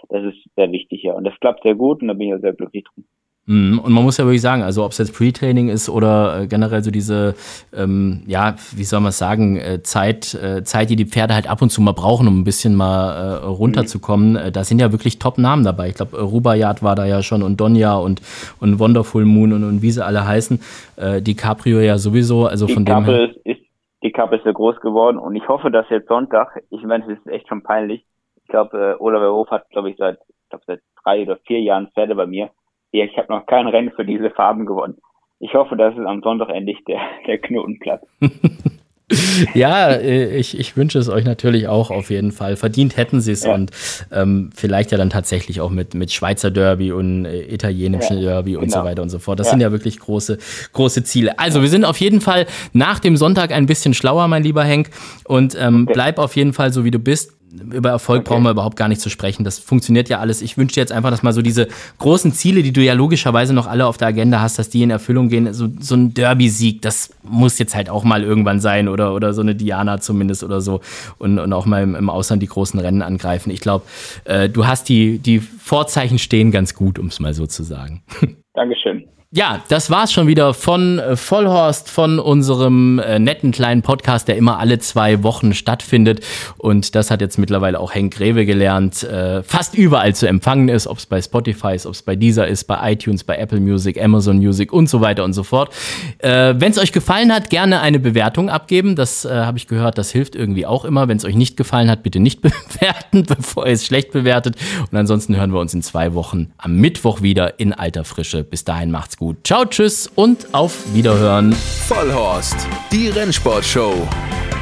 das 0.08 0.24
ist 0.24 0.38
sehr 0.54 0.70
wichtig, 0.70 1.02
ja. 1.02 1.14
Und 1.14 1.24
das 1.24 1.38
klappt 1.40 1.62
sehr 1.62 1.74
gut 1.74 2.02
und 2.02 2.08
da 2.08 2.14
bin 2.14 2.28
ich 2.28 2.34
auch 2.34 2.40
sehr 2.40 2.52
glücklich 2.52 2.84
drum. 2.84 3.04
Mhm. 3.46 3.78
Und 3.78 3.92
man 3.92 4.02
muss 4.02 4.16
ja 4.16 4.24
wirklich 4.24 4.40
sagen, 4.40 4.62
also 4.62 4.84
ob 4.84 4.90
es 4.90 4.98
jetzt 4.98 5.14
Pre-Training 5.14 5.68
ist 5.68 5.88
oder 5.88 6.42
äh, 6.42 6.46
generell 6.48 6.82
so 6.82 6.90
diese, 6.90 7.34
ähm, 7.72 8.22
ja, 8.26 8.56
wie 8.74 8.82
soll 8.82 9.00
man 9.00 9.10
es 9.10 9.18
sagen, 9.18 9.56
äh, 9.56 9.82
Zeit, 9.82 10.34
äh, 10.34 10.64
Zeit, 10.64 10.90
die 10.90 10.96
die 10.96 11.06
Pferde 11.06 11.34
halt 11.34 11.48
ab 11.48 11.62
und 11.62 11.70
zu 11.70 11.80
mal 11.80 11.92
brauchen, 11.92 12.26
um 12.26 12.40
ein 12.40 12.44
bisschen 12.44 12.74
mal 12.74 13.12
äh, 13.12 13.46
runterzukommen, 13.46 14.32
mhm. 14.32 14.52
da 14.52 14.64
sind 14.64 14.80
ja 14.80 14.90
wirklich 14.90 15.20
Top-Namen 15.20 15.64
dabei. 15.64 15.88
Ich 15.88 15.94
glaube, 15.94 16.20
Rubayat 16.20 16.82
war 16.82 16.96
da 16.96 17.06
ja 17.06 17.22
schon 17.22 17.44
und 17.44 17.60
Donja 17.60 17.96
und, 17.96 18.20
und 18.60 18.80
Wonderful 18.80 19.24
Moon 19.24 19.52
und, 19.52 19.62
und 19.62 19.80
wie 19.80 19.92
sie 19.92 20.04
alle 20.04 20.26
heißen. 20.26 20.60
Äh, 20.96 21.22
die 21.22 21.36
Caprio 21.36 21.78
ja 21.78 21.98
sowieso, 21.98 22.46
also 22.46 22.66
die 22.66 22.74
von 22.74 22.84
Kappe 22.84 23.04
dem 23.04 23.14
her. 23.14 23.36
Ist, 23.44 23.60
die 24.02 24.10
Kappe 24.10 24.36
ist 24.36 24.42
sehr 24.44 24.54
groß 24.54 24.80
geworden 24.80 25.18
und 25.18 25.36
ich 25.36 25.46
hoffe, 25.46 25.70
dass 25.70 25.88
jetzt 25.88 26.08
Sonntag, 26.08 26.60
ich 26.70 26.82
meine, 26.82 27.04
es 27.04 27.18
ist 27.18 27.26
echt 27.28 27.48
schon 27.48 27.62
peinlich. 27.62 28.04
Ich 28.42 28.48
glaube, 28.48 28.96
äh, 28.98 29.02
Oliver 29.02 29.32
Hof 29.32 29.50
hat, 29.50 29.70
glaube 29.70 29.90
ich, 29.90 29.96
seit, 29.98 30.18
ich 30.28 30.48
glaube, 30.48 30.64
seit 30.66 30.80
drei 31.04 31.22
oder 31.22 31.36
vier 31.46 31.60
Jahren 31.60 31.88
Pferde 31.94 32.16
bei 32.16 32.26
mir 32.26 32.50
ich 32.92 33.16
habe 33.16 33.32
noch 33.32 33.46
kein 33.46 33.66
Rennen 33.66 33.92
für 33.94 34.04
diese 34.04 34.30
Farben 34.30 34.66
gewonnen. 34.66 34.96
Ich 35.38 35.52
hoffe, 35.54 35.76
dass 35.76 35.94
es 35.96 36.06
am 36.06 36.22
Sonntag 36.22 36.48
endlich 36.48 36.82
der, 36.84 37.00
der 37.26 37.38
Knoten 37.38 37.78
platzt. 37.78 38.06
ja, 39.54 39.90
äh, 39.90 40.36
ich, 40.36 40.58
ich 40.58 40.76
wünsche 40.76 40.98
es 40.98 41.08
euch 41.08 41.24
natürlich 41.24 41.68
auch 41.68 41.90
auf 41.90 42.10
jeden 42.10 42.32
Fall. 42.32 42.56
Verdient 42.56 42.96
hätten 42.96 43.20
sie 43.20 43.32
es 43.32 43.44
ja. 43.44 43.54
und 43.54 43.70
ähm, 44.10 44.50
vielleicht 44.54 44.92
ja 44.92 44.98
dann 44.98 45.10
tatsächlich 45.10 45.60
auch 45.60 45.70
mit, 45.70 45.94
mit 45.94 46.10
Schweizer 46.10 46.50
Derby 46.50 46.90
und 46.90 47.26
äh, 47.26 47.42
italienischen 47.42 48.18
ja, 48.18 48.30
Derby 48.30 48.56
und 48.56 48.64
genau. 48.64 48.78
so 48.78 48.84
weiter 48.84 49.02
und 49.02 49.10
so 49.10 49.18
fort. 49.18 49.38
Das 49.38 49.48
ja. 49.48 49.50
sind 49.52 49.60
ja 49.60 49.70
wirklich 49.72 50.00
große, 50.00 50.38
große 50.72 51.04
Ziele. 51.04 51.38
Also 51.38 51.62
wir 51.62 51.68
sind 51.68 51.84
auf 51.84 51.98
jeden 51.98 52.20
Fall 52.20 52.46
nach 52.72 52.98
dem 52.98 53.16
Sonntag 53.16 53.52
ein 53.52 53.66
bisschen 53.66 53.94
schlauer, 53.94 54.26
mein 54.28 54.42
lieber 54.42 54.64
Henk. 54.64 54.88
Und 55.24 55.56
ähm, 55.60 55.86
bleib 55.86 56.18
auf 56.18 56.34
jeden 56.34 56.52
Fall 56.52 56.72
so, 56.72 56.84
wie 56.84 56.90
du 56.90 56.98
bist 56.98 57.36
über 57.72 57.90
Erfolg 57.90 58.20
okay. 58.20 58.28
brauchen 58.28 58.42
wir 58.44 58.50
überhaupt 58.50 58.76
gar 58.76 58.88
nicht 58.88 59.00
zu 59.00 59.10
sprechen. 59.10 59.44
Das 59.44 59.58
funktioniert 59.58 60.08
ja 60.08 60.18
alles. 60.18 60.42
Ich 60.42 60.56
wünsche 60.56 60.74
dir 60.74 60.80
jetzt 60.80 60.92
einfach, 60.92 61.10
dass 61.10 61.22
mal 61.22 61.32
so 61.32 61.42
diese 61.42 61.68
großen 61.98 62.32
Ziele, 62.32 62.62
die 62.62 62.72
du 62.72 62.82
ja 62.82 62.94
logischerweise 62.94 63.54
noch 63.54 63.66
alle 63.66 63.86
auf 63.86 63.96
der 63.96 64.08
Agenda 64.08 64.40
hast, 64.40 64.58
dass 64.58 64.68
die 64.68 64.82
in 64.82 64.90
Erfüllung 64.90 65.28
gehen. 65.28 65.52
So, 65.52 65.68
so 65.78 65.94
ein 65.94 66.14
Derby-Sieg, 66.14 66.82
das 66.82 67.14
muss 67.22 67.58
jetzt 67.58 67.74
halt 67.74 67.90
auch 67.90 68.04
mal 68.04 68.22
irgendwann 68.22 68.60
sein 68.60 68.88
oder, 68.88 69.14
oder 69.14 69.32
so 69.32 69.42
eine 69.42 69.54
Diana 69.54 70.00
zumindest 70.00 70.44
oder 70.44 70.60
so. 70.60 70.80
Und, 71.18 71.38
und 71.38 71.52
auch 71.52 71.66
mal 71.66 71.82
im, 71.82 71.94
im 71.94 72.10
Ausland 72.10 72.42
die 72.42 72.48
großen 72.48 72.78
Rennen 72.78 73.02
angreifen. 73.02 73.50
Ich 73.50 73.60
glaube, 73.60 73.84
äh, 74.24 74.48
du 74.48 74.66
hast 74.66 74.88
die, 74.88 75.18
die 75.18 75.40
Vorzeichen 75.40 76.18
stehen 76.18 76.50
ganz 76.50 76.74
gut, 76.74 76.98
um 76.98 77.06
es 77.06 77.20
mal 77.20 77.34
so 77.34 77.46
zu 77.46 77.62
sagen. 77.62 78.02
Dankeschön. 78.54 79.06
Ja, 79.32 79.60
das 79.68 79.90
war's 79.90 80.12
schon 80.12 80.28
wieder 80.28 80.54
von 80.54 81.00
äh, 81.00 81.16
Vollhorst, 81.16 81.90
von 81.90 82.20
unserem 82.20 83.00
äh, 83.00 83.18
netten 83.18 83.50
kleinen 83.50 83.82
Podcast, 83.82 84.28
der 84.28 84.36
immer 84.36 84.60
alle 84.60 84.78
zwei 84.78 85.24
Wochen 85.24 85.52
stattfindet. 85.52 86.20
Und 86.58 86.94
das 86.94 87.10
hat 87.10 87.20
jetzt 87.20 87.36
mittlerweile 87.36 87.80
auch 87.80 87.92
Henk 87.92 88.14
Greve 88.14 88.46
gelernt, 88.46 89.02
äh, 89.02 89.42
fast 89.42 89.74
überall 89.74 90.14
zu 90.14 90.28
empfangen 90.28 90.68
ist, 90.68 90.86
ob 90.86 90.98
es 90.98 91.06
bei 91.06 91.20
Spotify 91.20 91.74
ist, 91.74 91.86
ob 91.86 91.94
es 91.94 92.02
bei 92.02 92.14
Deezer 92.14 92.46
ist, 92.46 92.64
bei 92.64 92.92
iTunes, 92.92 93.24
bei 93.24 93.36
Apple 93.36 93.58
Music, 93.58 94.00
Amazon 94.00 94.36
Music 94.36 94.72
und 94.72 94.88
so 94.88 95.00
weiter 95.00 95.24
und 95.24 95.32
so 95.32 95.42
fort. 95.42 95.74
Äh, 96.18 96.54
Wenn 96.58 96.70
es 96.70 96.78
euch 96.78 96.92
gefallen 96.92 97.32
hat, 97.32 97.50
gerne 97.50 97.80
eine 97.80 97.98
Bewertung 97.98 98.48
abgeben. 98.48 98.94
Das 98.94 99.24
habe 99.24 99.58
ich 99.58 99.66
gehört, 99.66 99.98
das 99.98 100.10
hilft 100.12 100.36
irgendwie 100.36 100.66
auch 100.66 100.84
immer. 100.84 101.08
Wenn 101.08 101.16
es 101.16 101.24
euch 101.24 101.34
nicht 101.34 101.56
gefallen 101.56 101.90
hat, 101.90 102.04
bitte 102.04 102.20
nicht 102.20 102.40
bewerten, 102.42 103.24
bevor 103.24 103.66
ihr 103.66 103.72
es 103.72 103.84
schlecht 103.84 104.12
bewertet. 104.12 104.54
Und 104.90 104.96
ansonsten 104.96 105.36
hören 105.36 105.52
wir 105.52 105.58
uns 105.58 105.74
in 105.74 105.82
zwei 105.82 106.14
Wochen 106.14 106.52
am 106.58 106.76
Mittwoch 106.76 107.22
wieder 107.22 107.58
in 107.58 107.72
alter 107.72 108.04
Frische. 108.04 108.44
Bis 108.44 108.62
dahin 108.64 108.92
gut. 109.16 109.46
Ciao, 109.46 109.64
tschüss 109.64 110.10
und 110.14 110.54
auf 110.54 110.94
Wiederhören. 110.94 111.52
Vollhorst, 111.52 112.56
die 112.92 113.08
Rennsportshow. 113.08 114.06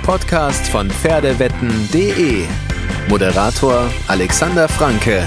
Podcast 0.03 0.67
von 0.69 0.91
Pferdewetten.de. 0.91 2.45
Moderator 3.09 3.91
Alexander 4.09 4.69
Franke. 4.69 5.27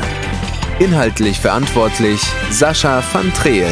Inhaltlich 0.80 1.40
verantwortlich 1.40 2.22
Sascha 2.52 3.04
van 3.12 3.34
Treel. 3.34 3.68